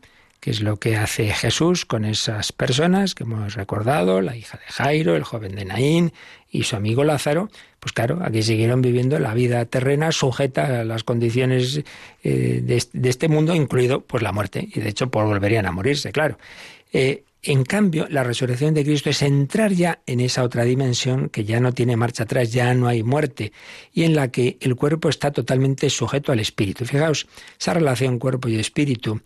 que 0.45 0.51
es 0.51 0.61
lo 0.61 0.77
que 0.77 0.97
hace 0.97 1.33
Jesús 1.33 1.87
con 1.87 2.05
esas 2.05 2.53
personas 2.53 3.15
que 3.15 3.25
hemos 3.25 3.55
recordado, 3.55 4.21
la 4.21 4.37
hija 4.37 4.59
de 4.59 4.71
Jairo, 4.71 5.17
el 5.17 5.25
joven 5.25 5.55
de 5.55 5.65
Naín 5.65 6.13
y 6.51 6.65
su 6.65 6.77
amigo 6.77 7.03
Lázaro, 7.03 7.49
pues 7.81 7.95
claro, 7.95 8.19
aquí 8.23 8.43
siguieron 8.43 8.83
viviendo 8.83 9.19
la 9.19 9.33
vida 9.33 9.65
terrena 9.65 10.13
sujeta 10.13 10.81
a 10.81 10.85
las 10.85 11.03
condiciones 11.03 11.81
eh, 12.23 12.61
de, 12.63 13.09
este 13.09 13.29
mundo, 13.29 13.55
incluido 13.55 14.03
pues 14.03 14.23
la 14.23 14.33
muerte, 14.33 14.69
y 14.71 14.81
de 14.81 14.91
hecho 14.91 15.09
pues, 15.09 15.25
volverían 15.27 15.65
a 15.65 15.73
morirse, 15.73 16.13
claro. 16.13 16.37
Eh, 16.93 17.23
en 17.43 17.65
cambio, 17.65 18.07
la 18.11 18.23
resurrección 18.23 18.75
de 18.75 18.85
Cristo 18.85 19.09
es 19.09 19.23
entrar 19.23 19.73
ya 19.73 20.01
en 20.05 20.21
esa 20.21 20.43
otra 20.43 20.65
dimensión 20.65 21.31
que 21.31 21.45
ya 21.45 21.59
no 21.59 21.73
tiene 21.73 21.97
marcha 21.97 22.25
atrás, 22.25 22.53
ya 22.53 22.75
no 22.75 22.87
hay 22.87 23.03
muerte, 23.03 23.53
y 23.95 24.03
en 24.03 24.15
la 24.15 24.29
que 24.29 24.59
el 24.61 24.77
cuerpo 24.77 25.09
está 25.09 25.31
totalmente 25.31 25.89
sujeto 25.89 26.33
al 26.33 26.41
espíritu. 26.41 26.85
Fijaos, 26.85 27.29
esa 27.59 27.73
relación 27.73 28.19
cuerpo 28.19 28.49
y 28.49 28.57
espíritu 28.57 29.23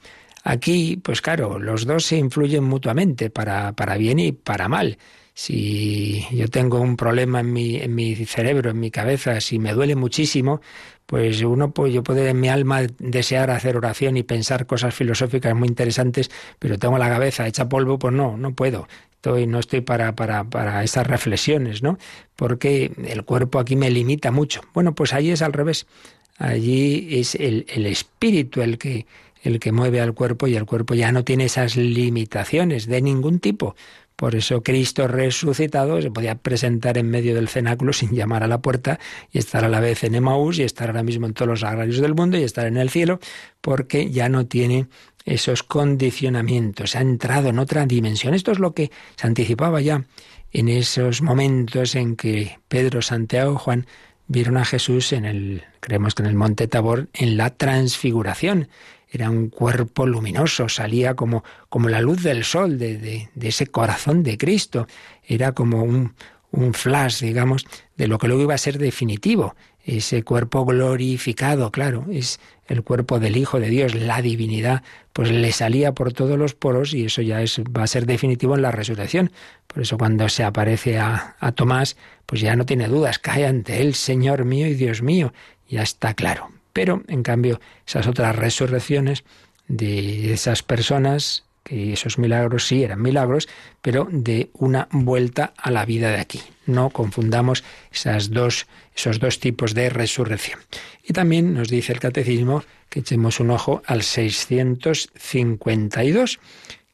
Aquí, 0.49 0.99
pues 1.03 1.21
claro, 1.21 1.59
los 1.59 1.85
dos 1.85 2.07
se 2.07 2.17
influyen 2.17 2.65
mutuamente, 2.65 3.29
para, 3.29 3.73
para 3.73 3.99
bien 3.99 4.19
y 4.19 4.33
para 4.33 4.67
mal. 4.67 4.97
Si 5.35 6.25
yo 6.33 6.49
tengo 6.49 6.81
un 6.81 6.97
problema 6.97 7.41
en 7.41 7.53
mi, 7.53 7.77
en 7.77 7.95
mi 7.95 8.15
cerebro, 8.25 8.71
en 8.71 8.81
mi 8.81 8.91
cabeza, 8.91 9.43
si 9.43 9.59
me 9.59 9.75
duele 9.75 9.95
muchísimo, 9.95 10.63
pues 11.05 11.43
uno 11.43 11.73
pues 11.73 11.93
yo 11.93 12.03
puedo 12.03 12.27
en 12.27 12.41
mi 12.41 12.49
alma 12.49 12.81
desear 12.99 13.51
hacer 13.51 13.77
oración 13.77 14.17
y 14.17 14.23
pensar 14.23 14.65
cosas 14.65 14.95
filosóficas 14.95 15.55
muy 15.55 15.69
interesantes, 15.69 16.31
pero 16.59 16.79
tengo 16.79 16.97
la 16.97 17.11
cabeza 17.11 17.47
hecha 17.47 17.69
polvo, 17.69 17.99
pues 17.99 18.15
no, 18.15 18.39
no 18.39 18.55
puedo. 18.55 18.89
Estoy, 19.17 19.47
no 19.47 19.59
estoy 19.59 19.83
para, 19.83 20.17
para, 20.17 20.45
para 20.45 20.83
esas 20.83 21.07
reflexiones, 21.07 21.83
¿no? 21.83 21.99
Porque 22.37 22.91
el 23.07 23.23
cuerpo 23.25 23.59
aquí 23.59 23.77
me 23.77 23.91
limita 23.91 24.31
mucho. 24.31 24.63
Bueno, 24.73 24.95
pues 24.95 25.13
allí 25.13 25.31
es 25.31 25.43
al 25.43 25.53
revés. 25.53 25.87
Allí 26.39 27.09
es 27.19 27.35
el, 27.35 27.67
el 27.69 27.85
espíritu 27.85 28.63
el 28.63 28.79
que, 28.79 29.07
el 29.43 29.61
que 29.61 29.73
mueve 29.73 30.01
al 30.01 30.15
cuerpo 30.15 30.47
y 30.47 30.57
el 30.57 30.67
cuerpo 30.67 30.95
ya 30.95 31.13
no 31.13 31.25
tiene 31.25 31.45
esas 31.45 31.77
limitaciones 31.77 32.87
de 32.87 33.03
ningún 33.03 33.41
tipo. 33.41 33.75
Por 34.17 34.35
eso 34.35 34.65
Cristo 34.65 35.07
resucitado 35.07 36.03
se 36.03 36.11
podía 36.11 36.35
presentar 36.35 36.99
en 36.99 37.09
medio 37.09 37.37
del 37.37 37.47
cenáculo 37.47 37.93
sin 37.93 38.11
llamar 38.11 38.43
a 38.43 38.49
la 38.49 38.61
puerta 38.61 38.99
y 39.33 39.39
estar 39.39 39.65
a 39.65 39.69
la 39.69 39.79
vez 39.79 40.03
en 40.03 40.17
Emaús 40.17 40.59
y 40.59 40.65
estar 40.65 40.89
ahora 40.89 41.05
mismo 41.05 41.27
en 41.27 41.35
todos 41.35 41.49
los 41.49 41.63
agrarios 41.63 42.01
del 42.01 42.17
mundo 42.17 42.37
y 42.37 42.43
estar 42.43 42.67
en 42.67 42.79
el 42.79 42.91
cielo, 42.91 43.21
porque 43.61 44.11
ya 44.11 44.29
no 44.29 44.47
tiene 44.47 44.89
esos 45.25 45.63
condicionamientos, 45.63 46.97
ha 46.97 47.01
entrado 47.01 47.51
en 47.51 47.61
otra 47.61 47.87
dimensión. 47.87 48.35
Esto 48.35 48.51
es 48.51 48.59
lo 48.59 48.75
que 48.75 48.91
se 49.15 49.27
anticipaba 49.27 49.81
ya 49.81 50.05
en 50.53 50.69
esos 50.69 51.23
momentos 51.23 51.95
en 51.95 52.17
que 52.17 52.59
Pedro, 52.67 53.03
Santiago 53.03 53.57
Juan 53.57 53.87
vieron 54.27 54.57
a 54.57 54.65
Jesús 54.65 55.13
en 55.13 55.25
el, 55.27 55.63
creemos 55.81 56.15
que 56.15 56.23
en 56.23 56.29
el 56.29 56.35
monte 56.35 56.67
Tabor, 56.67 57.09
en 57.13 57.37
la 57.37 57.51
transfiguración 57.51 58.69
era 59.11 59.31
un 59.31 59.49
cuerpo 59.49 60.07
luminoso, 60.07 60.69
salía 60.69 61.15
como, 61.15 61.45
como 61.69 61.89
la 61.89 62.01
luz 62.01 62.23
del 62.23 62.45
sol 62.45 62.79
de, 62.79 62.99
de, 62.99 63.49
ese 63.49 63.67
corazón 63.67 64.23
de 64.23 64.37
Cristo, 64.37 64.87
era 65.27 65.53
como 65.53 65.83
un, 65.83 66.15
un 66.51 66.75
flash, 66.75 67.21
digamos, 67.23 67.67
de 67.97 68.07
lo 68.07 68.19
que 68.19 68.29
luego 68.29 68.43
iba 68.43 68.55
a 68.55 68.59
ser 68.59 68.79
definitivo, 68.79 69.55
ese 69.85 70.23
cuerpo 70.23 70.67
glorificado, 70.67 71.71
claro, 71.71 72.05
es 72.11 72.41
el 72.67 72.83
cuerpo 72.83 73.19
del 73.19 73.39
Hijo 73.39 73.59
de 73.59 73.71
Dios, 73.71 73.95
la 73.95 74.21
divinidad, 74.21 74.83
pues 75.15 75.31
le 75.31 75.51
salía 75.53 75.93
por 75.93 76.13
todos 76.13 76.39
los 76.39 76.55
poros 76.55 76.93
y 76.93 77.07
eso 77.07 77.23
ya 77.23 77.41
es, 77.41 77.61
va 77.61 77.85
a 77.85 77.87
ser 77.87 78.05
definitivo 78.05 78.55
en 78.55 78.63
la 78.63 78.71
resurrección. 78.71 79.33
Por 79.67 79.83
eso 79.83 79.97
cuando 79.97 80.29
se 80.29 80.45
aparece 80.45 80.99
a, 80.99 81.37
a 81.41 81.53
Tomás, 81.53 81.97
pues 82.27 82.43
ya 82.43 82.55
no 82.55 82.67
tiene 82.67 82.89
dudas, 82.89 83.19
cae 83.19 83.47
ante 83.47 83.81
él, 83.81 83.95
Señor 83.95 84.45
mío 84.45 84.67
y 84.67 84.75
Dios 84.75 85.01
mío, 85.01 85.33
ya 85.71 85.83
está 85.83 86.13
claro. 86.13 86.51
Pero, 86.79 87.03
en 87.09 87.25
cambio, 87.25 87.61
esas 87.85 88.07
otras 88.07 88.37
resurrecciones 88.37 89.25
de 89.67 90.33
esas 90.33 90.63
personas, 90.63 91.43
que 91.65 91.93
esos 91.93 92.19
milagros 92.19 92.69
sí 92.69 92.85
eran 92.85 93.03
milagros, 93.03 93.49
pero 93.83 94.07
de 94.09 94.51
una 94.53 94.87
vuelta 94.93 95.53
a 95.57 95.73
la 95.73 95.85
vida 95.85 96.13
de 96.13 96.21
aquí. 96.21 96.41
No 96.67 96.91
confundamos 96.91 97.65
esas 97.91 98.31
dos, 98.31 98.69
esos 98.95 99.19
dos 99.19 99.41
tipos 99.41 99.75
de 99.75 99.91
resurrección. 99.91 100.61
Y 101.03 101.15
también 101.15 101.53
nos 101.53 101.69
dice 101.69 101.93
el 101.93 101.99
catecismo 101.99 102.63
que 102.91 103.01
echemos 103.01 103.41
un 103.41 103.51
ojo 103.51 103.83
al 103.85 104.05
652, 104.05 106.39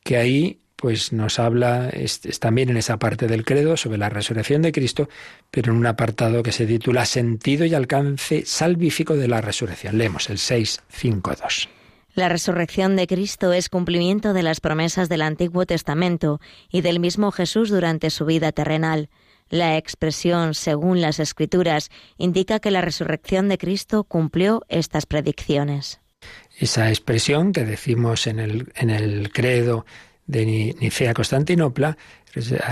que 0.03 0.16
ahí 0.16 0.61
pues 0.85 1.14
nos 1.14 1.38
habla 1.38 1.88
es, 1.88 2.20
también 2.40 2.68
en 2.68 2.77
esa 2.77 2.99
parte 2.99 3.27
del 3.27 3.47
credo 3.47 3.75
sobre 3.79 3.97
la 3.97 4.11
resurrección 4.11 4.61
de 4.61 4.70
Cristo, 4.70 5.09
pero 5.51 5.73
en 5.73 5.79
un 5.79 5.87
apartado 5.87 6.42
que 6.42 6.53
se 6.53 6.66
titula 6.66 7.07
Sentido 7.07 7.64
y 7.64 7.73
alcance 7.73 8.44
salvífico 8.44 9.16
de 9.16 9.27
la 9.27 9.40
resurrección. 9.40 9.97
Leemos 9.97 10.29
el 10.29 10.37
652. 10.37 11.70
La 12.12 12.29
resurrección 12.29 12.97
de 12.97 13.07
Cristo 13.07 13.55
es 13.55 13.70
cumplimiento 13.70 14.35
de 14.35 14.42
las 14.42 14.61
promesas 14.61 15.09
del 15.09 15.23
Antiguo 15.23 15.64
Testamento 15.64 16.38
y 16.70 16.83
del 16.83 17.01
mismo 17.01 17.33
Jesús 17.33 17.70
durante 17.70 18.11
su 18.11 18.27
vida 18.27 18.53
terrenal. 18.53 19.09
La 19.49 19.79
expresión 19.79 20.53
según 20.53 21.01
las 21.01 21.18
Escrituras 21.18 21.88
indica 22.18 22.61
que 22.61 22.70
la 22.70 22.83
resurrección 22.83 23.49
de 23.49 23.57
Cristo 23.57 24.05
cumplió 24.05 24.61
estas 24.68 25.07
predicciones. 25.07 26.03
Esa 26.59 26.90
expresión 26.90 27.53
que 27.53 27.64
decimos 27.64 28.27
en 28.27 28.38
el, 28.38 28.70
en 28.77 28.90
el 28.90 29.33
credo 29.33 29.87
de 30.27 30.75
Nicea 30.81 31.15
Constantinopla, 31.15 31.97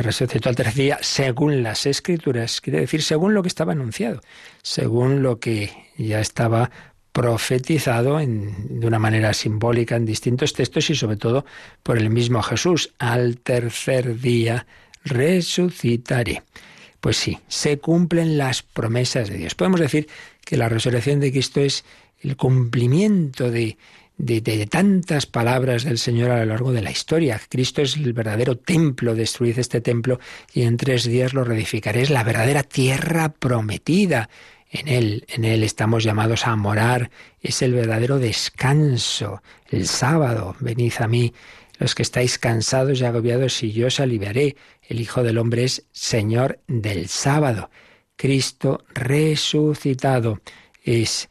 resucitó 0.00 0.48
al 0.48 0.56
tercer 0.56 0.74
día 0.74 0.98
según 1.02 1.62
las 1.62 1.86
escrituras, 1.86 2.60
quiere 2.60 2.80
decir 2.80 3.02
según 3.02 3.34
lo 3.34 3.42
que 3.42 3.48
estaba 3.48 3.72
anunciado, 3.72 4.20
según 4.62 5.22
lo 5.22 5.38
que 5.38 5.70
ya 5.96 6.20
estaba 6.20 6.70
profetizado 7.12 8.18
en, 8.20 8.80
de 8.80 8.86
una 8.86 8.98
manera 8.98 9.34
simbólica 9.34 9.96
en 9.96 10.06
distintos 10.06 10.54
textos 10.54 10.88
y 10.90 10.94
sobre 10.94 11.16
todo 11.16 11.44
por 11.82 11.98
el 11.98 12.10
mismo 12.10 12.42
Jesús. 12.42 12.92
Al 12.98 13.38
tercer 13.38 14.18
día 14.18 14.66
resucitaré. 15.04 16.42
Pues 17.00 17.16
sí, 17.16 17.38
se 17.48 17.78
cumplen 17.78 18.38
las 18.38 18.62
promesas 18.62 19.28
de 19.28 19.36
Dios. 19.36 19.54
Podemos 19.54 19.80
decir 19.80 20.08
que 20.44 20.56
la 20.56 20.68
resurrección 20.68 21.20
de 21.20 21.32
Cristo 21.32 21.60
es 21.60 21.84
el 22.20 22.36
cumplimiento 22.36 23.50
de, 23.50 23.76
de, 24.18 24.66
tantas 24.66 25.26
palabras 25.26 25.84
del 25.84 25.98
Señor 25.98 26.30
a 26.30 26.40
lo 26.40 26.46
largo 26.46 26.72
de 26.72 26.82
la 26.82 26.90
historia. 26.90 27.40
Cristo 27.48 27.82
es 27.82 27.96
el 27.96 28.12
verdadero 28.12 28.56
templo, 28.56 29.14
destruid 29.14 29.58
este 29.58 29.80
templo 29.80 30.20
y 30.52 30.62
en 30.62 30.76
tres 30.76 31.04
días 31.04 31.34
lo 31.34 31.44
reedificaré. 31.44 32.02
Es 32.02 32.10
la 32.10 32.24
verdadera 32.24 32.62
tierra 32.62 33.30
prometida. 33.30 34.28
En 34.70 34.88
Él, 34.88 35.26
en 35.28 35.44
Él 35.44 35.64
estamos 35.64 36.04
llamados 36.04 36.46
a 36.46 36.56
morar. 36.56 37.10
Es 37.40 37.62
el 37.62 37.74
verdadero 37.74 38.18
descanso. 38.18 39.42
El 39.68 39.86
sábado, 39.86 40.56
venid 40.60 40.92
a 40.98 41.08
mí, 41.08 41.34
los 41.78 41.94
que 41.94 42.02
estáis 42.02 42.38
cansados 42.38 43.00
y 43.00 43.04
agobiados, 43.04 43.62
y 43.62 43.72
yo 43.72 43.88
os 43.88 44.00
aliviaré. 44.00 44.56
El 44.88 45.00
Hijo 45.00 45.22
del 45.22 45.38
Hombre 45.38 45.64
es 45.64 45.84
Señor 45.92 46.60
del 46.68 47.08
sábado. 47.08 47.70
Cristo 48.16 48.84
resucitado 48.94 50.40
es 50.84 51.28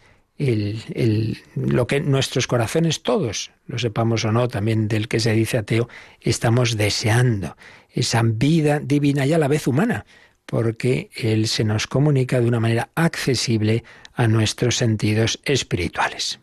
el, 0.49 1.37
lo 1.55 1.87
que 1.87 1.99
nuestros 1.99 2.47
corazones 2.47 3.03
todos, 3.03 3.51
lo 3.67 3.77
sepamos 3.77 4.25
o 4.25 4.31
no, 4.31 4.47
también 4.47 4.87
del 4.87 5.07
que 5.07 5.19
se 5.19 5.33
dice 5.33 5.57
ateo, 5.57 5.87
estamos 6.19 6.77
deseando, 6.77 7.57
esa 7.89 8.21
vida 8.23 8.79
divina 8.79 9.25
y 9.25 9.33
a 9.33 9.37
la 9.37 9.47
vez 9.47 9.67
humana, 9.67 10.05
porque 10.45 11.09
Él 11.15 11.47
se 11.47 11.63
nos 11.63 11.87
comunica 11.87 12.39
de 12.39 12.47
una 12.47 12.59
manera 12.59 12.89
accesible 12.95 13.83
a 14.13 14.27
nuestros 14.27 14.77
sentidos 14.77 15.39
espirituales. 15.45 16.39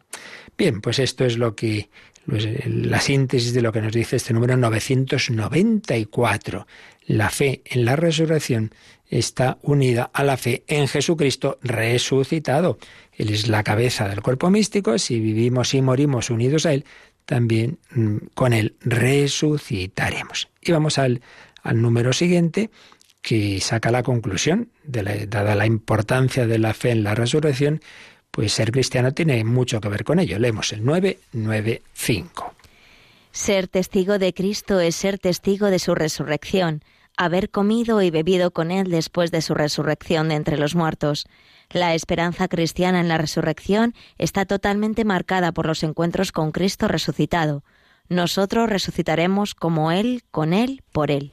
Bien, 0.57 0.81
pues 0.81 0.99
esto 0.99 1.25
es 1.25 1.39
lo 1.39 1.55
que 1.55 1.89
la 2.29 3.01
síntesis 3.01 3.55
de 3.55 3.63
lo 3.63 3.73
que 3.73 3.81
nos 3.81 3.93
dice 3.93 4.17
este 4.17 4.35
número 4.35 4.57
994. 4.57 6.67
La 7.07 7.31
fe 7.31 7.63
en 7.65 7.87
la 7.87 7.97
resurrección 7.97 8.75
está 9.09 9.59
unida 9.63 10.11
a 10.13 10.25
la 10.25 10.37
fe 10.37 10.63
en 10.67 10.89
Jesucristo 10.89 11.59
resucitado. 11.63 12.79
Él 13.19 13.31
es 13.31 13.49
la 13.49 13.65
cabeza 13.65 14.09
del 14.09 14.23
cuerpo 14.23 14.49
místico, 14.49 14.97
si 14.97 15.19
vivimos 15.19 15.75
y 15.75 15.83
morimos 15.83 16.31
unidos 16.31 16.65
a 16.65 16.73
Él, 16.73 16.85
también 17.27 17.79
mm, 17.91 18.17
con 18.35 18.53
Él 18.53 18.77
resucitaremos. 18.81 20.49
Y 20.63 20.73
vamos 20.73 20.99
al, 20.99 21.21
al 21.63 21.83
número 21.83 22.13
siguiente, 22.13 22.71
que 23.21 23.61
saca 23.61 23.91
la 23.91 24.05
conclusión, 24.05 24.71
de 24.85 25.27
dada 25.27 25.57
la 25.57 25.67
importancia 25.67 26.47
de 26.47 26.59
la 26.59 26.73
fe 26.75 26.93
en 26.93 27.03
la 27.03 27.17
resurrección, 27.17 27.83
pues 28.31 28.53
ser 28.53 28.71
cristiano 28.71 29.13
tiene 29.13 29.43
mucho 29.45 29.81
que 29.81 29.89
ver 29.89 30.05
con 30.05 30.21
ello. 30.21 30.39
Leemos 30.39 30.73
el 30.73 30.85
995. 30.85 32.55
Ser 33.33 33.67
testigo 33.67 34.19
de 34.19 34.33
Cristo 34.33 34.79
es 34.79 34.95
ser 34.95 35.19
testigo 35.19 35.67
de 35.67 35.81
su 35.81 35.95
resurrección, 35.95 36.83
haber 37.19 37.51
comido 37.51 38.01
y 38.01 38.11
bebido 38.11 38.53
con 38.53 38.71
Él 38.71 38.91
después 38.91 39.31
de 39.31 39.43
su 39.43 39.53
resurrección 39.53 40.31
de 40.31 40.37
entre 40.37 40.57
los 40.57 40.75
muertos. 40.75 41.27
La 41.71 41.95
esperanza 41.95 42.49
cristiana 42.49 43.01
en 43.01 43.09
la 43.09 43.19
resurrección 43.19 43.95
está 44.17 44.47
totalmente 44.47 45.05
marcada 45.05 45.53
por 45.53 45.67
los 45.67 45.83
encuentros 45.83 46.33
con 46.33 46.53
Cristo 46.53 46.89
resucitado. 46.89 47.63
Nosotros 48.09 48.71
resucitaremos 48.71 49.55
como 49.55 49.93
Él, 49.93 50.23
con 50.31 50.55
Él, 50.55 50.83
por 50.93 51.11
Él. 51.11 51.33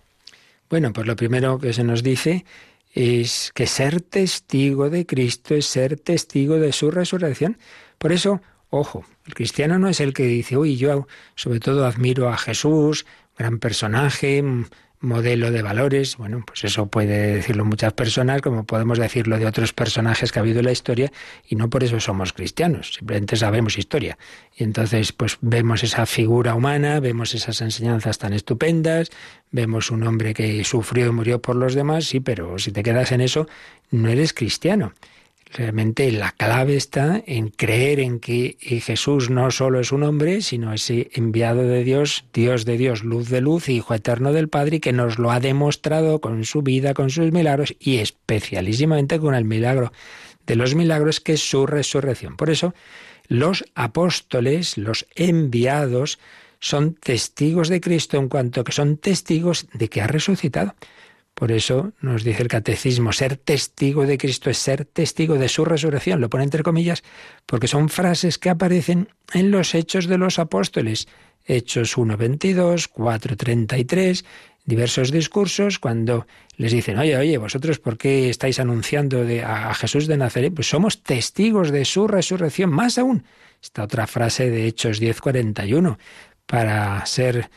Bueno, 0.69 0.91
pues 0.91 1.08
lo 1.08 1.15
primero 1.15 1.60
que 1.60 1.71
se 1.71 1.84
nos 1.84 2.04
dice 2.04 2.45
es 2.93 3.52
que 3.54 3.67
ser 3.67 4.02
testigo 4.02 4.89
de 4.89 5.06
Cristo 5.06 5.54
es 5.54 5.67
ser 5.67 6.00
testigo 6.00 6.56
de 6.60 6.74
su 6.74 6.91
resurrección. 6.91 7.58
Por 7.98 8.12
eso, 8.12 8.41
ojo, 8.69 9.06
el 9.26 9.36
cristiano 9.36 9.78
no 9.78 9.88
es 9.88 10.00
el 10.00 10.13
que 10.13 10.24
dice, 10.24 10.58
uy, 10.58 10.76
yo 10.78 11.08
sobre 11.36 11.60
todo 11.60 11.86
admiro 11.86 12.30
a 12.30 12.38
Jesús, 12.38 13.06
gran 13.38 13.60
personaje, 13.60 14.43
modelo 15.06 15.52
de 15.52 15.62
valores. 15.62 16.18
Bueno, 16.18 16.44
pues 16.46 16.63
eso 16.65 16.88
puede 16.88 17.36
decirlo 17.36 17.63
muchas 17.63 17.94
personas, 17.94 18.41
como 18.41 18.65
podemos 18.65 18.98
decirlo 19.00 19.38
de 19.38 19.46
otros 19.46 19.72
personajes 19.72 20.32
que 20.32 20.39
ha 20.39 20.41
habido 20.41 20.60
en 20.60 20.65
la 20.65 20.72
historia, 20.72 21.12
y 21.48 21.56
no 21.56 21.70
por 21.70 21.84
eso 21.84 22.00
somos 22.00 22.34
cristianos, 22.34 22.96
simplemente 22.96 23.36
sabemos 23.38 23.78
historia. 23.78 24.18
Y 24.58 24.63
entonces, 24.63 25.12
pues 25.12 25.38
vemos 25.41 25.84
esa 25.84 26.06
figura 26.06 26.56
humana, 26.56 27.00
vemos 27.00 27.34
esas 27.34 27.62
enseñanzas 27.62 28.18
tan 28.18 28.34
estupendas, 28.34 29.12
vemos 29.52 29.91
un 29.91 30.04
hombre 30.04 30.34
que 30.34 30.63
sufrió 30.63 31.08
y 31.08 31.12
murió 31.12 31.41
por 31.41 31.56
los 31.56 31.76
demás, 31.76 32.06
sí, 32.06 32.20
pero 32.20 32.60
si 32.60 32.72
te 32.72 32.84
quedas 32.84 33.12
en 33.12 33.22
eso, 33.22 33.48
no 33.91 34.10
eres 34.10 34.34
cristiano. 34.34 34.94
Realmente 35.54 36.12
la 36.12 36.32
clave 36.32 36.76
está 36.76 37.24
en 37.26 37.50
creer 37.50 38.00
en 38.00 38.20
que 38.20 38.58
Jesús 38.60 39.30
no 39.30 39.52
solo 39.52 39.80
es 39.80 39.92
un 39.92 40.04
hombre, 40.04 40.42
sino 40.42 40.74
ese 40.74 41.10
enviado 41.14 41.64
de 41.64 41.84
Dios, 41.84 42.26
Dios 42.34 42.66
de 42.66 42.78
Dios, 42.78 43.04
luz 43.04 43.30
de 43.30 43.42
luz, 43.42 43.70
Hijo 43.70 43.94
eterno 43.94 44.34
del 44.34 44.50
Padre, 44.50 44.78
y 44.78 44.80
que 44.80 44.92
nos 44.92 45.18
lo 45.18 45.32
ha 45.32 45.40
demostrado 45.40 46.20
con 46.20 46.44
su 46.44 46.62
vida, 46.62 46.94
con 46.94 47.10
sus 47.10 47.32
milagros 47.32 47.76
y 47.80 47.98
especialísimamente 47.98 49.20
con 49.20 49.36
el 49.36 49.46
milagro 49.46 49.94
de 50.46 50.56
los 50.56 50.76
milagros 50.76 51.20
que 51.20 51.34
es 51.34 51.48
su 51.48 51.66
resurrección. 51.66 52.36
Por 52.36 52.50
eso, 52.50 52.74
los 53.28 53.66
apóstoles, 53.76 54.78
los 54.78 55.08
enviados, 55.16 56.20
son 56.60 56.96
testigos 56.96 57.70
de 57.70 57.82
Cristo 57.82 58.18
en 58.18 58.30
cuanto 58.30 58.64
que 58.64 58.72
son 58.72 58.98
testigos 58.98 59.68
de 59.74 59.88
que 59.90 60.02
ha 60.02 60.08
resucitado. 60.08 60.76
Por 61.36 61.52
eso 61.52 61.91
nos 62.00 62.24
dice 62.24 62.43
el 62.43 62.48
catecismo, 62.48 63.12
ser 63.12 63.36
testigo 63.36 64.06
de 64.08 64.17
Cristo 64.17 64.50
es 64.50 64.58
ser 64.58 64.86
testigo 64.86 65.36
de 65.36 65.50
su 65.50 65.65
resurrección. 65.65 66.21
Lo 66.21 66.30
pone 66.30 66.45
entre 66.45 66.63
comillas 66.63 67.04
porque 67.45 67.67
son 67.67 67.89
frases 67.89 68.38
que 68.38 68.50
aparecen 68.50 69.10
en 69.34 69.52
los 69.52 69.76
hechos 69.76 70.08
de 70.08 70.17
los 70.17 70.39
apóstoles. 70.39 71.10
Hechos 71.45 71.98
1.22, 71.98 72.89
4.33, 72.89 74.24
diversos 74.63 75.12
discursos, 75.12 75.78
cuando 75.78 76.26
les 76.56 76.71
dicen, 76.71 76.98
oye, 76.98 77.17
oye, 77.17 77.38
vosotros, 77.38 77.80
¿por 77.80 77.98
qué 77.98 78.30
estáis 78.30 78.60
anunciando 78.60 79.26
a 79.45 79.74
Jesús 79.74 80.08
de 80.08 80.15
Nazaret? 80.15 80.54
Pues 80.56 80.69
somos 80.69 81.04
testigos 81.04 81.69
de 81.69 81.84
su 81.84 82.08
resurrección. 82.08 82.71
Más 82.71 82.98
aún, 82.98 83.26
esta 83.62 83.84
otra 83.84 84.08
frase 84.08 84.50
de 84.50 84.67
Hechos 84.67 85.02
10.41, 85.02 85.98
para 86.45 87.06
ser 87.06 87.50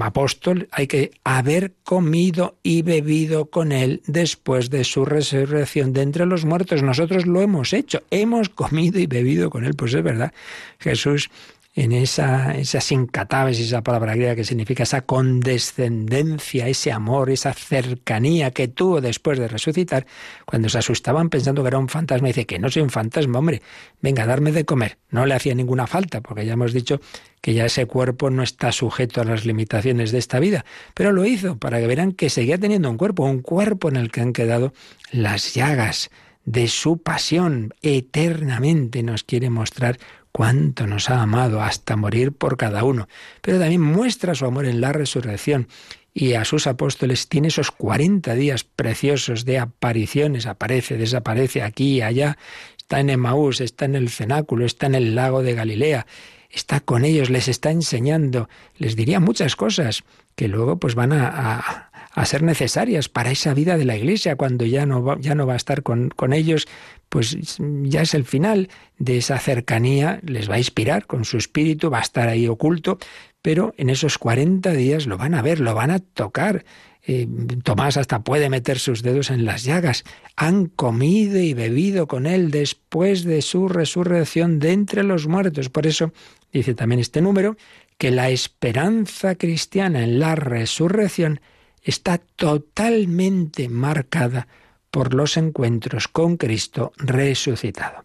apóstol 0.00 0.68
hay 0.70 0.86
que 0.86 1.10
haber 1.24 1.74
comido 1.82 2.56
y 2.62 2.82
bebido 2.82 3.46
con 3.46 3.72
él 3.72 4.02
después 4.06 4.70
de 4.70 4.84
su 4.84 5.04
resurrección 5.04 5.92
de 5.92 6.02
entre 6.02 6.26
los 6.26 6.44
muertos. 6.44 6.82
Nosotros 6.82 7.26
lo 7.26 7.42
hemos 7.42 7.72
hecho, 7.72 8.02
hemos 8.10 8.48
comido 8.48 8.98
y 9.00 9.06
bebido 9.06 9.50
con 9.50 9.64
él. 9.64 9.74
Pues 9.74 9.94
es 9.94 10.02
verdad, 10.02 10.32
Jesús 10.78 11.30
en 11.74 11.92
esa, 11.92 12.56
esa 12.58 12.80
sincataves, 12.80 13.60
esa 13.60 13.82
palabra 13.82 14.14
griega 14.14 14.34
que 14.34 14.44
significa 14.44 14.82
esa 14.82 15.02
condescendencia, 15.02 16.66
ese 16.66 16.90
amor, 16.90 17.30
esa 17.30 17.52
cercanía 17.52 18.50
que 18.50 18.66
tuvo 18.66 19.00
después 19.00 19.38
de 19.38 19.46
resucitar, 19.46 20.06
cuando 20.44 20.68
se 20.68 20.78
asustaban 20.78 21.30
pensando 21.30 21.62
que 21.62 21.68
era 21.68 21.78
un 21.78 21.88
fantasma, 21.88 22.26
dice 22.28 22.44
que 22.44 22.58
no 22.58 22.70
soy 22.70 22.82
un 22.82 22.90
fantasma, 22.90 23.38
hombre, 23.38 23.62
venga, 24.02 24.26
darme 24.26 24.50
de 24.50 24.64
comer. 24.64 24.98
No 25.10 25.26
le 25.26 25.34
hacía 25.34 25.54
ninguna 25.54 25.86
falta, 25.86 26.20
porque 26.20 26.44
ya 26.44 26.54
hemos 26.54 26.72
dicho 26.72 27.00
que 27.40 27.54
ya 27.54 27.66
ese 27.66 27.86
cuerpo 27.86 28.30
no 28.30 28.42
está 28.42 28.72
sujeto 28.72 29.20
a 29.20 29.24
las 29.24 29.46
limitaciones 29.46 30.10
de 30.10 30.18
esta 30.18 30.40
vida, 30.40 30.64
pero 30.94 31.12
lo 31.12 31.24
hizo 31.24 31.56
para 31.56 31.78
que 31.78 31.86
verán 31.86 32.12
que 32.12 32.30
seguía 32.30 32.58
teniendo 32.58 32.90
un 32.90 32.96
cuerpo, 32.96 33.24
un 33.24 33.42
cuerpo 33.42 33.88
en 33.88 33.96
el 33.96 34.10
que 34.10 34.20
han 34.20 34.32
quedado 34.32 34.72
las 35.12 35.54
llagas 35.54 36.10
de 36.44 36.68
su 36.68 36.98
pasión 36.98 37.74
eternamente 37.82 39.02
nos 39.02 39.24
quiere 39.24 39.50
mostrar 39.50 39.98
cuánto 40.32 40.86
nos 40.86 41.10
ha 41.10 41.22
amado 41.22 41.62
hasta 41.62 41.96
morir 41.96 42.32
por 42.32 42.56
cada 42.56 42.84
uno, 42.84 43.08
pero 43.40 43.58
también 43.58 43.80
muestra 43.82 44.34
su 44.34 44.46
amor 44.46 44.66
en 44.66 44.80
la 44.80 44.92
resurrección 44.92 45.68
y 46.12 46.34
a 46.34 46.44
sus 46.44 46.66
apóstoles 46.66 47.28
tiene 47.28 47.48
esos 47.48 47.70
40 47.70 48.34
días 48.34 48.64
preciosos 48.64 49.44
de 49.44 49.58
apariciones, 49.58 50.46
aparece, 50.46 50.96
desaparece 50.96 51.62
aquí 51.62 51.96
y 51.96 52.02
allá, 52.02 52.36
está 52.76 53.00
en 53.00 53.10
Emaús, 53.10 53.60
está 53.60 53.84
en 53.84 53.94
el 53.94 54.08
cenáculo, 54.10 54.66
está 54.66 54.86
en 54.86 54.96
el 54.96 55.14
lago 55.14 55.42
de 55.42 55.54
Galilea, 55.54 56.06
está 56.50 56.80
con 56.80 57.04
ellos, 57.04 57.30
les 57.30 57.48
está 57.48 57.70
enseñando, 57.70 58.48
les 58.76 58.96
diría 58.96 59.20
muchas 59.20 59.54
cosas 59.54 60.02
que 60.34 60.48
luego 60.48 60.78
pues 60.78 60.94
van 60.94 61.12
a, 61.12 61.28
a, 61.28 61.89
ser 62.24 62.42
necesarias 62.42 63.08
para 63.08 63.30
esa 63.30 63.54
vida 63.54 63.78
de 63.78 63.84
la 63.84 63.96
Iglesia, 63.96 64.36
cuando 64.36 64.66
ya 64.66 64.86
no 64.86 65.02
va, 65.02 65.16
ya 65.20 65.34
no 65.34 65.46
va 65.46 65.54
a 65.54 65.56
estar 65.56 65.82
con, 65.82 66.10
con 66.10 66.32
ellos, 66.32 66.66
pues 67.08 67.36
ya 67.58 68.02
es 68.02 68.14
el 68.14 68.24
final 68.24 68.68
de 68.98 69.18
esa 69.18 69.38
cercanía, 69.38 70.20
les 70.24 70.50
va 70.50 70.54
a 70.54 70.58
inspirar 70.58 71.06
con 71.06 71.24
su 71.24 71.36
espíritu, 71.36 71.90
va 71.90 71.98
a 71.98 72.02
estar 72.02 72.28
ahí 72.28 72.48
oculto, 72.48 72.98
pero 73.42 73.74
en 73.76 73.90
esos 73.90 74.18
40 74.18 74.72
días 74.72 75.06
lo 75.06 75.16
van 75.16 75.34
a 75.34 75.42
ver, 75.42 75.60
lo 75.60 75.74
van 75.74 75.90
a 75.90 76.00
tocar. 76.00 76.64
Eh, 77.06 77.26
Tomás 77.64 77.96
hasta 77.96 78.22
puede 78.22 78.50
meter 78.50 78.78
sus 78.78 79.02
dedos 79.02 79.30
en 79.30 79.44
las 79.44 79.64
llagas. 79.64 80.04
Han 80.36 80.66
comido 80.66 81.38
y 81.38 81.54
bebido 81.54 82.06
con 82.06 82.26
él 82.26 82.50
después 82.50 83.24
de 83.24 83.40
su 83.42 83.68
resurrección 83.68 84.58
de 84.58 84.72
entre 84.72 85.02
los 85.02 85.26
muertos. 85.26 85.70
Por 85.70 85.86
eso 85.86 86.12
dice 86.52 86.74
también 86.74 87.00
este 87.00 87.22
número 87.22 87.56
que 87.96 88.10
la 88.10 88.30
esperanza 88.30 89.34
cristiana 89.34 90.04
en 90.04 90.18
la 90.18 90.34
resurrección 90.34 91.40
está 91.82 92.18
totalmente 92.18 93.68
marcada 93.68 94.48
por 94.90 95.14
los 95.14 95.36
encuentros 95.36 96.08
con 96.08 96.36
Cristo 96.36 96.92
resucitado. 96.96 98.04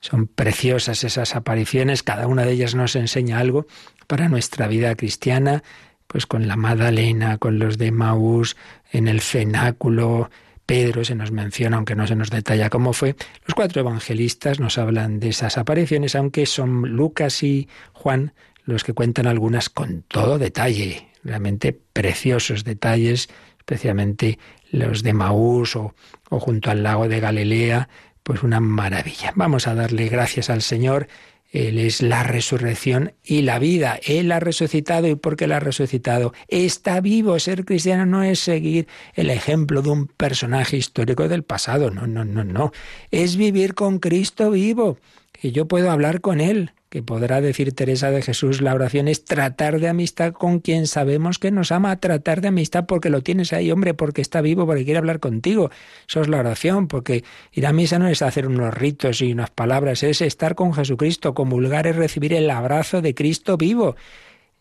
Son 0.00 0.26
preciosas 0.26 1.02
esas 1.04 1.34
apariciones, 1.34 2.02
cada 2.02 2.26
una 2.26 2.44
de 2.44 2.52
ellas 2.52 2.74
nos 2.74 2.94
enseña 2.96 3.38
algo 3.38 3.66
para 4.06 4.28
nuestra 4.28 4.68
vida 4.68 4.94
cristiana, 4.94 5.62
pues 6.06 6.26
con 6.26 6.46
la 6.46 6.56
Magdalena, 6.56 7.38
con 7.38 7.58
los 7.58 7.78
de 7.78 7.90
Maús, 7.90 8.56
en 8.92 9.08
el 9.08 9.20
cenáculo, 9.20 10.30
Pedro 10.66 11.04
se 11.04 11.14
nos 11.14 11.30
menciona, 11.30 11.76
aunque 11.76 11.94
no 11.94 12.06
se 12.06 12.16
nos 12.16 12.30
detalla 12.30 12.70
cómo 12.70 12.92
fue. 12.92 13.16
Los 13.46 13.54
cuatro 13.54 13.80
evangelistas 13.80 14.60
nos 14.60 14.78
hablan 14.78 15.20
de 15.20 15.28
esas 15.28 15.58
apariciones, 15.58 16.16
aunque 16.16 16.44
son 16.44 16.82
Lucas 16.90 17.42
y 17.42 17.68
Juan 17.92 18.32
los 18.64 18.82
que 18.82 18.92
cuentan 18.92 19.28
algunas 19.28 19.70
con 19.70 20.02
todo 20.02 20.38
detalle, 20.38 21.08
realmente 21.26 21.78
preciosos 21.92 22.64
detalles, 22.64 23.28
especialmente 23.58 24.38
los 24.70 25.02
de 25.02 25.12
Maús 25.12 25.76
o, 25.76 25.94
o 26.30 26.40
junto 26.40 26.70
al 26.70 26.82
lago 26.82 27.08
de 27.08 27.20
Galilea, 27.20 27.88
pues 28.22 28.42
una 28.42 28.60
maravilla. 28.60 29.32
Vamos 29.36 29.66
a 29.66 29.74
darle 29.74 30.08
gracias 30.08 30.50
al 30.50 30.62
Señor 30.62 31.08
él 31.52 31.78
es 31.78 32.02
la 32.02 32.22
resurrección 32.22 33.14
y 33.24 33.42
la 33.42 33.58
vida. 33.58 33.98
Él 34.04 34.32
ha 34.32 34.40
resucitado 34.40 35.06
y 35.06 35.14
porque 35.14 35.44
Él 35.44 35.52
ha 35.52 35.60
resucitado 35.60 36.32
está 36.48 37.00
vivo. 37.00 37.38
Ser 37.38 37.64
cristiano 37.64 38.04
no 38.04 38.22
es 38.22 38.40
seguir 38.40 38.88
el 39.14 39.30
ejemplo 39.30 39.80
de 39.80 39.90
un 39.90 40.06
personaje 40.06 40.76
histórico 40.76 41.28
del 41.28 41.44
pasado. 41.44 41.90
No, 41.90 42.06
no, 42.06 42.24
no, 42.24 42.44
no. 42.44 42.72
Es 43.10 43.36
vivir 43.36 43.74
con 43.74 44.00
Cristo 44.00 44.50
vivo. 44.50 44.98
Y 45.42 45.52
yo 45.52 45.66
puedo 45.66 45.90
hablar 45.90 46.20
con 46.20 46.40
Él 46.40 46.72
que 46.88 47.02
podrá 47.02 47.40
decir 47.40 47.74
Teresa 47.74 48.10
de 48.10 48.22
Jesús, 48.22 48.62
la 48.62 48.72
oración 48.72 49.08
es 49.08 49.24
tratar 49.24 49.80
de 49.80 49.88
amistad 49.88 50.32
con 50.32 50.60
quien 50.60 50.86
sabemos 50.86 51.38
que 51.38 51.50
nos 51.50 51.72
ama, 51.72 51.98
tratar 51.98 52.40
de 52.40 52.48
amistad 52.48 52.86
porque 52.86 53.10
lo 53.10 53.22
tienes 53.22 53.52
ahí, 53.52 53.70
hombre, 53.70 53.92
porque 53.92 54.22
está 54.22 54.40
vivo, 54.40 54.66
porque 54.66 54.84
quiere 54.84 54.98
hablar 54.98 55.18
contigo. 55.18 55.70
Eso 56.08 56.22
es 56.22 56.28
la 56.28 56.38
oración, 56.38 56.86
porque 56.86 57.24
ir 57.52 57.66
a 57.66 57.72
misa 57.72 57.98
no 57.98 58.08
es 58.08 58.22
hacer 58.22 58.46
unos 58.46 58.72
ritos 58.72 59.20
y 59.20 59.32
unas 59.32 59.50
palabras, 59.50 60.02
es 60.04 60.20
estar 60.20 60.54
con 60.54 60.72
Jesucristo, 60.72 61.34
comulgar 61.34 61.86
es 61.86 61.96
recibir 61.96 62.32
el 62.32 62.48
abrazo 62.50 63.02
de 63.02 63.14
Cristo 63.14 63.56
vivo. 63.56 63.96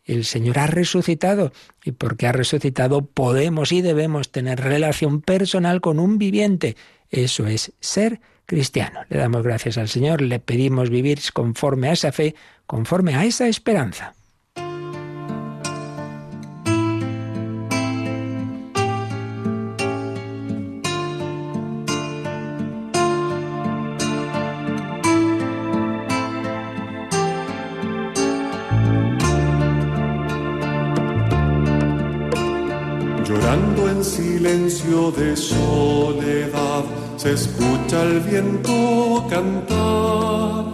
El 0.03 0.25
Señor 0.25 0.59
ha 0.59 0.67
resucitado 0.67 1.51
y 1.83 1.91
porque 1.91 2.27
ha 2.27 2.31
resucitado 2.31 3.05
podemos 3.05 3.71
y 3.71 3.81
debemos 3.81 4.31
tener 4.31 4.59
relación 4.59 5.21
personal 5.21 5.79
con 5.79 5.99
un 5.99 6.17
viviente. 6.17 6.75
Eso 7.09 7.47
es 7.47 7.71
ser 7.79 8.19
cristiano. 8.45 9.01
Le 9.09 9.17
damos 9.17 9.43
gracias 9.43 9.77
al 9.77 9.89
Señor, 9.89 10.21
le 10.21 10.39
pedimos 10.39 10.89
vivir 10.89 11.19
conforme 11.33 11.89
a 11.89 11.93
esa 11.93 12.11
fe, 12.11 12.35
conforme 12.65 13.15
a 13.15 13.25
esa 13.25 13.47
esperanza. 13.47 14.13
Silencio 34.45 35.11
de 35.11 35.35
soledad 35.35 36.83
se 37.17 37.33
escucha 37.33 38.03
el 38.03 38.19
viento 38.19 39.25
cantar. 39.27 40.65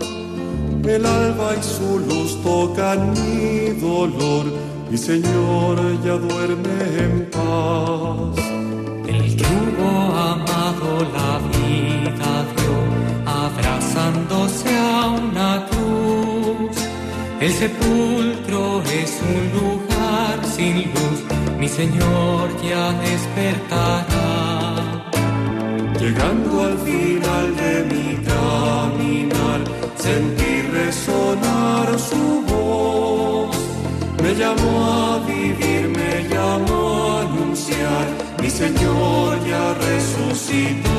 El 0.83 1.05
alba 1.05 1.55
y 1.57 1.63
su 1.63 1.99
luz 1.99 2.37
tocan 2.43 3.11
mi 3.11 3.79
dolor, 3.79 4.45
mi 4.89 4.97
Señor 4.97 5.77
ya 6.03 6.17
duerme 6.17 6.79
en 7.05 7.29
paz. 7.31 8.43
El 9.07 9.37
que 9.37 9.45
amado 10.31 10.91
la 11.17 11.31
vida 11.55 12.31
dio, 12.53 12.75
abrazándose 13.25 14.69
a 14.77 15.07
una 15.07 15.65
cruz. 15.69 16.75
El 17.39 17.53
sepulcro 17.53 18.81
es 19.01 19.11
un 19.31 19.43
lugar 19.59 20.45
sin 20.55 20.75
luz, 20.93 21.19
mi 21.61 21.69
Señor 21.69 22.49
ya 22.67 22.91
despertará. 23.05 24.25
Llegando 25.99 26.63
al 26.63 26.77
final 26.79 27.55
de 27.61 27.73
mi 27.91 28.07
caminar, 28.31 29.61
sentí 29.95 30.53
resonar 30.79 31.87
su 31.99 32.23
voz. 32.51 33.55
Me 34.23 34.33
llamó 34.33 34.73
a 34.91 35.19
vivir, 35.27 35.83
me 35.99 36.13
llamó 36.33 36.81
a 37.11 37.21
anunciar, 37.27 38.05
mi 38.41 38.49
Señor 38.49 39.37
ya 39.47 39.75
resucitó. 39.85 40.90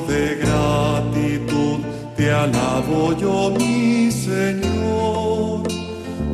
De 0.00 0.36
gratitud 0.36 1.78
te 2.16 2.30
alabo 2.30 3.16
yo, 3.16 3.50
mi 3.58 4.10
Señor, 4.10 5.62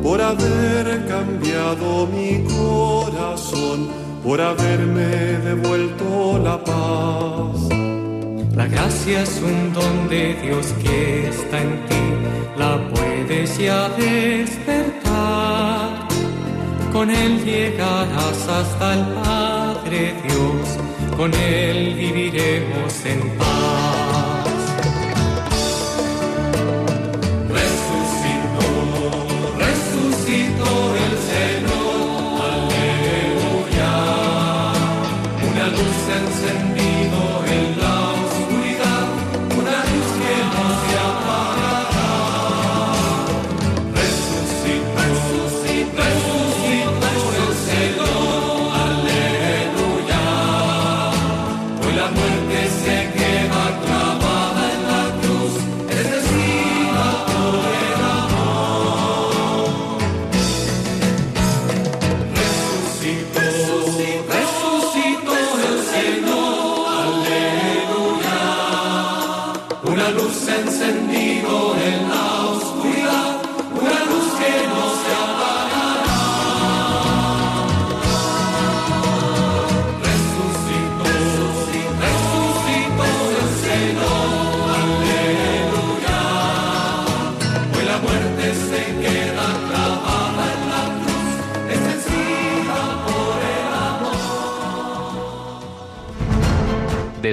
por 0.01 0.21
haber 0.21 1.05
cambiado 1.07 2.07
mi 2.07 2.43
corazón, 2.43 3.89
por 4.23 4.39
haberme 4.41 5.09
devuelto 5.47 6.39
la 6.43 6.63
paz. 6.63 7.69
La 8.55 8.67
gracia 8.67 9.23
es 9.23 9.41
un 9.41 9.73
don 9.73 10.09
de 10.09 10.35
Dios 10.41 10.67
que 10.81 11.27
está 11.27 11.61
en 11.61 11.85
ti, 11.87 12.05
la 12.57 12.79
puedes 12.89 13.57
ya 13.57 13.89
despertar. 13.89 15.03
Con 16.93 17.09
él 17.09 17.43
llegarás 17.43 18.47
hasta 18.47 18.93
el 18.93 19.05
Padre 19.15 20.13
Dios 20.23 20.82
con 21.15 21.33
Él 21.33 21.93
viviremos 21.95 23.05
en 23.05 23.29
paz. 23.37 23.82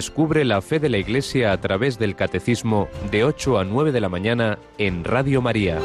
Descubre 0.00 0.46
la 0.46 0.62
fe 0.62 0.78
de 0.78 0.88
la 0.88 0.96
Iglesia 0.96 1.52
a 1.52 1.60
través 1.60 1.98
del 1.98 2.16
Catecismo 2.16 2.88
de 3.10 3.22
8 3.22 3.58
a 3.58 3.64
9 3.66 3.92
de 3.92 4.00
la 4.00 4.08
mañana 4.08 4.58
en 4.78 5.04
Radio 5.04 5.42
María. 5.42 5.78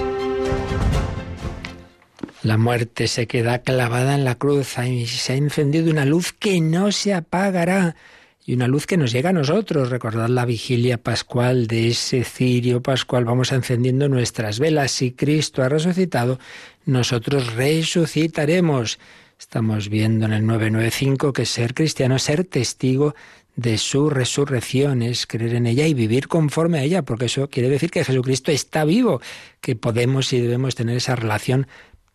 La 2.42 2.58
muerte 2.58 3.10
se 3.10 3.28
queda 3.28 3.60
clavada 3.60 4.16
en 4.16 4.24
la 4.24 4.36
cruz 4.36 4.78
y 4.78 5.06
se 5.06 5.34
ha 5.34 5.36
encendido 5.36 5.92
una 5.92 6.06
luz 6.06 6.32
que 6.32 6.62
no 6.62 6.94
se 6.94 7.14
apagará. 7.14 7.98
y 8.46 8.54
una 8.54 8.70
luz 8.70 8.88
que 8.88 8.96
nos 8.96 9.12
llega 9.12 9.32
a 9.32 9.34
nosotros. 9.34 9.90
Recordad 9.90 10.30
la 10.30 10.46
vigilia 10.46 10.98
pascual 10.98 11.68
de 11.68 11.90
ese 11.90 12.24
cirio 12.24 12.82
pascual. 12.82 13.26
Vamos 13.26 13.52
encendiendo 13.52 14.08
nuestras 14.08 14.60
velas. 14.60 14.92
Si 14.92 15.12
Cristo 15.12 15.62
ha 15.62 15.68
resucitado, 15.68 16.40
nosotros 16.86 17.54
resucitaremos. 17.56 18.98
Estamos 19.38 19.90
viendo 19.90 20.26
en 20.26 20.32
el 20.32 20.46
995 20.46 21.34
que 21.34 21.46
ser 21.46 21.74
cristiano 21.74 22.18
ser 22.18 22.46
testigo 22.46 23.14
de 23.56 23.78
su 23.78 24.10
resurrección, 24.10 25.02
es 25.02 25.28
creer 25.28 25.56
en 25.56 25.66
ella 25.66 25.88
y 25.88 25.94
vivir 25.94 26.28
conforme 26.28 26.80
a 26.80 26.84
ella, 26.84 27.04
porque 27.04 27.26
eso 27.26 27.50
quiere 27.50 27.70
decir 27.70 27.90
que 27.90 28.04
Jesucristo 28.04 28.52
está 28.52 28.84
vivo, 28.84 29.22
que 29.62 29.76
podemos 29.76 30.34
y 30.34 30.42
debemos 30.42 30.76
tener 30.76 30.98
esa 30.98 31.16
relación 31.16 31.68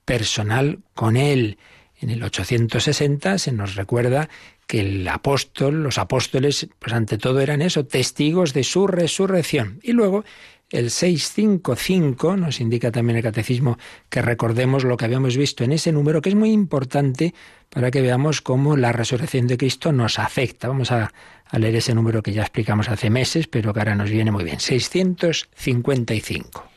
personal 0.05 0.81
con 0.95 1.17
Él. 1.17 1.59
En 2.01 2.11
el 2.11 2.23
860 2.23 3.39
se 3.39 3.53
nos 3.53 3.75
recuerda 3.75 4.29
que 4.67 4.81
el 4.81 5.09
apóstol, 5.09 5.83
los 5.83 5.99
apóstoles, 5.99 6.69
pues 6.79 6.93
ante 6.93 7.19
todo 7.19 7.41
eran 7.41 7.63
eso, 7.63 7.87
testigos 7.87 8.53
de 8.53 8.65
su 8.65 8.87
resurrección. 8.87 9.81
Y 9.83 9.93
luego 9.93 10.25
el 10.71 10.91
655 10.91 12.37
nos 12.37 12.61
indica 12.61 12.93
también 12.93 13.17
el 13.17 13.23
catecismo 13.23 13.79
que 14.09 14.23
recordemos 14.23 14.85
lo 14.85 14.97
que 14.97 15.05
habíamos 15.05 15.37
visto 15.37 15.65
en 15.65 15.73
ese 15.73 15.93
número, 15.93 16.23
que 16.23 16.29
es 16.29 16.37
muy 16.37 16.53
importante 16.53 17.35
para 17.69 17.91
que 17.91 18.01
veamos 18.01 18.41
cómo 18.41 18.77
la 18.77 18.93
resurrección 18.93 19.49
de 19.49 19.59
Cristo 19.59 19.93
nos 19.93 20.19
afecta. 20.19 20.69
Vamos 20.69 20.93
a, 20.93 21.13
leer 21.53 21.75
ese 21.75 21.95
número 21.95 22.23
que 22.23 22.33
ya 22.33 22.43
explicamos 22.43 22.89
hace 22.89 23.11
meses, 23.11 23.49
pero 23.49 23.75
que 23.75 23.81
ahora 23.81 23.97
nos 23.97 24.11
viene 24.11 24.31
muy 24.31 24.45
bien. 24.45 24.61
655. 24.61 26.71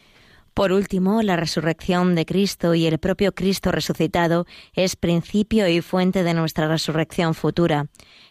Por 0.55 0.71
último, 0.71 1.21
la 1.21 1.35
resurrección 1.35 2.15
de 2.15 2.25
Cristo 2.25 2.75
y 2.75 2.85
el 2.85 2.99
propio 2.99 3.33
Cristo 3.33 3.71
resucitado 3.71 4.45
es 4.73 4.95
principio 4.95 5.67
y 5.67 5.81
fuente 5.81 6.23
de 6.23 6.33
nuestra 6.33 6.67
resurrección 6.67 7.33
futura. 7.33 7.87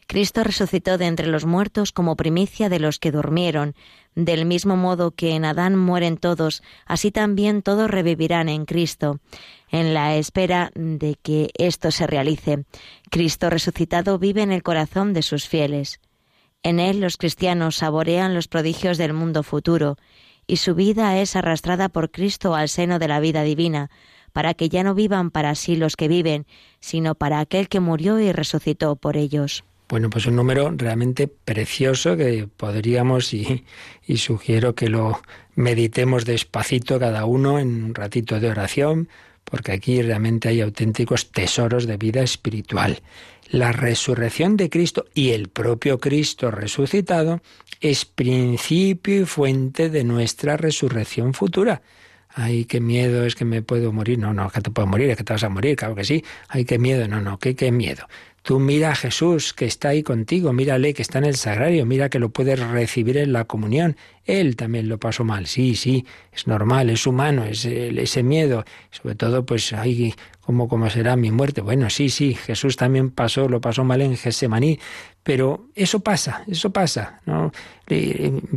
Cristo 0.06 0.44
resucitó 0.44 0.98
de 0.98 1.06
entre 1.06 1.26
los 1.26 1.46
muertos 1.46 1.90
como 1.90 2.16
primicia 2.16 2.68
de 2.68 2.78
los 2.78 2.98
que 2.98 3.10
durmieron. 3.10 3.74
Del 4.14 4.44
mismo 4.44 4.76
modo 4.76 5.12
que 5.12 5.34
en 5.34 5.46
Adán 5.46 5.76
mueren 5.76 6.18
todos, 6.18 6.62
así 6.84 7.10
también 7.10 7.62
todos 7.62 7.90
revivirán 7.90 8.50
en 8.50 8.66
Cristo, 8.66 9.20
en 9.70 9.94
la 9.94 10.16
espera 10.16 10.70
de 10.74 11.16
que 11.22 11.50
esto 11.56 11.90
se 11.90 12.06
realice. 12.06 12.64
Cristo 13.10 13.48
resucitado 13.48 14.18
vive 14.18 14.42
en 14.42 14.52
el 14.52 14.62
corazón 14.62 15.14
de 15.14 15.22
sus 15.22 15.48
fieles. 15.48 15.98
En 16.62 16.78
él 16.78 17.00
los 17.00 17.16
cristianos 17.16 17.76
saborean 17.76 18.34
los 18.34 18.48
prodigios 18.48 18.98
del 18.98 19.14
mundo 19.14 19.42
futuro, 19.42 19.96
y 20.46 20.56
su 20.56 20.74
vida 20.74 21.18
es 21.18 21.34
arrastrada 21.34 21.88
por 21.88 22.10
Cristo 22.10 22.54
al 22.54 22.68
seno 22.68 22.98
de 22.98 23.08
la 23.08 23.18
vida 23.18 23.42
divina, 23.42 23.90
para 24.32 24.52
que 24.52 24.68
ya 24.68 24.82
no 24.82 24.94
vivan 24.94 25.30
para 25.30 25.54
sí 25.54 25.76
los 25.76 25.96
que 25.96 26.08
viven, 26.08 26.46
sino 26.80 27.14
para 27.14 27.40
aquel 27.40 27.68
que 27.68 27.80
murió 27.80 28.20
y 28.20 28.30
resucitó 28.32 28.96
por 28.96 29.16
ellos. 29.16 29.64
Bueno, 29.92 30.08
pues 30.08 30.24
un 30.24 30.36
número 30.36 30.72
realmente 30.74 31.28
precioso 31.28 32.16
que 32.16 32.48
podríamos 32.56 33.34
y, 33.34 33.66
sugiero 34.16 34.74
que 34.74 34.88
lo 34.88 35.20
meditemos 35.54 36.24
despacito 36.24 36.98
cada 36.98 37.26
uno 37.26 37.58
en 37.58 37.84
un 37.84 37.94
ratito 37.94 38.40
de 38.40 38.48
oración, 38.48 39.10
porque 39.44 39.72
aquí 39.72 40.00
realmente 40.00 40.48
hay 40.48 40.62
auténticos 40.62 41.30
tesoros 41.30 41.86
de 41.86 41.98
vida 41.98 42.22
espiritual. 42.22 43.02
La 43.50 43.70
resurrección 43.72 44.56
de 44.56 44.70
Cristo 44.70 45.04
y 45.12 45.32
el 45.32 45.50
propio 45.50 46.00
Cristo 46.00 46.50
resucitado 46.50 47.42
es 47.82 48.06
principio 48.06 49.20
y 49.20 49.26
fuente 49.26 49.90
de 49.90 50.04
nuestra 50.04 50.56
resurrección 50.56 51.34
futura. 51.34 51.82
Ay, 52.34 52.64
qué 52.64 52.80
miedo, 52.80 53.26
es 53.26 53.34
que 53.34 53.44
me 53.44 53.60
puedo 53.60 53.92
morir. 53.92 54.18
No, 54.18 54.32
no, 54.32 54.48
que 54.48 54.62
te 54.62 54.70
puedo 54.70 54.88
morir, 54.88 55.10
es 55.10 55.18
que 55.18 55.24
te 55.24 55.34
vas 55.34 55.44
a 55.44 55.50
morir, 55.50 55.76
claro 55.76 55.94
que 55.94 56.04
sí. 56.04 56.24
Ay, 56.48 56.64
qué 56.64 56.78
miedo, 56.78 57.06
no, 57.08 57.20
no, 57.20 57.38
qué, 57.38 57.54
qué 57.54 57.70
miedo. 57.70 58.06
Tú 58.42 58.58
mira 58.58 58.90
a 58.90 58.94
Jesús 58.96 59.54
que 59.54 59.66
está 59.66 59.90
ahí 59.90 60.02
contigo, 60.02 60.52
mírale 60.52 60.94
que 60.94 61.02
está 61.02 61.18
en 61.18 61.26
el 61.26 61.36
sagrario, 61.36 61.86
mira 61.86 62.08
que 62.08 62.18
lo 62.18 62.30
puedes 62.30 62.58
recibir 62.58 63.16
en 63.16 63.32
la 63.32 63.44
comunión. 63.44 63.96
Él 64.24 64.56
también 64.56 64.88
lo 64.88 64.98
pasó 64.98 65.22
mal, 65.22 65.46
sí, 65.46 65.76
sí, 65.76 66.04
es 66.32 66.48
normal, 66.48 66.90
es 66.90 67.06
humano, 67.06 67.44
es 67.44 67.64
ese 67.64 68.24
miedo. 68.24 68.64
Sobre 68.90 69.14
todo, 69.14 69.46
pues, 69.46 69.72
ay, 69.72 70.14
¿cómo, 70.40 70.66
¿cómo 70.66 70.90
será 70.90 71.14
mi 71.14 71.30
muerte? 71.30 71.60
Bueno, 71.60 71.88
sí, 71.88 72.08
sí, 72.08 72.34
Jesús 72.34 72.76
también 72.76 73.10
pasó, 73.10 73.48
lo 73.48 73.60
pasó 73.60 73.84
mal 73.84 74.02
en 74.02 74.16
Gesemaní, 74.16 74.80
pero 75.22 75.68
eso 75.74 76.00
pasa, 76.00 76.44
eso 76.48 76.70
pasa. 76.70 77.20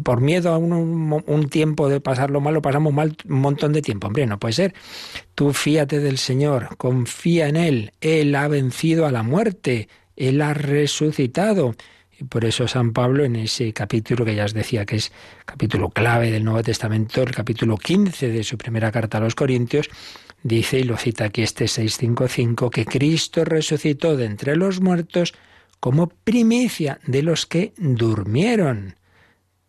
Por 0.03 0.22
miedo 0.22 0.51
a 0.51 0.57
un, 0.57 1.24
un, 1.26 1.49
tiempo 1.49 1.89
de 1.89 1.99
pasarlo 1.99 2.41
mal, 2.41 2.59
pasamos 2.61 2.93
mal 2.93 3.16
un 3.30 3.39
montón 3.39 3.74
de 3.74 3.82
tiempo. 3.82 4.07
Hombre, 4.07 4.26
no 4.26 4.39
puede 4.39 4.53
ser. 4.53 4.74
Tú 5.36 5.53
fíate 5.53 5.99
del 5.99 6.18
Señor, 6.18 6.76
confía 6.78 7.47
en 7.47 7.55
Él. 7.55 7.91
Él 8.01 8.34
ha 8.36 8.47
vencido 8.47 9.05
a 9.05 9.11
la 9.11 9.22
muerte, 9.22 9.89
Él 10.16 10.41
ha 10.41 10.53
resucitado. 10.53 11.76
Y 12.18 12.24
por 12.24 12.45
eso 12.45 12.68
San 12.68 12.93
Pablo 12.93 13.26
en 13.26 13.36
ese 13.36 13.74
capítulo 13.74 14.26
que 14.26 14.36
ya 14.36 14.45
os 14.45 14.53
decía 14.53 14.86
que 14.86 14.95
es 14.95 15.11
capítulo 15.45 15.89
clave 15.89 16.32
del 16.32 16.45
Nuevo 16.45 16.63
Testamento, 16.63 17.22
el 17.22 17.32
capítulo 17.32 17.78
15 17.78 18.30
de 18.30 18.43
su 18.43 18.57
primera 18.57 18.91
carta 18.91 19.18
a 19.18 19.22
los 19.22 19.36
Corintios, 19.36 19.89
dice, 20.41 20.80
y 20.80 20.84
lo 20.84 20.95
cita 20.97 21.26
aquí 21.26 21.43
este 21.43 21.68
655, 21.68 22.70
que 22.70 22.86
Cristo 22.86 23.43
resucitó 23.43 24.16
de 24.16 24.26
entre 24.26 24.55
los 24.55 24.80
muertos 24.80 25.34
como 25.80 26.07
primicia 26.07 26.99
de 27.05 27.23
los 27.23 27.45
que 27.45 27.73
durmieron. 27.78 28.95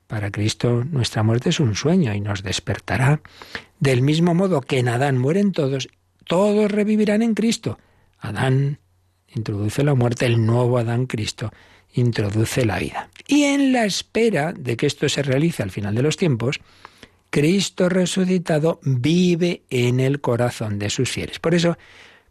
Para 0.07 0.30
Cristo 0.30 0.84
nuestra 0.84 1.22
muerte 1.22 1.50
es 1.50 1.61
un 1.61 1.74
sueño 1.74 2.14
y 2.14 2.20
nos 2.20 2.42
despertará. 2.42 3.20
Del 3.80 4.02
mismo 4.02 4.34
modo 4.34 4.61
que 4.61 4.78
en 4.78 4.88
Adán 4.88 5.18
mueren 5.18 5.52
todos, 5.52 5.88
todos 6.24 6.70
revivirán 6.70 7.22
en 7.22 7.34
Cristo. 7.34 7.78
Adán 8.18 8.78
introduce 9.28 9.84
la 9.84 9.94
muerte, 9.94 10.26
el 10.26 10.44
nuevo 10.44 10.78
Adán 10.78 11.07
Cristo 11.07 11.52
introduce 11.94 12.64
la 12.64 12.78
vida. 12.78 13.11
Y 13.26 13.44
en 13.44 13.72
la 13.72 13.84
espera 13.84 14.52
de 14.52 14.76
que 14.76 14.86
esto 14.86 15.09
se 15.09 15.22
realice 15.22 15.62
al 15.62 15.70
final 15.70 15.94
de 15.94 16.02
los 16.02 16.16
tiempos, 16.16 16.61
Cristo 17.30 17.88
resucitado 17.88 18.80
vive 18.82 19.62
en 19.70 20.00
el 20.00 20.20
corazón 20.20 20.78
de 20.78 20.90
sus 20.90 21.11
fieles. 21.11 21.38
Por 21.38 21.54
eso 21.54 21.76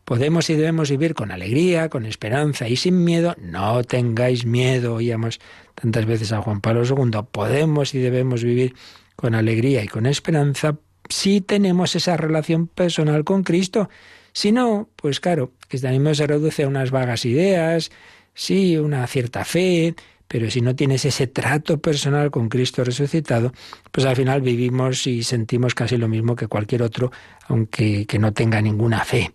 podemos 0.05 0.49
y 0.49 0.55
debemos 0.55 0.89
vivir 0.89 1.15
con 1.15 1.31
alegría, 1.31 1.89
con 1.89 2.05
esperanza 2.05 2.69
y 2.69 2.77
sin 2.77 3.03
miedo. 3.03 3.35
No 3.41 3.83
tengáis 3.83 4.45
miedo, 4.45 4.95
oíamos 4.95 5.39
tantas 5.73 6.05
veces 6.05 6.31
a 6.31 6.41
Juan 6.41 6.61
Pablo 6.61 6.83
II. 6.85 7.23
Podemos 7.31 7.93
y 7.93 7.99
debemos 7.99 8.43
vivir 8.43 8.75
con 9.15 9.35
alegría 9.35 9.83
y 9.83 9.87
con 9.87 10.05
esperanza 10.05 10.77
si 11.09 11.41
tenemos 11.41 11.95
esa 11.95 12.17
relación 12.17 12.67
personal 12.67 13.23
con 13.23 13.43
Cristo. 13.43 13.89
Si 14.31 14.51
no, 14.51 14.89
pues 14.95 15.19
claro, 15.19 15.53
que 15.61 15.69
cristianismo 15.69 16.13
se 16.13 16.27
reduce 16.27 16.63
a 16.63 16.67
unas 16.67 16.91
vagas 16.91 17.25
ideas, 17.25 17.91
sí, 18.33 18.77
una 18.77 19.05
cierta 19.07 19.45
fe, 19.45 19.95
pero 20.27 20.49
si 20.49 20.61
no 20.61 20.75
tienes 20.75 21.05
ese 21.05 21.27
trato 21.27 21.79
personal 21.79 22.31
con 22.31 22.49
Cristo 22.49 22.83
resucitado, 22.83 23.53
pues 23.91 24.05
al 24.05 24.15
final 24.15 24.41
vivimos 24.41 25.07
y 25.07 25.23
sentimos 25.23 25.73
casi 25.73 25.97
lo 25.97 26.07
mismo 26.07 26.35
que 26.35 26.47
cualquier 26.47 26.83
otro, 26.83 27.11
aunque 27.47 28.05
que 28.05 28.19
no 28.19 28.33
tenga 28.33 28.61
ninguna 28.61 29.03
fe. 29.05 29.31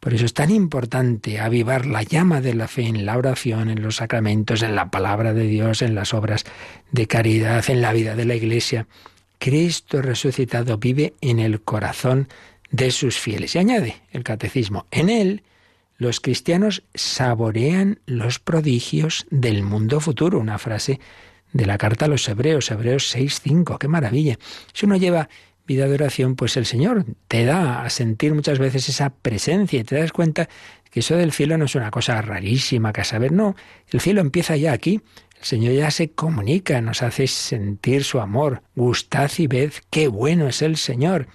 Por 0.00 0.14
eso 0.14 0.24
es 0.24 0.34
tan 0.34 0.50
importante 0.50 1.40
avivar 1.40 1.86
la 1.86 2.02
llama 2.02 2.40
de 2.40 2.54
la 2.54 2.68
fe 2.68 2.82
en 2.86 3.04
la 3.04 3.16
oración, 3.16 3.68
en 3.68 3.82
los 3.82 3.96
sacramentos, 3.96 4.62
en 4.62 4.76
la 4.76 4.90
palabra 4.90 5.34
de 5.34 5.46
Dios, 5.46 5.82
en 5.82 5.94
las 5.94 6.14
obras 6.14 6.44
de 6.92 7.06
caridad, 7.06 7.68
en 7.68 7.82
la 7.82 7.92
vida 7.92 8.14
de 8.14 8.24
la 8.24 8.36
Iglesia. 8.36 8.86
Cristo 9.38 10.00
resucitado 10.00 10.78
vive 10.78 11.14
en 11.20 11.40
el 11.40 11.60
corazón 11.60 12.28
de 12.70 12.90
sus 12.90 13.18
fieles. 13.18 13.54
Y 13.54 13.58
añade 13.58 13.96
el 14.12 14.22
catecismo, 14.22 14.86
en 14.90 15.10
él 15.10 15.42
los 15.98 16.20
cristianos 16.20 16.84
saborean 16.94 17.98
los 18.06 18.38
prodigios 18.38 19.26
del 19.30 19.64
mundo 19.64 19.98
futuro. 19.98 20.38
Una 20.38 20.58
frase 20.58 21.00
de 21.52 21.66
la 21.66 21.76
carta 21.76 22.04
a 22.04 22.08
los 22.08 22.28
hebreos, 22.28 22.70
Hebreos 22.70 23.14
6.5. 23.16 23.78
¡Qué 23.78 23.88
maravilla! 23.88 24.38
Si 24.72 24.86
uno 24.86 24.96
lleva 24.96 25.28
vida 25.68 25.86
de 25.86 25.94
oración, 25.94 26.34
pues 26.34 26.56
el 26.56 26.66
Señor 26.66 27.04
te 27.28 27.44
da 27.44 27.84
a 27.84 27.90
sentir 27.90 28.34
muchas 28.34 28.58
veces 28.58 28.88
esa 28.88 29.10
presencia 29.10 29.78
y 29.78 29.84
te 29.84 29.96
das 29.96 30.12
cuenta 30.12 30.48
que 30.90 31.00
eso 31.00 31.14
del 31.14 31.30
cielo 31.30 31.58
no 31.58 31.66
es 31.66 31.74
una 31.74 31.90
cosa 31.90 32.20
rarísima 32.22 32.92
que 32.92 33.02
a 33.02 33.04
saber, 33.04 33.30
no, 33.30 33.54
el 33.90 34.00
cielo 34.00 34.22
empieza 34.22 34.56
ya 34.56 34.72
aquí, 34.72 35.02
el 35.38 35.44
Señor 35.44 35.74
ya 35.74 35.90
se 35.90 36.10
comunica, 36.10 36.80
nos 36.80 37.02
hace 37.02 37.26
sentir 37.26 38.02
su 38.02 38.18
amor, 38.18 38.62
gustad 38.74 39.30
y 39.36 39.46
ved 39.46 39.72
qué 39.90 40.08
bueno 40.08 40.48
es 40.48 40.62
el 40.62 40.78
Señor. 40.78 41.28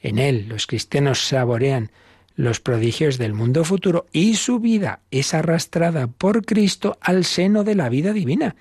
En 0.00 0.18
Él 0.18 0.46
los 0.48 0.68
cristianos 0.68 1.26
saborean 1.26 1.90
los 2.36 2.60
prodigios 2.60 3.18
del 3.18 3.34
mundo 3.34 3.64
futuro 3.64 4.06
y 4.12 4.36
su 4.36 4.60
vida 4.60 5.00
es 5.10 5.34
arrastrada 5.34 6.06
por 6.06 6.44
Cristo 6.46 6.98
al 7.00 7.24
seno 7.24 7.64
de 7.64 7.74
la 7.74 7.88
vida 7.88 8.12
divina. 8.12 8.54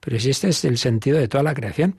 Pero 0.00 0.18
si 0.18 0.30
este 0.30 0.48
es 0.48 0.64
el 0.64 0.78
sentido 0.78 1.18
de 1.18 1.28
toda 1.28 1.42
la 1.42 1.54
creación, 1.54 1.96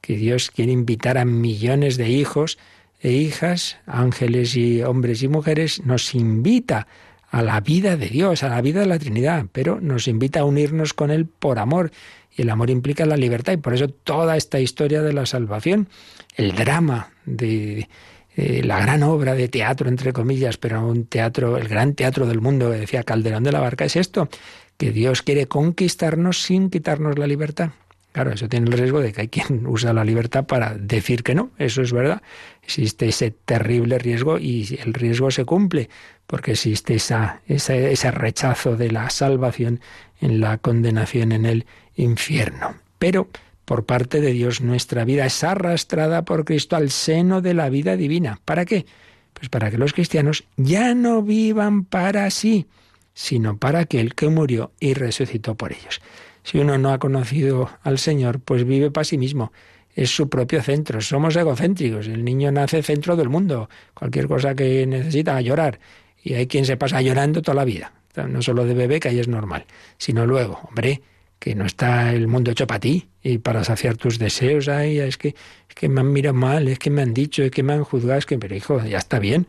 que 0.00 0.16
Dios 0.16 0.50
quiere 0.50 0.72
invitar 0.72 1.18
a 1.18 1.24
millones 1.24 1.96
de 1.96 2.08
hijos 2.08 2.58
e 3.00 3.12
hijas, 3.12 3.78
ángeles 3.86 4.56
y 4.56 4.82
hombres 4.82 5.22
y 5.22 5.28
mujeres, 5.28 5.84
nos 5.84 6.14
invita 6.14 6.86
a 7.30 7.42
la 7.42 7.60
vida 7.60 7.96
de 7.96 8.08
Dios, 8.08 8.42
a 8.42 8.48
la 8.48 8.60
vida 8.60 8.80
de 8.80 8.86
la 8.86 8.98
Trinidad, 8.98 9.46
pero 9.52 9.80
nos 9.80 10.08
invita 10.08 10.40
a 10.40 10.44
unirnos 10.44 10.94
con 10.94 11.10
Él 11.10 11.26
por 11.26 11.58
amor. 11.58 11.92
Y 12.36 12.42
el 12.42 12.50
amor 12.50 12.70
implica 12.70 13.06
la 13.06 13.16
libertad 13.16 13.52
y 13.52 13.56
por 13.56 13.74
eso 13.74 13.88
toda 13.88 14.36
esta 14.36 14.60
historia 14.60 15.02
de 15.02 15.12
la 15.12 15.26
salvación, 15.26 15.88
el 16.36 16.54
drama 16.54 17.10
de 17.24 17.88
la 18.36 18.80
gran 18.80 19.02
obra 19.02 19.34
de 19.34 19.48
teatro, 19.48 19.88
entre 19.88 20.12
comillas, 20.12 20.56
pero 20.56 20.86
un 20.86 21.04
teatro, 21.04 21.58
el 21.58 21.68
gran 21.68 21.94
teatro 21.94 22.26
del 22.26 22.40
mundo, 22.40 22.70
decía 22.70 23.02
Calderón 23.02 23.44
de 23.44 23.52
la 23.52 23.60
Barca, 23.60 23.84
es 23.84 23.96
esto, 23.96 24.28
que 24.76 24.92
Dios 24.92 25.22
quiere 25.22 25.46
conquistarnos 25.46 26.42
sin 26.42 26.70
quitarnos 26.70 27.18
la 27.18 27.26
libertad. 27.26 27.70
Claro, 28.12 28.32
eso 28.32 28.48
tiene 28.48 28.66
el 28.66 28.72
riesgo 28.72 29.00
de 29.00 29.12
que 29.12 29.22
hay 29.22 29.28
quien 29.28 29.66
usa 29.66 29.92
la 29.92 30.04
libertad 30.04 30.46
para 30.46 30.74
decir 30.74 31.22
que 31.22 31.34
no, 31.34 31.50
eso 31.58 31.82
es 31.82 31.92
verdad. 31.92 32.22
Existe 32.62 33.08
ese 33.08 33.30
terrible 33.30 33.98
riesgo 33.98 34.38
y 34.38 34.78
el 34.84 34.94
riesgo 34.94 35.30
se 35.30 35.44
cumple, 35.44 35.88
porque 36.26 36.52
existe 36.52 36.94
esa, 36.94 37.42
ese 37.46 38.10
rechazo 38.10 38.76
de 38.76 38.90
la 38.90 39.10
salvación 39.10 39.80
en 40.20 40.40
la 40.40 40.58
condenación 40.58 41.32
en 41.32 41.46
el 41.46 41.66
infierno. 41.96 42.74
Pero 42.98 43.28
por 43.64 43.86
parte 43.86 44.20
de 44.20 44.32
Dios 44.32 44.60
nuestra 44.60 45.04
vida 45.04 45.26
es 45.26 45.44
arrastrada 45.44 46.24
por 46.24 46.44
Cristo 46.44 46.74
al 46.74 46.90
seno 46.90 47.40
de 47.40 47.54
la 47.54 47.68
vida 47.68 47.96
divina. 47.96 48.40
¿Para 48.44 48.64
qué? 48.64 48.84
Pues 49.32 49.48
para 49.48 49.70
que 49.70 49.78
los 49.78 49.92
cristianos 49.92 50.44
ya 50.56 50.94
no 50.94 51.22
vivan 51.22 51.84
para 51.84 52.28
sí, 52.30 52.66
sino 53.14 53.58
para 53.58 53.78
aquel 53.78 54.14
que 54.16 54.28
murió 54.28 54.72
y 54.80 54.94
resucitó 54.94 55.54
por 55.54 55.72
ellos. 55.72 56.00
Si 56.42 56.58
uno 56.58 56.78
no 56.78 56.92
ha 56.92 56.98
conocido 56.98 57.70
al 57.82 57.98
Señor, 57.98 58.40
pues 58.40 58.64
vive 58.64 58.90
para 58.90 59.04
sí 59.04 59.18
mismo. 59.18 59.52
Es 59.94 60.10
su 60.10 60.28
propio 60.28 60.62
centro. 60.62 61.00
Somos 61.00 61.36
egocéntricos. 61.36 62.06
El 62.06 62.24
niño 62.24 62.52
nace 62.52 62.82
centro 62.82 63.16
del 63.16 63.28
mundo. 63.28 63.68
Cualquier 63.94 64.28
cosa 64.28 64.54
que 64.54 64.86
necesita, 64.86 65.36
a 65.36 65.40
llorar. 65.40 65.80
Y 66.22 66.34
hay 66.34 66.46
quien 66.46 66.64
se 66.64 66.76
pasa 66.76 67.02
llorando 67.02 67.42
toda 67.42 67.56
la 67.56 67.64
vida. 67.64 67.92
No 68.28 68.42
solo 68.42 68.64
de 68.64 68.74
bebé, 68.74 69.00
que 69.00 69.08
ahí 69.08 69.18
es 69.18 69.28
normal, 69.28 69.66
sino 69.96 70.26
luego, 70.26 70.58
hombre, 70.68 71.00
que 71.38 71.54
no 71.54 71.64
está 71.64 72.12
el 72.12 72.26
mundo 72.26 72.50
hecho 72.50 72.66
para 72.66 72.80
ti 72.80 73.08
y 73.22 73.38
para 73.38 73.64
saciar 73.64 73.96
tus 73.96 74.18
deseos. 74.18 74.68
Ay, 74.68 74.98
es 74.98 75.16
que, 75.16 75.28
es 75.28 75.74
que 75.74 75.88
me 75.88 76.00
han 76.00 76.12
mirado 76.12 76.34
mal, 76.34 76.68
es 76.68 76.78
que 76.78 76.90
me 76.90 77.02
han 77.02 77.14
dicho, 77.14 77.42
es 77.42 77.50
que 77.50 77.62
me 77.62 77.72
han 77.72 77.84
juzgado, 77.84 78.18
es 78.18 78.26
que, 78.26 78.38
pero 78.38 78.54
hijo, 78.54 78.84
ya 78.84 78.98
está 78.98 79.18
bien. 79.18 79.46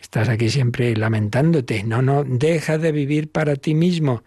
Estás 0.00 0.28
aquí 0.28 0.48
siempre 0.48 0.96
lamentándote. 0.96 1.82
No, 1.82 2.02
no, 2.02 2.24
deja 2.24 2.78
de 2.78 2.92
vivir 2.92 3.30
para 3.30 3.56
ti 3.56 3.74
mismo. 3.74 4.22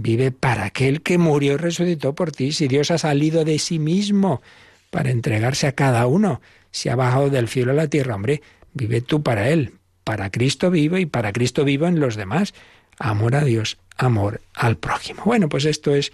Vive 0.00 0.30
para 0.30 0.64
aquel 0.66 1.02
que 1.02 1.18
murió 1.18 1.54
y 1.54 1.56
resucitó 1.56 2.14
por 2.14 2.30
ti. 2.30 2.52
Si 2.52 2.68
Dios 2.68 2.92
ha 2.92 2.98
salido 2.98 3.44
de 3.44 3.58
sí 3.58 3.80
mismo 3.80 4.42
para 4.90 5.10
entregarse 5.10 5.66
a 5.66 5.72
cada 5.72 6.06
uno, 6.06 6.40
si 6.70 6.88
ha 6.88 6.94
bajado 6.94 7.30
del 7.30 7.48
cielo 7.48 7.72
a 7.72 7.74
la 7.74 7.88
tierra, 7.88 8.14
hombre, 8.14 8.40
vive 8.74 9.00
tú 9.00 9.24
para 9.24 9.48
Él. 9.50 9.72
Para 10.04 10.30
Cristo 10.30 10.70
vivo 10.70 10.98
y 10.98 11.06
para 11.06 11.32
Cristo 11.32 11.64
vivo 11.64 11.88
en 11.88 11.98
los 11.98 12.14
demás. 12.14 12.54
Amor 13.00 13.34
a 13.34 13.42
Dios, 13.42 13.78
amor 13.96 14.40
al 14.54 14.76
prójimo. 14.76 15.22
Bueno, 15.24 15.48
pues 15.48 15.64
esto 15.64 15.92
es 15.92 16.12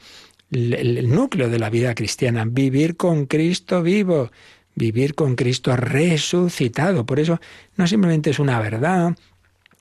el, 0.51 1.11
núcleo 1.11 1.51
de 1.51 1.59
la 1.59 1.69
vida 1.69 1.95
cristiana, 1.95 2.47
vivir 2.47 2.97
con 2.97 3.27
Cristo 3.27 3.83
vivo, 3.83 4.31
vivir 4.75 5.15
con 5.15 5.37
Cristo 5.37 5.77
resucitado. 5.77 7.05
Por 7.05 7.21
eso 7.21 7.39
no 7.77 7.87
simplemente 7.87 8.31
es 8.31 8.39
una 8.39 8.59
verdad, 8.61 9.15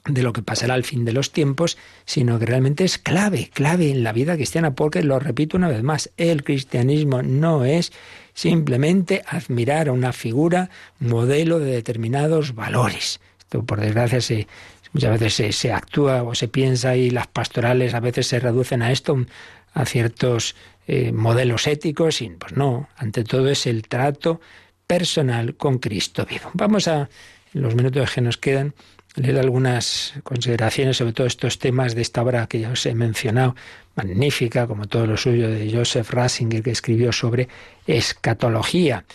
de 0.05 0.21
lo 0.21 0.33
que 0.33 0.41
pasará 0.41 0.73
al 0.73 0.83
fin 0.83 1.05
de 1.05 1.13
los 1.13 1.31
tiempos, 1.31 1.77
sino 2.05 2.37
que 2.37 2.45
realmente 2.45 2.83
es 2.83 2.97
clave, 2.97 3.49
clave 3.53 3.89
en 3.89 4.03
la 4.03 4.11
vida 4.11 4.35
cristiana, 4.35 4.75
porque 4.75 5.01
lo 5.01 5.19
repito 5.19 5.55
una 5.55 5.69
vez 5.69 5.81
más, 5.81 6.09
el 6.17 6.43
cristianismo 6.43 7.21
no 7.23 7.63
es 7.63 7.93
simplemente 8.33 9.23
admirar 9.27 9.87
a 9.87 9.93
una 9.93 10.11
figura, 10.11 10.69
modelo 10.99 11.59
de 11.59 11.71
determinados 11.71 12.53
valores. 12.53 13.21
Esto, 13.39 13.63
por 13.63 13.79
desgracia, 13.79 14.19
se, 14.19 14.47
muchas 14.91 15.19
veces 15.19 15.55
se, 15.55 15.71
actúa 15.71 16.23
o 16.23 16.35
se 16.35 16.49
piensa 16.49 16.97
y 16.97 17.09
las 17.09 17.27
pastorales 17.27 17.93
a 17.93 18.01
veces 18.01 18.27
se 18.27 18.39
reducen 18.39 18.81
a 18.81 18.91
esto, 18.91 19.25
a 19.73 19.85
ciertos 19.85 20.55
eh, 20.85 21.13
modelos 21.13 21.65
éticos, 21.67 22.21
y 22.21 22.29
pues 22.29 22.57
no, 22.57 22.89
ante 22.97 23.23
todo 23.23 23.49
es 23.49 23.65
el 23.67 23.83
trato 23.87 24.41
personal 24.85 25.55
con 25.55 25.77
Cristo 25.77 26.25
vivo. 26.29 26.51
Vamos 26.53 26.89
a, 26.89 27.09
en 27.53 27.61
los 27.61 27.73
minutos 27.73 28.11
que 28.11 28.21
nos 28.21 28.37
quedan, 28.37 28.73
leer 29.15 29.37
algunas 29.39 30.13
consideraciones 30.23 30.97
sobre 30.97 31.13
todos 31.13 31.33
estos 31.33 31.59
temas 31.59 31.95
de 31.95 32.01
esta 32.01 32.21
obra 32.21 32.47
que 32.47 32.59
ya 32.59 32.71
os 32.71 32.85
he 32.85 32.95
mencionado, 32.95 33.55
magnífica, 33.95 34.67
como 34.67 34.87
todo 34.87 35.05
lo 35.05 35.17
suyo 35.17 35.49
de 35.49 35.71
Joseph 35.71 36.09
Ratzinger, 36.09 36.63
que 36.63 36.71
escribió 36.71 37.11
sobre 37.11 37.47
escatología, 37.85 39.05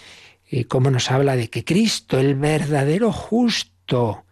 y 0.50 0.64
cómo 0.64 0.90
nos 0.90 1.10
habla 1.10 1.36
de 1.36 1.48
que 1.50 1.64
Cristo, 1.64 2.18
el 2.18 2.34
verdadero 2.34 3.12
justo, 3.12 4.24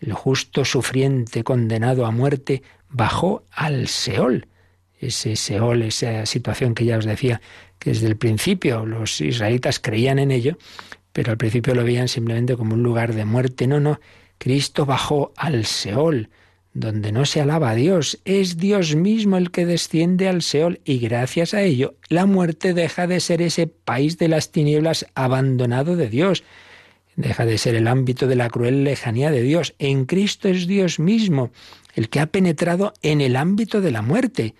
el 0.00 0.12
justo 0.12 0.64
sufriente 0.64 1.44
condenado 1.44 2.06
a 2.06 2.10
muerte, 2.10 2.62
bajó 2.90 3.44
al 3.50 3.88
Seol. 3.88 4.46
Ese 5.00 5.36
Seol, 5.36 5.82
esa 5.82 6.26
situación 6.26 6.74
que 6.74 6.84
ya 6.84 6.98
os 6.98 7.04
decía, 7.04 7.40
que 7.78 7.90
desde 7.90 8.08
el 8.08 8.16
principio 8.16 8.84
los 8.84 9.20
israelitas 9.20 9.78
creían 9.78 10.18
en 10.18 10.30
ello, 10.30 10.58
pero 11.12 11.30
al 11.30 11.38
principio 11.38 11.74
lo 11.74 11.84
veían 11.84 12.08
simplemente 12.08 12.56
como 12.56 12.74
un 12.74 12.82
lugar 12.82 13.14
de 13.14 13.24
muerte. 13.24 13.66
No, 13.66 13.80
no, 13.80 14.00
Cristo 14.38 14.86
bajó 14.86 15.32
al 15.36 15.64
Seol, 15.64 16.30
donde 16.74 17.12
no 17.12 17.24
se 17.24 17.40
alaba 17.40 17.70
a 17.70 17.74
Dios. 17.74 18.20
Es 18.24 18.58
Dios 18.58 18.96
mismo 18.96 19.36
el 19.36 19.50
que 19.50 19.64
desciende 19.64 20.28
al 20.28 20.42
Seol 20.42 20.80
y 20.84 20.98
gracias 20.98 21.54
a 21.54 21.62
ello 21.62 21.94
la 22.08 22.26
muerte 22.26 22.74
deja 22.74 23.06
de 23.06 23.20
ser 23.20 23.40
ese 23.42 23.66
país 23.66 24.18
de 24.18 24.28
las 24.28 24.50
tinieblas 24.50 25.06
abandonado 25.14 25.96
de 25.96 26.08
Dios. 26.08 26.42
Deja 27.16 27.46
de 27.46 27.58
ser 27.58 27.76
el 27.76 27.86
ámbito 27.86 28.26
de 28.26 28.34
la 28.34 28.50
cruel 28.50 28.82
lejanía 28.82 29.30
de 29.30 29.42
Dios. 29.42 29.74
En 29.78 30.04
Cristo 30.04 30.48
es 30.48 30.66
Dios 30.66 30.98
mismo 30.98 31.52
el 31.94 32.08
que 32.08 32.20
ha 32.20 32.26
penetrado 32.26 32.92
en 33.02 33.20
el 33.20 33.36
ámbito 33.36 33.80
de 33.80 33.92
la 33.92 34.02
muerte, 34.02 34.54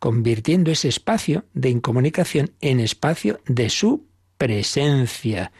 convirtiendo 0.00 0.72
ese 0.72 0.88
espacio 0.88 1.44
de 1.54 1.70
incomunicación 1.70 2.50
en 2.60 2.80
espacio 2.80 3.40
de 3.46 3.70
su 3.70 4.06
presencia. 4.38 5.52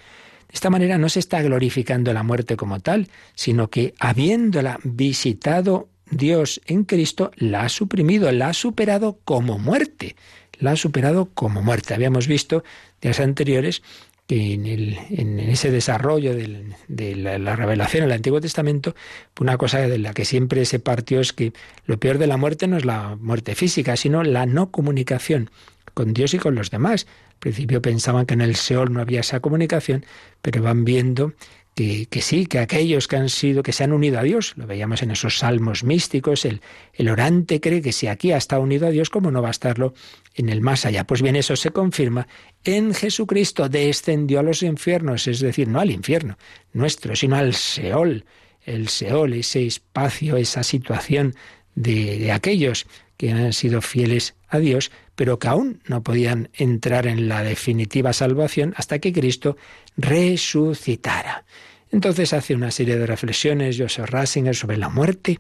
De 0.51 0.55
esta 0.55 0.69
manera 0.69 0.99
no 0.99 1.09
se 1.09 1.21
está 1.21 1.41
glorificando 1.43 2.13
la 2.13 2.25
muerte 2.25 2.57
como 2.57 2.81
tal, 2.81 3.09
sino 3.37 3.71
que 3.71 3.95
habiéndola 4.01 4.81
visitado 4.83 5.89
Dios 6.11 6.61
en 6.67 6.83
Cristo, 6.83 7.31
la 7.37 7.63
ha 7.63 7.69
suprimido, 7.69 8.33
la 8.33 8.49
ha 8.49 8.53
superado 8.53 9.21
como 9.25 9.61
muerte. 9.61 10.17
La 10.59 10.73
ha 10.73 10.77
superado 10.77 11.31
como 11.35 11.63
muerte. 11.63 11.95
Habíamos 11.95 12.27
visto 12.27 12.65
días 13.01 13.21
anteriores 13.21 13.83
que 14.27 14.55
en, 14.55 15.39
ese 15.39 15.71
desarrollo 15.71 16.35
de 16.35 17.15
la, 17.17 17.39
la, 17.39 17.57
revelación 17.57 18.03
en 18.03 18.11
el 18.11 18.17
Antiguo 18.17 18.41
Testamento, 18.41 18.95
una 19.39 19.57
cosa 19.57 19.79
de 19.79 19.99
la 19.99 20.15
que 20.15 20.25
siempre 20.25 20.65
se 20.65 20.79
partió 20.81 21.21
es 21.21 21.33
que 21.33 21.53
lo 21.85 21.99
peor 21.99 22.19
de 22.19 22.27
la 22.27 22.37
muerte 22.37 22.67
no 22.67 22.77
es 22.77 22.85
la 22.85 23.17
muerte 23.21 23.55
física, 23.55 23.97
sino 23.97 24.23
la 24.23 24.47
no 24.47 24.71
comunicación 24.71 25.51
con 25.95 26.13
Dios 26.13 26.35
y 26.35 26.39
con 26.39 26.55
los 26.55 26.71
demás 26.71 27.07
principio 27.41 27.83
pensaban 27.83 28.27
que 28.27 28.35
en 28.35 28.43
el 28.43 28.55
Seol 28.55 28.93
no 28.93 29.01
había 29.01 29.21
esa 29.21 29.41
comunicación, 29.41 30.07
pero 30.41 30.63
van 30.63 30.85
viendo 30.85 31.33
que, 31.75 32.21
sí, 32.21 32.47
que 32.47 32.59
aquellos 32.59 33.09
que 33.09 33.17
han 33.17 33.29
sido, 33.29 33.63
que 33.63 33.73
se 33.73 33.85
han 33.85 33.93
unido 33.93 34.19
a 34.19 34.23
Dios, 34.23 34.53
lo 34.57 34.67
veíamos 34.67 35.03
en 35.03 35.11
esos 35.11 35.39
salmos 35.39 35.83
místicos, 35.83 36.45
el, 36.45 36.61
el 36.93 37.09
orante 37.09 37.61
cree 37.61 37.81
que 37.81 37.93
si 37.93 38.07
aquí 38.07 38.33
ha 38.33 38.37
estado 38.37 38.63
unido 38.63 38.87
a 38.87 38.91
Dios, 38.91 39.09
¿cómo 39.09 39.31
no 39.31 39.41
va 39.41 39.49
a 39.49 39.53
estarlo 39.53 39.95
en 40.35 40.51
el 40.51 40.61
más 40.61 40.85
allá? 40.85 41.05
Pues 41.05 41.23
bien, 41.23 41.37
eso 41.37 41.57
se 41.57 41.71
confirma 41.71 42.29
en 42.65 42.93
Jesucristo, 42.93 43.69
descendió 43.69 44.41
a 44.41 44.43
los 44.43 44.63
infiernos, 44.63 45.27
es 45.27 45.41
decir, 45.41 45.69
no 45.69 45.81
al 45.81 45.91
infierno 45.91 46.37
nuestro, 46.75 47.17
sino 47.17 47.37
al 47.37 47.55
Seol, 47.55 48.27
el 48.65 48.89
Seol, 48.89 49.33
ese 49.33 49.67
espacio, 49.67 50.37
esa 50.37 50.63
situación 50.63 51.35
de, 51.75 52.19
de 52.19 52.33
aquellos 52.33 52.87
que 53.17 53.33
han 53.33 53.53
sido 53.55 53.81
fieles 53.81 54.35
a 54.49 54.59
Dios, 54.59 54.91
pero 55.21 55.39
que 55.39 55.49
aún 55.49 55.83
no 55.87 56.03
podían 56.03 56.49
entrar 56.55 57.07
en 57.07 57.29
la 57.29 57.43
definitiva 57.43 58.15
salvación 58.15 58.73
hasta 58.79 59.01
que 59.01 59.13
Cristo 59.13 59.59
resucitara. 59.99 61.45
Entonces 61.93 62.33
hace 62.33 62.55
una 62.55 62.71
serie 62.71 62.97
de 62.97 63.05
reflexiones 63.05 63.77
Joseph 63.79 64.09
Ratzinger 64.09 64.57
sobre 64.57 64.79
la 64.79 64.89
muerte 64.89 65.39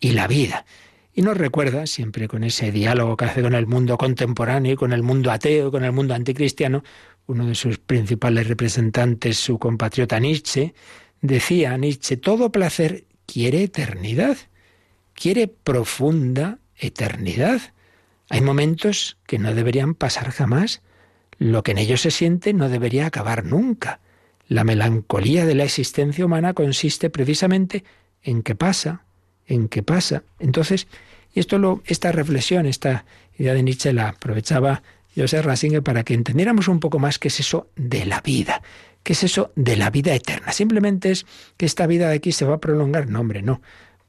y 0.00 0.12
la 0.12 0.26
vida. 0.26 0.64
Y 1.12 1.20
nos 1.20 1.36
recuerda, 1.36 1.86
siempre 1.86 2.28
con 2.28 2.44
ese 2.44 2.72
diálogo 2.72 3.14
que 3.18 3.26
hace 3.26 3.42
con 3.42 3.54
el 3.54 3.66
mundo 3.66 3.98
contemporáneo, 3.98 4.74
con 4.74 4.94
el 4.94 5.02
mundo 5.02 5.30
ateo, 5.30 5.70
con 5.70 5.84
el 5.84 5.92
mundo 5.92 6.14
anticristiano, 6.14 6.82
uno 7.26 7.44
de 7.44 7.54
sus 7.54 7.76
principales 7.76 8.48
representantes, 8.48 9.36
su 9.36 9.58
compatriota 9.58 10.18
Nietzsche, 10.18 10.72
decía 11.20 11.76
Nietzsche, 11.76 12.16
todo 12.16 12.50
placer 12.50 13.04
quiere 13.26 13.64
eternidad, 13.64 14.38
quiere 15.12 15.46
profunda 15.46 16.56
eternidad. 16.74 17.60
Hay 18.30 18.40
momentos 18.40 19.18
que 19.26 19.38
no 19.38 19.52
deberían 19.54 19.94
pasar 19.94 20.30
jamás. 20.30 20.80
Lo 21.38 21.62
que 21.64 21.72
en 21.72 21.78
ellos 21.78 22.00
se 22.00 22.12
siente 22.12 22.54
no 22.54 22.68
debería 22.68 23.06
acabar 23.06 23.44
nunca. 23.44 23.98
La 24.46 24.62
melancolía 24.62 25.44
de 25.44 25.56
la 25.56 25.64
existencia 25.64 26.24
humana 26.24 26.54
consiste 26.54 27.10
precisamente 27.10 27.84
en 28.22 28.42
que 28.42 28.54
pasa, 28.54 29.02
en 29.46 29.68
que 29.68 29.82
pasa. 29.82 30.22
Entonces, 30.38 30.86
y 31.34 31.40
esto 31.40 31.58
lo, 31.58 31.82
esta 31.86 32.12
reflexión, 32.12 32.66
esta 32.66 33.04
idea 33.36 33.52
de 33.52 33.64
Nietzsche 33.64 33.92
la 33.92 34.10
aprovechaba 34.10 34.82
Joseph 35.16 35.44
Rasinger 35.44 35.82
para 35.82 36.04
que 36.04 36.14
entendiéramos 36.14 36.68
un 36.68 36.78
poco 36.78 37.00
más 37.00 37.18
qué 37.18 37.28
es 37.28 37.40
eso 37.40 37.68
de 37.74 38.06
la 38.06 38.20
vida, 38.20 38.62
qué 39.02 39.14
es 39.14 39.24
eso 39.24 39.50
de 39.56 39.76
la 39.76 39.90
vida 39.90 40.14
eterna. 40.14 40.52
Simplemente 40.52 41.10
es 41.10 41.26
que 41.56 41.66
esta 41.66 41.88
vida 41.88 42.08
de 42.08 42.16
aquí 42.16 42.30
se 42.30 42.44
va 42.44 42.56
a 42.56 42.60
prolongar. 42.60 43.08
No, 43.08 43.20
hombre, 43.20 43.42
no 43.42 43.60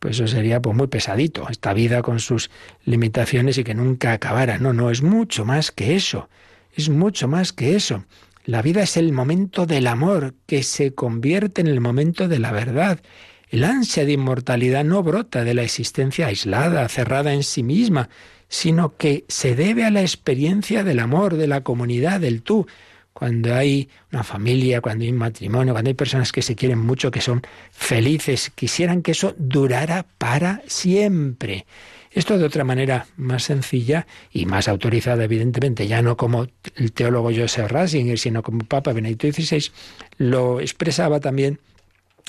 pues 0.01 0.15
eso 0.15 0.25
sería 0.25 0.59
pues 0.59 0.75
muy 0.75 0.87
pesadito, 0.87 1.47
esta 1.47 1.75
vida 1.75 2.01
con 2.01 2.19
sus 2.19 2.49
limitaciones 2.85 3.59
y 3.59 3.63
que 3.63 3.75
nunca 3.75 4.13
acabara. 4.13 4.57
No, 4.57 4.73
no, 4.73 4.89
es 4.89 5.03
mucho 5.03 5.45
más 5.45 5.71
que 5.71 5.95
eso, 5.95 6.27
es 6.73 6.89
mucho 6.89 7.27
más 7.27 7.53
que 7.53 7.75
eso. 7.75 8.03
La 8.43 8.63
vida 8.63 8.81
es 8.81 8.97
el 8.97 9.13
momento 9.13 9.67
del 9.67 9.85
amor 9.85 10.33
que 10.47 10.63
se 10.63 10.95
convierte 10.95 11.61
en 11.61 11.67
el 11.67 11.81
momento 11.81 12.27
de 12.27 12.39
la 12.39 12.51
verdad. 12.51 12.99
El 13.49 13.63
ansia 13.63 14.03
de 14.03 14.13
inmortalidad 14.13 14.83
no 14.83 15.03
brota 15.03 15.43
de 15.43 15.53
la 15.53 15.61
existencia 15.61 16.25
aislada, 16.25 16.89
cerrada 16.89 17.35
en 17.35 17.43
sí 17.43 17.61
misma, 17.61 18.09
sino 18.49 18.97
que 18.97 19.23
se 19.27 19.55
debe 19.55 19.85
a 19.85 19.91
la 19.91 20.01
experiencia 20.01 20.83
del 20.83 20.97
amor, 20.97 21.35
de 21.37 21.45
la 21.45 21.61
comunidad, 21.61 22.21
del 22.21 22.41
tú. 22.41 22.65
Cuando 23.13 23.53
hay 23.53 23.89
una 24.11 24.23
familia, 24.23 24.81
cuando 24.81 25.03
hay 25.03 25.11
un 25.11 25.17
matrimonio, 25.17 25.73
cuando 25.73 25.89
hay 25.89 25.93
personas 25.93 26.31
que 26.31 26.41
se 26.41 26.55
quieren 26.55 26.79
mucho, 26.79 27.11
que 27.11 27.21
son 27.21 27.41
felices, 27.71 28.51
quisieran 28.55 29.01
que 29.01 29.11
eso 29.11 29.35
durara 29.37 30.05
para 30.17 30.61
siempre. 30.67 31.65
Esto 32.11 32.37
de 32.37 32.45
otra 32.45 32.65
manera 32.65 33.07
más 33.15 33.43
sencilla 33.43 34.05
y 34.33 34.45
más 34.45 34.67
autorizada, 34.67 35.23
evidentemente, 35.23 35.87
ya 35.87 36.01
no 36.01 36.17
como 36.17 36.47
el 36.75 36.91
teólogo 36.91 37.31
Joseph 37.33 37.71
Ratzinger, 37.71 38.19
sino 38.19 38.43
como 38.43 38.65
Papa 38.65 38.91
Benedicto 38.91 39.31
XVI, 39.31 39.71
lo 40.17 40.59
expresaba 40.59 41.21
también 41.21 41.59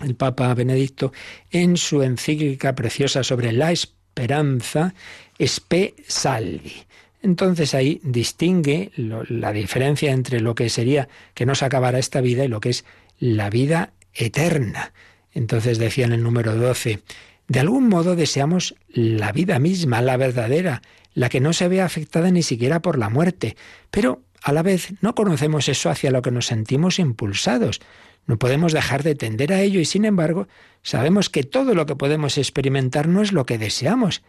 el 0.03 0.15
Papa 0.15 0.55
Benedicto 0.55 1.13
en 1.51 1.77
su 1.77 2.03
encíclica 2.03 2.75
preciosa 2.75 3.25
sobre 3.25 3.53
la 3.53 3.73
esperanza, 3.73 4.95
Spe 5.39 5.95
Salvi. 6.07 6.85
Entonces 7.23 7.75
ahí 7.75 8.01
distingue 8.03 8.91
la 8.97 9.53
diferencia 9.53 10.11
entre 10.11 10.41
lo 10.41 10.55
que 10.57 10.69
sería 10.69 11.09
que 11.35 11.47
no 11.47 11.55
se 11.55 11.65
acabara 11.65 12.01
esta 12.01 12.21
vida 12.21 12.45
y 12.45 12.49
lo 12.49 12.61
que 12.61 12.71
es 12.71 12.85
la 13.19 13.49
vida 13.49 13.93
eterna. 14.13 14.93
Entonces 15.33 15.79
decía 15.79 16.05
en 16.05 16.13
el 16.13 16.23
número 16.23 16.57
12, 16.57 17.01
de 17.47 17.61
algún 17.61 17.89
modo 17.89 18.17
deseamos 18.17 18.75
la 18.89 19.31
vida 19.31 19.59
misma, 19.61 20.03
la 20.03 20.17
verdadera, 20.17 20.83
la 21.15 21.29
que 21.29 21.41
no 21.41 21.53
se 21.53 21.69
ve 21.69 21.81
afectada 21.81 22.31
ni 22.31 22.43
siquiera 22.43 22.83
por 22.83 22.99
la 22.99 23.09
muerte, 23.09 23.57
pero 23.91 24.23
a 24.43 24.53
la 24.53 24.63
vez 24.63 24.93
no 25.01 25.15
conocemos 25.15 25.69
eso 25.69 25.91
hacia 25.91 26.11
lo 26.11 26.23
que 26.23 26.33
nos 26.33 26.47
sentimos 26.47 26.99
impulsados. 26.99 27.81
No 28.27 28.39
podemos 28.39 28.73
dejar 28.73 29.03
de 29.03 29.15
tender 29.15 29.53
a 29.53 29.61
ello 29.61 29.81
y 29.81 29.85
sin 29.85 30.05
embargo 30.05 30.49
sabemos 30.83 31.29
que 31.29 31.45
todo 31.45 31.75
lo 31.75 31.87
que 31.87 31.97
podemos 31.97 32.39
experimentar 32.39 33.07
no 33.07 33.23
es 33.23 33.33
lo 33.33 33.47
que 33.47 33.59
deseamos. 33.59 34.23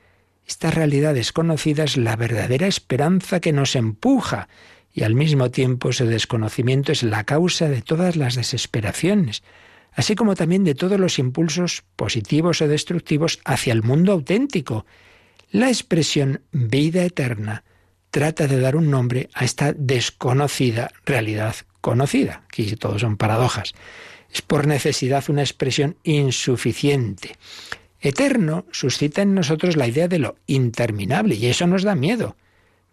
Esta 0.48 0.72
realidad 0.72 1.14
desconocida 1.14 1.84
es 1.84 1.98
la 1.98 2.16
verdadera 2.16 2.68
esperanza 2.68 3.39
que 3.39 3.54
nos 3.54 3.76
empuja 3.76 4.50
y 4.94 5.04
al 5.04 5.16
mismo 5.16 5.50
tiempo 5.50 5.89
ese 5.89 6.06
desconocimiento 6.06 6.91
es 6.91 7.04
la 7.04 7.24
causa 7.24 7.68
de 7.68 7.82
todas 7.82 8.16
las 8.16 8.36
desesperaciones, 8.36 9.44
así 9.94 10.16
como 10.16 10.36
también 10.36 10.64
de 10.64 10.76
todos 10.76 11.00
los 11.00 11.18
impulsos 11.18 11.84
positivos 11.96 12.62
o 12.62 12.68
destructivos 12.68 13.39
hacia 13.46 13.74
el 13.74 13.84
mundo 13.84 14.12
auténtico. 14.12 14.86
La 15.52 15.70
expresión 15.70 16.41
vida 16.52 17.04
eterna 17.04 17.64
trata 18.12 18.48
de 18.48 18.60
dar 18.60 18.76
un 18.76 18.91
nombre 18.91 19.30
a 19.34 19.46
esta 19.46 19.74
desconocida 19.74 20.91
realidad 21.06 21.56
conocida. 21.82 22.44
Aquí 22.48 22.76
todos 22.76 23.02
son 23.02 23.18
paradojas. 23.18 23.74
Es 24.32 24.41
por 24.41 24.68
necesidad 24.68 25.24
una 25.30 25.41
expresión 25.41 25.98
insuficiente. 26.04 27.36
Eterno 28.04 28.66
suscita 28.72 29.22
en 29.22 29.34
nosotros 29.34 29.78
la 29.78 29.88
idea 29.88 30.10
de 30.10 30.20
lo 30.20 30.36
interminable 30.45 31.36
y 31.36 31.47
eso 31.47 31.66
nos 31.68 31.84
da 31.84 31.95
miedo. 31.95 32.36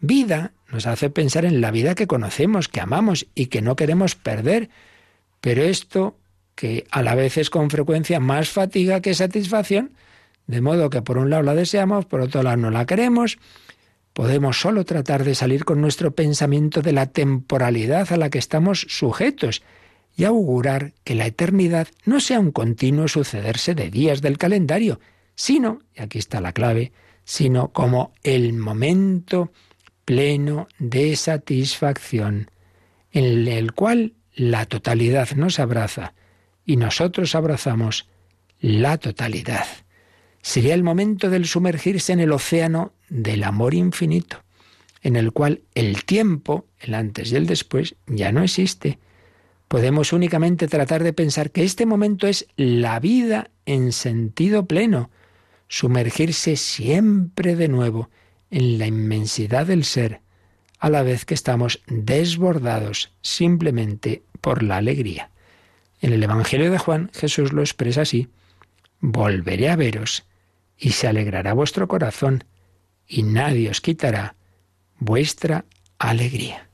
Vida 0.00 0.52
nos 0.70 0.86
hace 0.86 1.10
pensar 1.10 1.44
en 1.44 1.60
la 1.60 1.72
vida 1.72 1.96
que 1.96 2.06
conocemos, 2.06 2.68
que 2.68 2.80
amamos 2.80 3.26
y 3.34 3.46
que 3.46 3.60
no 3.60 3.74
queremos 3.74 4.14
perder. 4.14 4.70
Pero 5.40 5.62
esto, 5.62 6.16
que 6.54 6.86
a 6.92 7.02
la 7.02 7.16
vez 7.16 7.38
es 7.38 7.50
con 7.50 7.70
frecuencia 7.70 8.20
más 8.20 8.50
fatiga 8.50 9.00
que 9.00 9.14
satisfacción, 9.14 9.94
de 10.46 10.60
modo 10.60 10.90
que 10.90 11.02
por 11.02 11.18
un 11.18 11.28
lado 11.28 11.42
la 11.42 11.54
deseamos, 11.54 12.06
por 12.06 12.20
otro 12.20 12.44
lado 12.44 12.56
no 12.56 12.70
la 12.70 12.86
queremos, 12.86 13.36
Podemos 14.12 14.60
solo 14.60 14.84
tratar 14.84 15.24
de 15.24 15.34
salir 15.34 15.64
con 15.64 15.80
nuestro 15.80 16.14
pensamiento 16.14 16.82
de 16.82 16.92
la 16.92 17.06
temporalidad 17.06 18.12
a 18.12 18.16
la 18.16 18.28
que 18.28 18.38
estamos 18.38 18.86
sujetos 18.88 19.62
y 20.20 20.24
augurar 20.24 20.92
que 21.02 21.14
la 21.14 21.26
eternidad 21.26 21.88
no 22.04 22.20
sea 22.20 22.40
un 22.40 22.52
continuo 22.52 23.08
sucederse 23.08 23.74
de 23.74 23.88
días 23.88 24.20
del 24.20 24.36
calendario, 24.36 25.00
sino, 25.34 25.80
y 25.96 26.02
aquí 26.02 26.18
está 26.18 26.42
la 26.42 26.52
clave, 26.52 26.92
sino 27.24 27.72
como 27.72 28.12
el 28.22 28.52
momento 28.52 29.50
pleno 30.04 30.68
de 30.78 31.16
satisfacción, 31.16 32.50
en 33.12 33.48
el 33.48 33.72
cual 33.72 34.12
la 34.34 34.66
totalidad 34.66 35.30
nos 35.36 35.58
abraza 35.58 36.12
y 36.66 36.76
nosotros 36.76 37.34
abrazamos 37.34 38.06
la 38.60 38.98
totalidad. 38.98 39.64
Sería 40.42 40.74
el 40.74 40.82
momento 40.82 41.30
del 41.30 41.46
sumergirse 41.46 42.12
en 42.12 42.20
el 42.20 42.32
océano 42.32 42.92
del 43.08 43.42
amor 43.42 43.72
infinito, 43.72 44.44
en 45.00 45.16
el 45.16 45.32
cual 45.32 45.62
el 45.74 46.04
tiempo, 46.04 46.66
el 46.78 46.92
antes 46.92 47.32
y 47.32 47.36
el 47.36 47.46
después, 47.46 47.94
ya 48.06 48.32
no 48.32 48.42
existe. 48.42 48.98
Podemos 49.70 50.12
únicamente 50.12 50.66
tratar 50.66 51.04
de 51.04 51.12
pensar 51.12 51.52
que 51.52 51.62
este 51.62 51.86
momento 51.86 52.26
es 52.26 52.48
la 52.56 52.98
vida 52.98 53.50
en 53.66 53.92
sentido 53.92 54.66
pleno, 54.66 55.10
sumergirse 55.68 56.56
siempre 56.56 57.54
de 57.54 57.68
nuevo 57.68 58.10
en 58.50 58.78
la 58.80 58.88
inmensidad 58.88 59.66
del 59.66 59.84
ser, 59.84 60.22
a 60.80 60.90
la 60.90 61.04
vez 61.04 61.24
que 61.24 61.34
estamos 61.34 61.82
desbordados 61.86 63.12
simplemente 63.22 64.24
por 64.40 64.64
la 64.64 64.78
alegría. 64.78 65.30
En 66.00 66.14
el 66.14 66.24
Evangelio 66.24 66.72
de 66.72 66.78
Juan 66.78 67.08
Jesús 67.14 67.52
lo 67.52 67.62
expresa 67.62 68.00
así, 68.00 68.26
volveré 68.98 69.68
a 69.68 69.76
veros 69.76 70.26
y 70.76 70.90
se 70.90 71.06
alegrará 71.06 71.52
vuestro 71.52 71.86
corazón, 71.86 72.42
y 73.06 73.22
nadie 73.22 73.70
os 73.70 73.80
quitará 73.80 74.34
vuestra 74.98 75.64
alegría. 75.96 76.69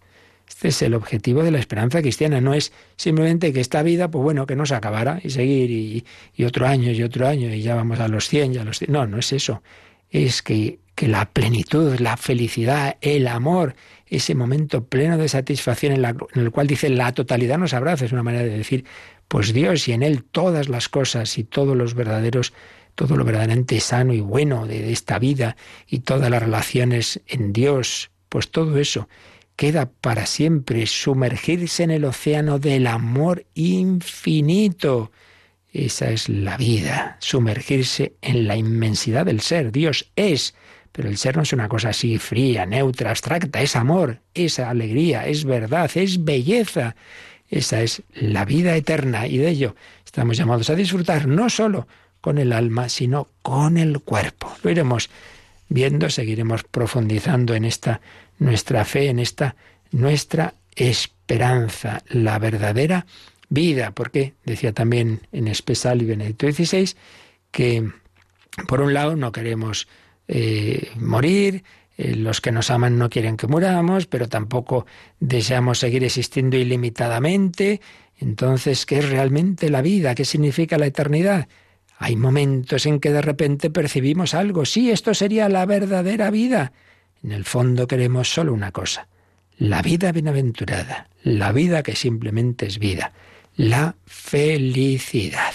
Este 0.56 0.68
es 0.68 0.80
el 0.80 0.94
objetivo 0.94 1.42
de 1.42 1.50
la 1.50 1.58
esperanza 1.58 2.00
cristiana, 2.00 2.40
no 2.40 2.54
es 2.54 2.72
simplemente 2.96 3.52
que 3.52 3.60
esta 3.60 3.82
vida, 3.82 4.10
pues 4.10 4.22
bueno, 4.22 4.46
que 4.46 4.56
no 4.56 4.64
se 4.64 4.74
acabara 4.74 5.20
y 5.22 5.28
seguir 5.28 5.70
y, 5.70 6.44
otro 6.44 6.66
año 6.66 6.92
y 6.92 7.02
otro 7.02 7.28
año 7.28 7.52
y 7.52 7.60
ya 7.60 7.74
vamos 7.74 8.00
a 8.00 8.08
los 8.08 8.26
100 8.26 8.54
y 8.54 8.56
a 8.56 8.64
los 8.64 8.78
100. 8.78 8.90
No, 8.90 9.06
no 9.06 9.18
es 9.18 9.34
eso. 9.34 9.62
Es 10.08 10.40
que, 10.40 10.78
que 10.94 11.08
la 11.08 11.30
plenitud, 11.30 12.00
la 12.00 12.16
felicidad, 12.16 12.96
el 13.02 13.26
amor, 13.26 13.76
ese 14.06 14.34
momento 14.34 14.86
pleno 14.86 15.18
de 15.18 15.28
satisfacción 15.28 15.92
en, 15.92 16.02
en, 16.06 16.42
el 16.42 16.50
cual 16.50 16.66
dice 16.66 16.88
la 16.88 17.12
totalidad 17.12 17.58
nos 17.58 17.74
abraza, 17.74 18.06
es 18.06 18.12
una 18.12 18.22
manera 18.22 18.44
de 18.44 18.56
decir, 18.56 18.86
pues 19.28 19.52
Dios 19.52 19.86
y 19.88 19.92
en 19.92 20.02
Él 20.02 20.24
todas 20.24 20.70
las 20.70 20.88
cosas 20.88 21.36
y 21.36 21.44
todos 21.44 21.76
los 21.76 21.92
verdaderos 21.92 22.54
todo 22.94 23.16
lo 23.16 23.24
verdaderamente 23.24 23.78
sano 23.78 24.14
y 24.14 24.20
bueno 24.20 24.66
de, 24.66 24.90
esta 24.90 25.18
vida 25.18 25.58
y 25.86 25.98
todas 25.98 26.30
las 26.30 26.42
relaciones 26.42 27.20
en 27.26 27.52
Dios, 27.52 28.10
pues 28.30 28.50
todo 28.50 28.78
eso 28.78 29.06
queda 29.56 29.90
para 30.00 30.26
siempre, 30.26 30.86
sumergirse 30.86 31.82
en 31.82 31.90
el 31.90 32.04
océano 32.04 32.58
del 32.58 32.86
amor 32.86 33.46
infinito. 33.54 35.10
Esa 35.72 36.10
es 36.10 36.28
la 36.28 36.56
vida, 36.56 37.16
sumergirse 37.20 38.14
en 38.22 38.46
la 38.46 38.56
inmensidad 38.56 39.26
del 39.26 39.40
ser. 39.40 39.72
Dios 39.72 40.10
es, 40.14 40.54
pero 40.92 41.08
el 41.08 41.18
ser 41.18 41.36
no 41.36 41.42
es 41.42 41.52
una 41.52 41.68
cosa 41.68 41.90
así 41.90 42.18
fría, 42.18 42.64
neutra, 42.66 43.10
abstracta, 43.10 43.60
es 43.60 43.76
amor, 43.76 44.20
es 44.34 44.58
alegría, 44.58 45.26
es 45.26 45.44
verdad, 45.44 45.90
es 45.94 46.24
belleza. 46.24 46.94
Esa 47.48 47.82
es 47.82 48.02
la 48.12 48.44
vida 48.44 48.76
eterna 48.76 49.26
y 49.26 49.38
de 49.38 49.48
ello 49.48 49.76
estamos 50.04 50.36
llamados 50.36 50.68
a 50.70 50.74
disfrutar 50.74 51.28
no 51.28 51.48
solo 51.48 51.86
con 52.20 52.38
el 52.38 52.52
alma, 52.52 52.88
sino 52.88 53.28
con 53.42 53.76
el 53.76 54.00
cuerpo. 54.00 54.52
Lo 54.62 54.70
iremos 54.70 55.10
viendo, 55.68 56.10
seguiremos 56.10 56.64
profundizando 56.64 57.54
en 57.54 57.64
esta 57.64 58.00
nuestra 58.38 58.84
fe, 58.84 59.08
en 59.08 59.18
esta 59.18 59.56
nuestra 59.90 60.54
esperanza, 60.74 62.02
la 62.08 62.38
verdadera 62.38 63.06
vida, 63.48 63.92
porque 63.92 64.34
decía 64.44 64.72
también 64.72 65.22
en 65.32 65.48
Espesal 65.48 66.02
y 66.02 66.06
Benedicto 66.06 66.50
XVI 66.50 66.94
que 67.50 67.90
por 68.68 68.80
un 68.80 68.94
lado 68.94 69.16
no 69.16 69.32
queremos 69.32 69.88
eh, 70.28 70.90
morir, 70.96 71.64
eh, 71.96 72.14
los 72.14 72.40
que 72.40 72.52
nos 72.52 72.70
aman 72.70 72.98
no 72.98 73.08
quieren 73.08 73.36
que 73.36 73.46
muramos, 73.46 74.06
pero 74.06 74.28
tampoco 74.28 74.86
deseamos 75.20 75.78
seguir 75.78 76.04
existiendo 76.04 76.56
ilimitadamente. 76.56 77.80
Entonces, 78.18 78.86
¿qué 78.86 78.98
es 78.98 79.08
realmente 79.08 79.70
la 79.70 79.82
vida? 79.82 80.14
¿Qué 80.14 80.24
significa 80.24 80.78
la 80.78 80.86
eternidad? 80.86 81.48
Hay 81.98 82.16
momentos 82.16 82.86
en 82.86 83.00
que 83.00 83.10
de 83.10 83.22
repente 83.22 83.70
percibimos 83.70 84.34
algo. 84.34 84.64
Sí, 84.64 84.90
esto 84.90 85.14
sería 85.14 85.48
la 85.48 85.64
verdadera 85.64 86.30
vida. 86.30 86.72
En 87.22 87.32
el 87.32 87.44
fondo 87.44 87.86
queremos 87.86 88.28
solo 88.28 88.52
una 88.52 88.72
cosa. 88.72 89.08
La 89.58 89.82
vida 89.82 90.12
bienaventurada. 90.12 91.08
La 91.22 91.52
vida 91.52 91.82
que 91.82 91.96
simplemente 91.96 92.66
es 92.66 92.78
vida. 92.78 93.12
La 93.56 93.96
felicidad. 94.04 95.54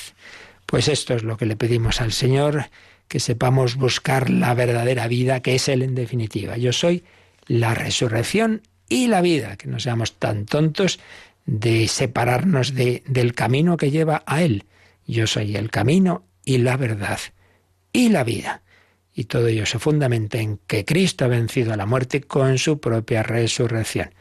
Pues 0.65 0.87
esto 0.87 1.13
es 1.13 1.23
lo 1.23 1.37
que 1.37 1.45
le 1.45 1.55
pedimos 1.55 2.01
al 2.01 2.11
Señor, 2.11 2.69
que 3.07 3.19
sepamos 3.19 3.75
buscar 3.75 4.29
la 4.29 4.53
verdadera 4.53 5.07
vida, 5.07 5.41
que 5.41 5.55
es 5.55 5.67
Él 5.67 5.83
en 5.83 5.93
definitiva. 5.93 6.57
Yo 6.57 6.73
soy 6.73 7.03
la 7.45 7.75
resurrección 7.75 8.61
y 8.89 9.07
la 9.07 9.21
vida, 9.21 9.57
que 9.57 9.67
no 9.67 9.79
seamos 9.79 10.17
tan 10.17 10.45
tontos 10.45 10.99
de 11.45 11.87
separarnos 11.87 12.73
de, 12.73 13.03
del 13.07 13.33
camino 13.35 13.77
que 13.77 13.91
lleva 13.91 14.23
a 14.25 14.41
Él. 14.41 14.65
Yo 15.05 15.27
soy 15.27 15.55
el 15.55 15.69
camino 15.69 16.23
y 16.45 16.59
la 16.59 16.77
verdad 16.77 17.19
y 17.93 18.09
la 18.09 18.23
vida. 18.23 18.61
Y 19.13 19.25
todo 19.25 19.47
ello 19.47 19.65
se 19.65 19.79
fundamenta 19.79 20.39
en 20.39 20.57
que 20.67 20.85
Cristo 20.85 21.25
ha 21.25 21.27
vencido 21.27 21.73
a 21.73 21.77
la 21.77 21.85
muerte 21.85 22.21
con 22.21 22.57
su 22.57 22.79
propia 22.79 23.23
resurrección. 23.23 24.13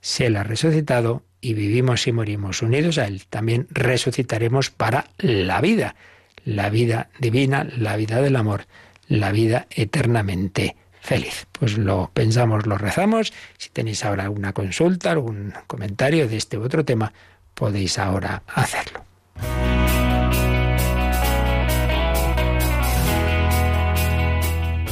Si 0.00 0.24
Él 0.24 0.36
ha 0.36 0.42
resucitado 0.42 1.22
y 1.40 1.54
vivimos 1.54 2.06
y 2.06 2.12
morimos 2.12 2.62
unidos 2.62 2.98
a 2.98 3.06
Él, 3.06 3.24
también 3.28 3.66
resucitaremos 3.70 4.70
para 4.70 5.10
la 5.18 5.60
vida, 5.60 5.96
la 6.44 6.70
vida 6.70 7.10
divina, 7.18 7.64
la 7.76 7.96
vida 7.96 8.22
del 8.22 8.36
amor, 8.36 8.66
la 9.06 9.32
vida 9.32 9.66
eternamente 9.70 10.76
feliz. 11.00 11.46
Pues 11.52 11.76
lo 11.76 12.10
pensamos, 12.14 12.66
lo 12.66 12.78
rezamos. 12.78 13.32
Si 13.58 13.70
tenéis 13.70 14.04
ahora 14.04 14.24
alguna 14.24 14.52
consulta, 14.52 15.10
algún 15.10 15.52
comentario 15.66 16.26
de 16.26 16.36
este 16.36 16.58
u 16.58 16.62
otro 16.62 16.84
tema, 16.84 17.12
podéis 17.54 17.98
ahora 17.98 18.42
hacerlo. 18.46 19.04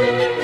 Pues 0.00 0.39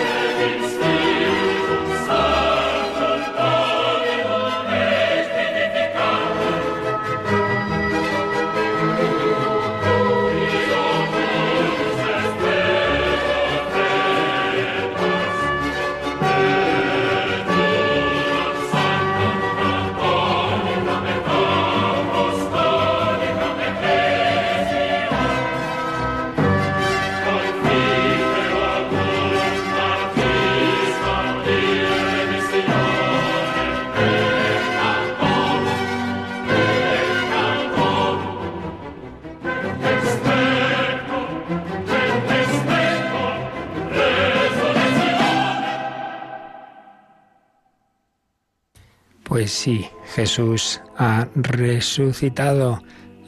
sí, 49.67 49.85
Jesús 50.15 50.81
ha 50.97 51.27
resucitado. 51.35 52.81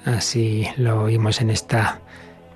Así 0.04 0.68
lo 0.76 1.02
oímos 1.02 1.40
en 1.40 1.50
esta 1.50 2.00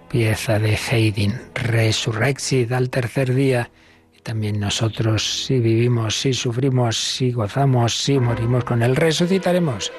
pieza 0.09 0.61
de 0.61 0.77
Haydn. 0.77 1.33
Resurrexit 1.55 2.71
al 2.71 2.91
tercer 2.91 3.35
día. 3.35 3.71
Y 4.17 4.21
también 4.21 4.61
nosotros, 4.61 5.47
si 5.47 5.59
vivimos, 5.59 6.15
si 6.15 6.33
sufrimos, 6.33 6.97
si 6.97 7.33
gozamos, 7.33 7.97
si 7.97 8.21
morimos 8.21 8.63
con 8.63 8.85
Él, 8.85 8.95
resucitaremos. 8.95 9.91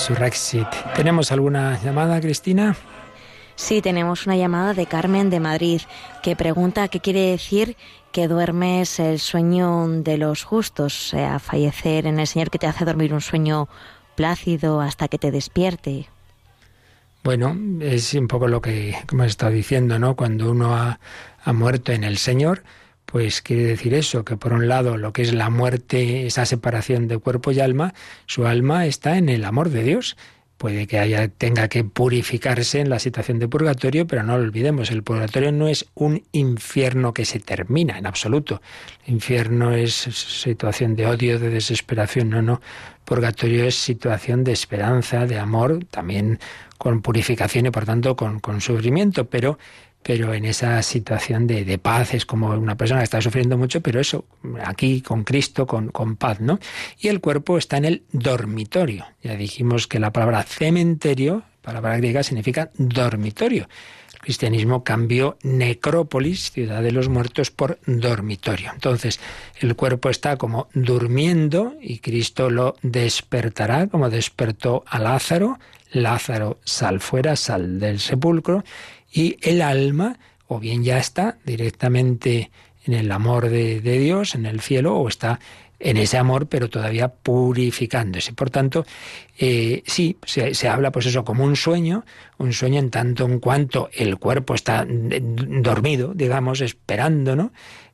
Resurrexit. 0.00 0.66
¿Tenemos 0.96 1.30
alguna 1.30 1.78
llamada, 1.82 2.22
Cristina? 2.22 2.74
Sí, 3.54 3.82
tenemos 3.82 4.24
una 4.24 4.34
llamada 4.34 4.72
de 4.72 4.86
Carmen 4.86 5.28
de 5.28 5.40
Madrid 5.40 5.82
que 6.22 6.34
pregunta 6.36 6.88
qué 6.88 7.00
quiere 7.00 7.20
decir 7.20 7.76
que 8.10 8.26
duermes 8.26 8.98
el 8.98 9.18
sueño 9.18 9.86
de 9.88 10.16
los 10.16 10.42
justos, 10.42 10.96
o 10.96 11.10
sea, 11.10 11.38
fallecer 11.38 12.06
en 12.06 12.18
el 12.18 12.26
Señor 12.26 12.50
que 12.50 12.58
te 12.58 12.66
hace 12.66 12.86
dormir 12.86 13.12
un 13.12 13.20
sueño 13.20 13.68
plácido 14.14 14.80
hasta 14.80 15.06
que 15.08 15.18
te 15.18 15.30
despierte. 15.30 16.08
Bueno, 17.22 17.54
es 17.80 18.14
un 18.14 18.26
poco 18.26 18.48
lo 18.48 18.62
que 18.62 18.96
hemos 19.12 19.26
estado 19.26 19.52
diciendo, 19.52 19.98
¿no? 19.98 20.16
Cuando 20.16 20.50
uno 20.50 20.74
ha, 20.74 20.98
ha 21.44 21.52
muerto 21.52 21.92
en 21.92 22.04
el 22.04 22.16
Señor, 22.16 22.62
pues 23.10 23.42
quiere 23.42 23.64
decir 23.64 23.92
eso, 23.94 24.24
que 24.24 24.36
por 24.36 24.52
un 24.52 24.68
lado 24.68 24.96
lo 24.96 25.12
que 25.12 25.22
es 25.22 25.34
la 25.34 25.50
muerte, 25.50 26.26
esa 26.26 26.46
separación 26.46 27.08
de 27.08 27.18
cuerpo 27.18 27.50
y 27.50 27.58
alma, 27.58 27.92
su 28.26 28.46
alma 28.46 28.86
está 28.86 29.18
en 29.18 29.28
el 29.28 29.44
amor 29.44 29.70
de 29.70 29.82
Dios. 29.82 30.16
Puede 30.58 30.86
que 30.86 30.98
haya, 30.98 31.26
tenga 31.28 31.68
que 31.68 31.84
purificarse 31.84 32.80
en 32.80 32.90
la 32.90 32.98
situación 32.98 33.38
de 33.38 33.48
purgatorio, 33.48 34.06
pero 34.06 34.22
no 34.22 34.36
lo 34.36 34.44
olvidemos, 34.44 34.90
el 34.90 35.02
purgatorio 35.02 35.52
no 35.52 35.68
es 35.68 35.86
un 35.94 36.22
infierno 36.32 37.14
que 37.14 37.24
se 37.24 37.40
termina 37.40 37.98
en 37.98 38.06
absoluto. 38.06 38.60
El 39.06 39.14
infierno 39.14 39.72
es 39.72 39.94
situación 39.94 40.94
de 40.96 41.06
odio, 41.06 41.38
de 41.38 41.48
desesperación, 41.48 42.28
no, 42.28 42.42
no. 42.42 42.60
Purgatorio 43.06 43.64
es 43.64 43.74
situación 43.74 44.44
de 44.44 44.52
esperanza, 44.52 45.26
de 45.26 45.38
amor, 45.38 45.84
también 45.90 46.38
con 46.78 47.02
purificación 47.02 47.66
y 47.66 47.70
por 47.70 47.86
tanto 47.86 48.14
con, 48.14 48.38
con 48.38 48.60
sufrimiento, 48.60 49.28
pero 49.28 49.58
pero 50.02 50.32
en 50.32 50.44
esa 50.44 50.82
situación 50.82 51.46
de, 51.46 51.78
paz 51.78 52.14
es 52.14 52.24
como 52.24 52.50
una 52.50 52.76
persona 52.76 53.00
que 53.00 53.04
está 53.04 53.20
sufriendo 53.20 53.58
mucho, 53.58 53.80
pero 53.80 54.00
eso, 54.00 54.24
aquí 54.64 55.02
con 55.02 55.24
Cristo, 55.24 55.66
con, 55.66 55.88
con, 55.90 56.16
paz, 56.16 56.40
¿no? 56.40 56.58
Y 56.98 57.08
el 57.08 57.20
cuerpo 57.20 57.58
está 57.58 57.76
en 57.76 57.84
el 57.84 58.02
dormitorio. 58.12 59.06
Ya 59.22 59.36
dijimos 59.36 59.86
que 59.86 60.00
la 60.00 60.12
palabra 60.12 60.42
cementerio, 60.42 61.42
palabra 61.60 61.96
griega, 61.98 62.22
significa 62.22 62.70
dormitorio. 62.76 63.68
El 64.14 64.20
cristianismo 64.20 64.84
cambió 64.84 65.36
necrópolis, 65.42 66.50
ciudad 66.50 66.82
de 66.82 66.92
los 66.92 67.08
muertos, 67.08 67.50
por 67.50 67.78
dormitorio. 67.86 68.70
Entonces, 68.72 69.20
el 69.60 69.76
cuerpo 69.76 70.08
está 70.08 70.36
como 70.36 70.68
durmiendo 70.72 71.74
y 71.80 71.98
Cristo 71.98 72.48
lo 72.48 72.76
despertará, 72.82 73.86
como 73.86 74.08
despertó 74.08 74.82
a 74.86 74.98
Lázaro. 74.98 75.58
Lázaro, 75.92 76.60
sal 76.64 77.00
fuera, 77.00 77.34
sal 77.34 77.80
del 77.80 77.98
sepulcro 77.98 78.62
y 79.12 79.36
el 79.42 79.62
alma 79.62 80.18
o 80.48 80.58
bien 80.58 80.82
ya 80.82 80.98
está 80.98 81.38
directamente 81.44 82.50
en 82.84 82.94
el 82.94 83.12
amor 83.12 83.48
de, 83.48 83.80
de, 83.80 83.98
Dios, 83.98 84.34
en 84.34 84.46
el 84.46 84.60
cielo, 84.60 84.96
o 84.96 85.08
está 85.08 85.38
en 85.78 85.96
ese 85.96 86.18
amor, 86.18 86.46
pero 86.46 86.68
todavía 86.68 87.08
purificándose. 87.08 88.32
Por 88.32 88.50
tanto, 88.50 88.84
eh, 89.38 89.82
sí, 89.86 90.16
se, 90.26 90.54
se, 90.54 90.68
habla 90.68 90.90
pues 90.90 91.06
eso 91.06 91.24
como 91.24 91.44
un 91.44 91.56
sueño, 91.56 92.04
un 92.38 92.52
sueño 92.52 92.78
en 92.78 92.90
tanto 92.90 93.24
en 93.26 93.38
cuanto 93.38 93.90
el 93.92 94.18
cuerpo 94.18 94.54
está 94.54 94.84
dormido, 94.86 96.12
digamos, 96.14 96.60
esperando, 96.60 97.36
¿no? 97.36 97.52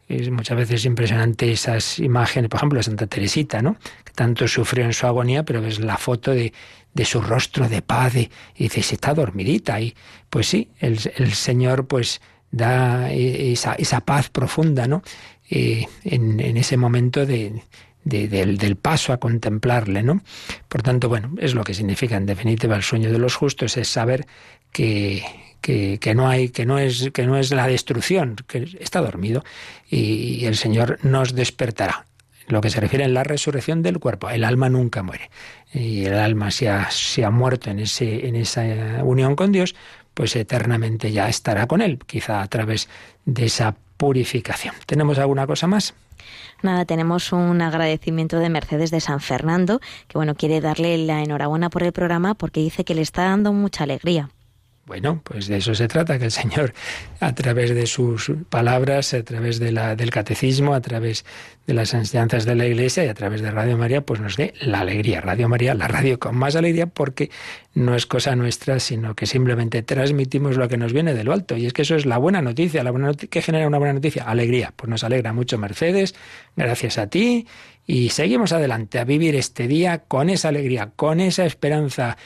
Es 0.09 0.31
muchas 0.31 0.57
veces 0.57 0.85
impresionante 0.85 1.51
esas 1.51 1.99
imágenes, 1.99 2.49
por 2.49 2.59
ejemplo, 2.59 2.79
de 2.79 2.85
Santa 2.85 3.07
Teresita, 3.07 3.61
¿no? 3.61 3.77
Que 4.05 4.13
tanto 4.13 4.47
sufrió 4.47 4.85
en 4.85 4.93
su 4.93 5.07
agonía, 5.07 5.43
pero 5.45 5.61
ves 5.61 5.81
la 5.81 5.97
foto 5.97 6.31
de, 6.31 6.53
de 6.95 7.05
su 7.05 7.21
rostro 7.21 7.69
de 7.69 7.83
paz 7.83 8.15
y, 8.15 8.31
dices, 8.57 8.93
está 8.93 9.15
dormidita. 9.15 9.81
Y 9.81 9.95
pues 10.31 10.47
sí, 10.47 10.71
el, 10.79 10.99
el 11.17 11.33
Señor 11.33 11.87
pues 11.87 12.21
da 12.51 13.11
esa, 13.11 13.75
esa, 13.75 14.01
paz 14.01 14.31
profunda, 14.31 14.87
¿no? 14.87 15.03
Eh, 15.51 15.87
en, 16.05 16.41
en, 16.41 16.57
ese 16.57 16.77
momento 16.77 17.27
de, 17.27 17.63
del, 18.05 18.77
paso 18.77 19.13
a 19.13 19.19
contemplarle, 19.19 20.03
¿no? 20.03 20.23
Por 20.69 20.83
tanto, 20.83 21.09
bueno, 21.09 21.35
es 21.39 21.55
lo 21.55 21.65
que 21.65 21.75
significa 21.75 22.17
en 22.17 22.27
definitiva 22.27 22.77
el 22.77 22.83
sueño 22.83 23.13
de 23.13 23.19
los 23.19 23.35
justos, 23.35 23.77
es 23.77 23.89
saber 23.89 24.27
que, 24.73 25.25
que, 25.61 25.99
no 26.15 26.29
hay, 26.29 26.51
que 26.51 26.65
no 26.67 26.79
es, 26.79 27.11
que 27.13 27.27
no 27.27 27.37
es 27.37 27.51
la 27.51 27.67
destrucción, 27.67 28.37
que 28.47 28.69
está 28.81 29.01
dormido 29.01 29.45
y 29.89 30.45
el 30.45 30.57
Señor 30.57 30.99
nos 31.03 31.35
despertará. 31.35 32.07
Lo 32.49 32.61
que 32.61 32.71
se 32.71 32.81
refiere 32.81 33.05
a 33.05 33.09
la 33.09 33.25
resurrección 33.25 33.83
del 33.83 33.99
cuerpo, 33.99 34.31
el 34.31 34.45
alma 34.45 34.69
nunca 34.69 35.03
muere. 35.03 35.31
Y 35.73 36.05
el 36.05 36.15
alma 36.15 36.51
se 36.53 36.69
ha, 36.69 36.91
se 36.91 37.25
ha 37.25 37.31
muerto 37.31 37.71
en, 37.71 37.81
ese, 37.81 38.29
en 38.29 38.37
esa 38.37 38.63
unión 39.03 39.35
con 39.35 39.51
Dios, 39.51 39.75
pues 40.15 40.37
eternamente 40.37 41.11
ya 41.11 41.29
estará 41.29 41.67
con 41.67 41.83
Él, 41.83 41.99
quizá 42.07 42.43
a 42.43 42.47
través 42.47 42.89
de 43.25 43.47
esa 43.47 43.75
purificación. 43.97 44.75
¿Tenemos 44.87 45.19
alguna 45.19 45.47
cosa 45.47 45.67
más? 45.67 45.95
Nada, 46.63 46.85
tenemos 46.85 47.33
un 47.33 47.61
agradecimiento 47.61 48.39
de 48.39 48.49
Mercedes 48.49 48.91
de 48.91 49.01
San 49.01 49.21
Fernando, 49.21 49.81
que 50.09 50.17
bueno, 50.17 50.35
quiere 50.35 50.61
darle 50.61 50.97
la 50.99 51.23
enhorabuena 51.23 51.69
por 51.69 51.83
el 51.83 51.93
programa 51.93 52.35
porque 52.35 52.61
dice 52.61 52.85
que 52.85 52.95
le 52.95 53.03
está 53.03 53.25
dando 53.25 53.53
mucha 53.53 53.85
alegría. 53.85 54.31
Bueno, 54.87 55.21
pues 55.25 55.49
de 55.49 55.57
eso 55.57 55.75
se 55.75 55.89
trata, 55.89 56.17
que 56.17 56.27
el 56.27 56.31
Señor, 56.31 56.73
a 57.19 57.35
través 57.35 57.75
de 57.75 57.89
sus 57.89 58.31
palabras, 58.49 59.15
a 59.15 59.23
través 59.25 59.59
del 59.59 60.11
catecismo, 60.13 60.75
a 60.75 60.81
través 60.81 61.25
de 61.67 61.75
las 61.75 61.93
enseñanzas 61.93 62.45
de 62.45 62.55
la 62.55 62.67
Iglesia 62.67 63.05
y 63.05 63.09
a 63.09 63.15
través 63.15 63.41
de 63.41 63.51
Radio 63.51 63.77
María, 63.77 64.03
pues 64.03 64.21
nos 64.21 64.37
dé 64.37 64.55
la 64.61 64.81
alegría. 64.81 65.21
Radio 65.21 65.49
María, 65.49 65.75
la 65.75 65.89
radio 65.89 66.21
con 66.21 66.37
más 66.37 66.55
alegría, 66.55 66.87
porque 66.87 67.33
no 67.75 67.97
es 67.97 68.07
cosa 68.07 68.37
nuestra, 68.37 68.79
sino 68.79 69.17
que 69.17 69.27
simplemente 69.27 69.83
transmitimos 69.83 70.57
lo 70.57 70.69
que 70.69 70.77
nos 70.77 70.93
viene 70.93 71.15
de 71.15 71.25
lo 71.25 71.33
alto. 71.33 71.57
Y 71.57 71.67
es 71.67 71.73
que 71.73 71.83
eso 71.83 71.97
es 71.97 72.07
la 72.07 72.19
buena 72.19 72.41
noticia. 72.41 72.85
La 72.85 72.93
buena 72.93 73.09
noticia, 73.09 73.29
¿Qué 73.29 73.43
genera 73.43 73.67
una 73.67 73.79
buena 73.79 73.95
noticia? 73.95 74.23
Alegría. 74.23 74.73
Pues 74.77 74.89
nos 74.89 75.03
alegra 75.03 75.33
mucho, 75.33 75.59
Mercedes. 75.59 76.15
Gracias 76.55 76.97
a 76.99 77.09
ti. 77.09 77.49
Y 77.89 78.11
seguimos 78.11 78.53
adelante 78.53 79.01
a 79.01 79.05
vivir 79.05 79.35
este 79.35 79.67
día 79.67 80.05
con 80.07 80.31
esa 80.31 80.51
alegría, 80.51 80.93
con 80.95 81.19
esa 81.19 81.45
esperanza 81.45 82.17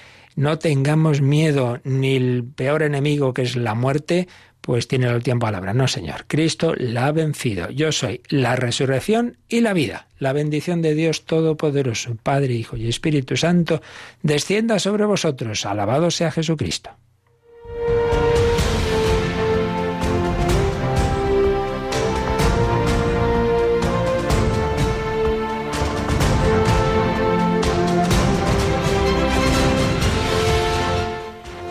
no 0.41 0.59
tengamos 0.59 1.21
miedo 1.21 1.81
ni 1.85 2.17
el 2.17 2.45
peor 2.45 2.83
enemigo 2.83 3.35
que 3.35 3.43
es 3.43 3.57
la 3.57 3.75
muerte, 3.75 4.27
pues 4.63 4.89
tiene 4.89 5.07
el 5.07 5.17
última 5.17 5.39
palabra. 5.39 5.75
No, 5.75 5.87
Señor. 5.87 6.25
Cristo 6.29 6.73
la 6.79 7.09
ha 7.09 7.13
vencido. 7.13 7.69
Yo 7.69 7.93
soy 7.93 8.23
la 8.31 8.57
resurrección 8.57 9.37
y 9.51 9.61
la 9.61 9.75
vida. 9.75 10.09
La 10.19 10.33
bendición 10.33 10.81
de 10.81 10.95
Dios 10.95 11.27
Todopoderoso, 11.27 12.17
Padre, 12.23 12.55
Hijo 12.55 12.79
y 12.79 12.89
Espíritu 12.89 13.37
Santo, 13.37 13.83
descienda 14.23 14.79
sobre 14.79 15.05
vosotros. 15.05 15.67
Alabado 15.67 16.11
sea 16.11 16.31
Jesucristo. 16.31 16.91